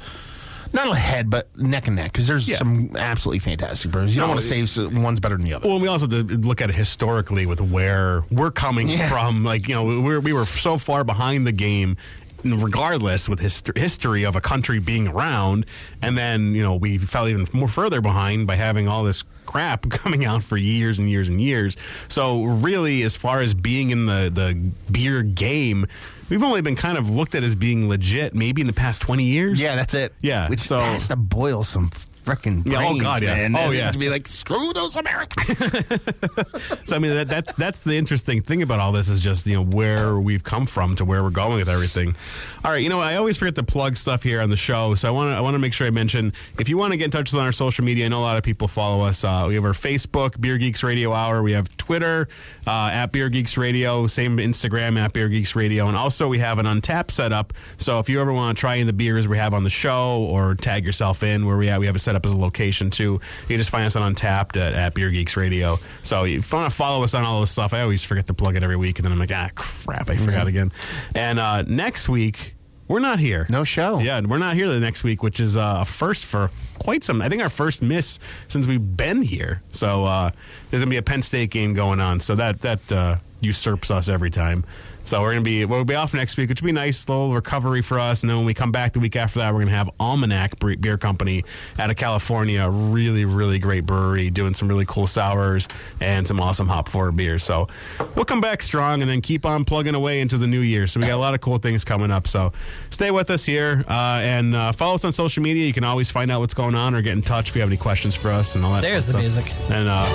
not 0.73 0.87
ahead, 0.91 1.29
but 1.29 1.55
neck 1.55 1.85
and 1.87 1.95
neck 1.95 2.11
because 2.13 2.25
there's 2.25 2.47
Yeah. 2.49 2.57
some 2.57 2.95
absolutely 2.97 3.37
fantastic 3.39 3.91
brews. 3.91 4.15
You 4.15 4.21
No, 4.21 4.27
don't 4.27 4.35
want 4.37 4.41
to 4.47 4.65
say 4.65 4.87
one's 4.87 5.19
better 5.19 5.37
than 5.37 5.45
the 5.45 5.53
other. 5.53 5.67
Well, 5.69 5.79
we 5.79 5.87
also 5.87 6.07
have 6.09 6.27
to 6.27 6.37
look 6.37 6.61
at 6.61 6.69
it 6.71 6.75
historically 6.75 7.45
with 7.45 7.61
where 7.61 8.23
we're 8.31 8.49
coming 8.49 8.89
Yeah. 8.89 9.07
from. 9.07 9.43
Like, 9.43 9.67
you 9.69 9.75
know, 9.75 9.83
we're, 9.83 10.19
we 10.19 10.33
were 10.33 10.45
so 10.45 10.79
far 10.79 11.03
behind 11.03 11.45
the 11.45 11.51
game, 11.51 11.95
regardless, 12.43 13.29
with 13.29 13.39
hist- 13.39 13.71
history 13.75 14.23
of 14.23 14.35
a 14.35 14.41
country 14.41 14.79
being 14.79 15.07
around. 15.07 15.65
And 16.01 16.17
then, 16.17 16.53
you 16.53 16.63
know, 16.63 16.75
we 16.75 16.97
fell 16.97 17.27
even 17.27 17.47
more 17.53 17.67
further 17.67 18.01
behind 18.01 18.47
by 18.47 18.55
having 18.55 18.87
all 18.87 19.03
this 19.03 19.23
crap 19.45 19.89
coming 19.89 20.25
out 20.25 20.43
for 20.43 20.57
years 20.57 20.99
and 20.99 21.09
years 21.09 21.29
and 21.29 21.39
years. 21.39 21.77
So, 22.07 22.43
really, 22.43 23.03
as 23.03 23.15
far 23.15 23.41
as 23.41 23.53
being 23.53 23.89
in 23.89 24.05
the, 24.05 24.31
the 24.33 24.53
beer 24.91 25.23
game, 25.23 25.87
we've 26.29 26.43
only 26.43 26.61
been 26.61 26.75
kind 26.75 26.97
of 26.97 27.09
looked 27.09 27.35
at 27.35 27.43
as 27.43 27.55
being 27.55 27.87
legit 27.89 28.33
maybe 28.33 28.61
in 28.61 28.67
the 28.67 28.73
past 28.73 29.01
20 29.01 29.23
years. 29.23 29.61
Yeah, 29.61 29.75
that's 29.75 29.93
it. 29.93 30.13
Yeah. 30.21 30.49
Which 30.49 30.61
so, 30.61 30.77
has 30.77 31.07
to 31.09 31.15
boil 31.15 31.63
some 31.63 31.89
freaking 32.23 32.65
Yeah, 32.65 32.79
oh, 32.79 32.89
brains, 32.89 33.01
God, 33.01 33.21
yeah. 33.23 33.35
man. 33.35 33.55
Oh, 33.55 33.59
And 33.67 33.75
yeah. 33.75 33.91
To 33.91 33.97
be 33.97 34.09
like, 34.09 34.27
screw 34.27 34.71
those 34.73 34.95
Americans. 34.95 35.57
so 36.85 36.95
I 36.95 36.99
mean 36.99 37.13
that, 37.13 37.27
that's 37.27 37.53
that's 37.55 37.79
the 37.81 37.95
interesting 37.97 38.41
thing 38.41 38.61
about 38.61 38.79
all 38.79 38.91
this 38.91 39.09
is 39.09 39.19
just 39.19 39.45
you 39.45 39.55
know 39.55 39.63
where 39.63 40.17
we've 40.19 40.43
come 40.43 40.65
from 40.65 40.95
to 40.95 41.05
where 41.05 41.23
we're 41.23 41.29
going 41.29 41.57
with 41.57 41.69
everything. 41.69 42.15
All 42.63 42.71
right, 42.71 42.81
you 42.81 42.89
know 42.89 42.99
I 43.01 43.15
always 43.15 43.37
forget 43.37 43.55
to 43.55 43.63
plug 43.63 43.97
stuff 43.97 44.23
here 44.23 44.41
on 44.41 44.49
the 44.49 44.57
show, 44.57 44.95
so 44.95 45.07
I 45.07 45.11
want 45.11 45.31
to 45.31 45.35
I 45.37 45.41
want 45.41 45.55
to 45.55 45.59
make 45.59 45.73
sure 45.73 45.87
I 45.87 45.89
mention 45.89 46.33
if 46.59 46.69
you 46.69 46.77
want 46.77 46.91
to 46.91 46.97
get 46.97 47.05
in 47.05 47.11
touch 47.11 47.31
with 47.31 47.35
us 47.35 47.39
on 47.39 47.45
our 47.45 47.51
social 47.51 47.83
media. 47.83 48.05
I 48.05 48.09
know 48.09 48.19
a 48.19 48.21
lot 48.21 48.37
of 48.37 48.43
people 48.43 48.67
follow 48.67 49.03
us. 49.03 49.23
Uh, 49.23 49.45
we 49.47 49.55
have 49.55 49.65
our 49.65 49.73
Facebook 49.73 50.39
Beer 50.39 50.57
Geeks 50.57 50.83
Radio 50.83 51.13
Hour. 51.13 51.41
We 51.43 51.53
have 51.53 51.75
Twitter 51.77 52.27
uh, 52.67 52.89
at 52.91 53.11
Beer 53.11 53.29
Geeks 53.29 53.57
Radio. 53.57 54.07
Same 54.07 54.37
Instagram 54.37 54.97
at 54.97 55.13
Beer 55.13 55.29
Geeks 55.29 55.55
Radio, 55.55 55.87
and 55.87 55.97
also 55.97 56.27
we 56.27 56.39
have 56.39 56.59
an 56.59 56.65
Untappd 56.65 57.11
setup. 57.11 57.53
So 57.77 57.99
if 57.99 58.09
you 58.09 58.21
ever 58.21 58.31
want 58.33 58.57
to 58.57 58.59
try 58.59 58.75
in 58.75 58.87
the 58.87 58.93
beers 58.93 59.27
we 59.27 59.37
have 59.37 59.53
on 59.53 59.63
the 59.63 59.69
show 59.69 60.21
or 60.29 60.55
tag 60.55 60.85
yourself 60.85 61.23
in 61.23 61.45
where 61.45 61.57
we 61.57 61.67
have, 61.67 61.79
we 61.79 61.85
have 61.85 61.95
it 61.95 61.99
set 61.99 62.12
up 62.15 62.25
as 62.25 62.31
a 62.31 62.39
location 62.39 62.89
too. 62.89 63.13
You 63.13 63.47
can 63.47 63.57
just 63.57 63.69
find 63.69 63.85
us 63.85 63.95
on 63.95 64.13
Untappd 64.13 64.57
at, 64.57 64.73
at 64.73 64.93
Beer 64.93 65.09
Geeks 65.09 65.35
Radio. 65.37 65.79
So 66.03 66.25
if 66.25 66.51
you 66.51 66.57
want 66.57 66.69
to 66.69 66.75
follow 66.75 67.03
us 67.03 67.13
on 67.13 67.23
all 67.23 67.41
this 67.41 67.51
stuff, 67.51 67.73
I 67.73 67.81
always 67.81 68.03
forget 68.03 68.27
to 68.27 68.33
plug 68.33 68.55
it 68.55 68.63
every 68.63 68.77
week, 68.77 68.99
and 68.99 69.05
then 69.05 69.11
I'm 69.11 69.19
like, 69.19 69.31
ah, 69.31 69.49
crap, 69.55 70.09
I 70.09 70.17
forgot 70.17 70.45
Mhm. 70.45 70.49
again. 70.49 70.71
And 71.15 71.39
uh, 71.39 71.61
next 71.63 72.09
week. 72.09 72.55
We're 72.85 72.99
not 72.99 73.17
here. 73.17 73.47
No 73.49 73.63
show. 73.63 73.99
Yeah, 73.99 74.19
we're 74.19 74.37
not 74.39 74.55
here 74.55 74.67
the 74.67 74.79
next 74.79 75.03
week, 75.05 75.23
which 75.23 75.39
is 75.39 75.55
uh, 75.55 75.77
a 75.79 75.85
first 75.85 76.25
for 76.25 76.51
quite 76.79 77.01
some. 77.03 77.21
I 77.21 77.29
think 77.29 77.41
our 77.41 77.49
first 77.49 77.81
miss 77.81 78.19
since 78.49 78.67
we've 78.67 78.97
been 78.97 79.21
here. 79.21 79.63
So 79.71 80.03
uh, 80.03 80.31
there's 80.69 80.83
gonna 80.83 80.89
be 80.91 80.97
a 80.97 81.01
Penn 81.01 81.21
State 81.21 81.49
game 81.49 81.73
going 81.73 82.01
on. 82.01 82.19
So 82.19 82.35
that 82.35 82.59
that 82.61 82.91
uh, 82.91 83.15
usurps 83.39 83.89
us 83.89 84.09
every 84.09 84.29
time. 84.29 84.65
So 85.05 85.21
we're 85.21 85.31
gonna 85.31 85.41
be 85.41 85.65
we'll 85.65 85.83
be 85.83 85.95
off 85.95 86.13
next 86.13 86.37
week, 86.37 86.49
which 86.49 86.61
will 86.61 86.67
be 86.67 86.71
a 86.71 86.73
nice 86.73 87.07
little 87.09 87.33
recovery 87.33 87.81
for 87.81 87.99
us. 87.99 88.23
And 88.23 88.29
then 88.29 88.37
when 88.37 88.45
we 88.45 88.53
come 88.53 88.71
back 88.71 88.93
the 88.93 88.99
week 88.99 89.15
after 89.15 89.39
that, 89.39 89.53
we're 89.53 89.59
gonna 89.59 89.71
have 89.71 89.89
Almanac 89.99 90.59
Beer 90.59 90.97
Company 90.97 91.43
out 91.77 91.89
of 91.89 91.97
California, 91.97 92.67
really 92.69 93.25
really 93.25 93.59
great 93.59 93.85
brewery, 93.85 94.29
doing 94.29 94.53
some 94.53 94.67
really 94.67 94.85
cool 94.85 95.07
sours 95.07 95.67
and 95.99 96.25
some 96.27 96.39
awesome 96.39 96.67
hop 96.67 96.87
forward 96.87 97.17
beers. 97.17 97.43
So 97.43 97.67
we'll 98.15 98.25
come 98.25 98.41
back 98.41 98.63
strong 98.63 99.01
and 99.01 99.09
then 99.09 99.21
keep 99.21 99.45
on 99.45 99.65
plugging 99.65 99.95
away 99.95 100.21
into 100.21 100.37
the 100.37 100.47
new 100.47 100.61
year. 100.61 100.87
So 100.87 100.99
we 100.99 101.07
got 101.07 101.15
a 101.15 101.17
lot 101.17 101.33
of 101.33 101.41
cool 101.41 101.57
things 101.57 101.83
coming 101.83 102.09
up. 102.09 102.27
So 102.27 102.53
stay 102.89 103.11
with 103.11 103.29
us 103.29 103.45
here 103.45 103.83
uh, 103.89 104.21
and 104.23 104.55
uh, 104.55 104.71
follow 104.71 104.95
us 104.95 105.03
on 105.03 105.11
social 105.11 105.43
media. 105.43 105.65
You 105.65 105.73
can 105.73 105.83
always 105.83 106.09
find 106.09 106.31
out 106.31 106.39
what's 106.39 106.53
going 106.53 106.75
on 106.75 106.95
or 106.95 107.01
get 107.01 107.13
in 107.13 107.21
touch 107.21 107.49
if 107.49 107.55
you 107.55 107.61
have 107.61 107.69
any 107.69 107.77
questions 107.77 108.15
for 108.15 108.29
us 108.29 108.55
and 108.55 108.63
all 108.63 108.73
that. 108.73 108.81
There's 108.81 109.07
the 109.07 109.17
music. 109.17 109.51
And 109.69 109.89
uh, 109.89 110.05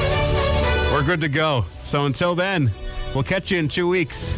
we're 0.93 1.05
good 1.05 1.21
to 1.21 1.29
go. 1.29 1.65
So 1.85 2.07
until 2.07 2.35
then, 2.35 2.71
we'll 3.15 3.25
catch 3.25 3.51
you 3.51 3.59
in 3.59 3.69
two 3.69 3.87
weeks. 3.87 4.35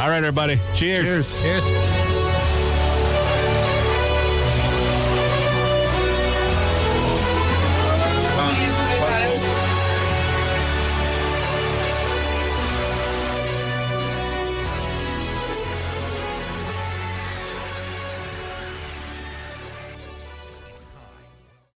All 0.00 0.08
right, 0.08 0.16
everybody. 0.16 0.58
Cheers. 0.74 1.04
Cheers. 1.04 1.42
Cheers. 1.42 2.09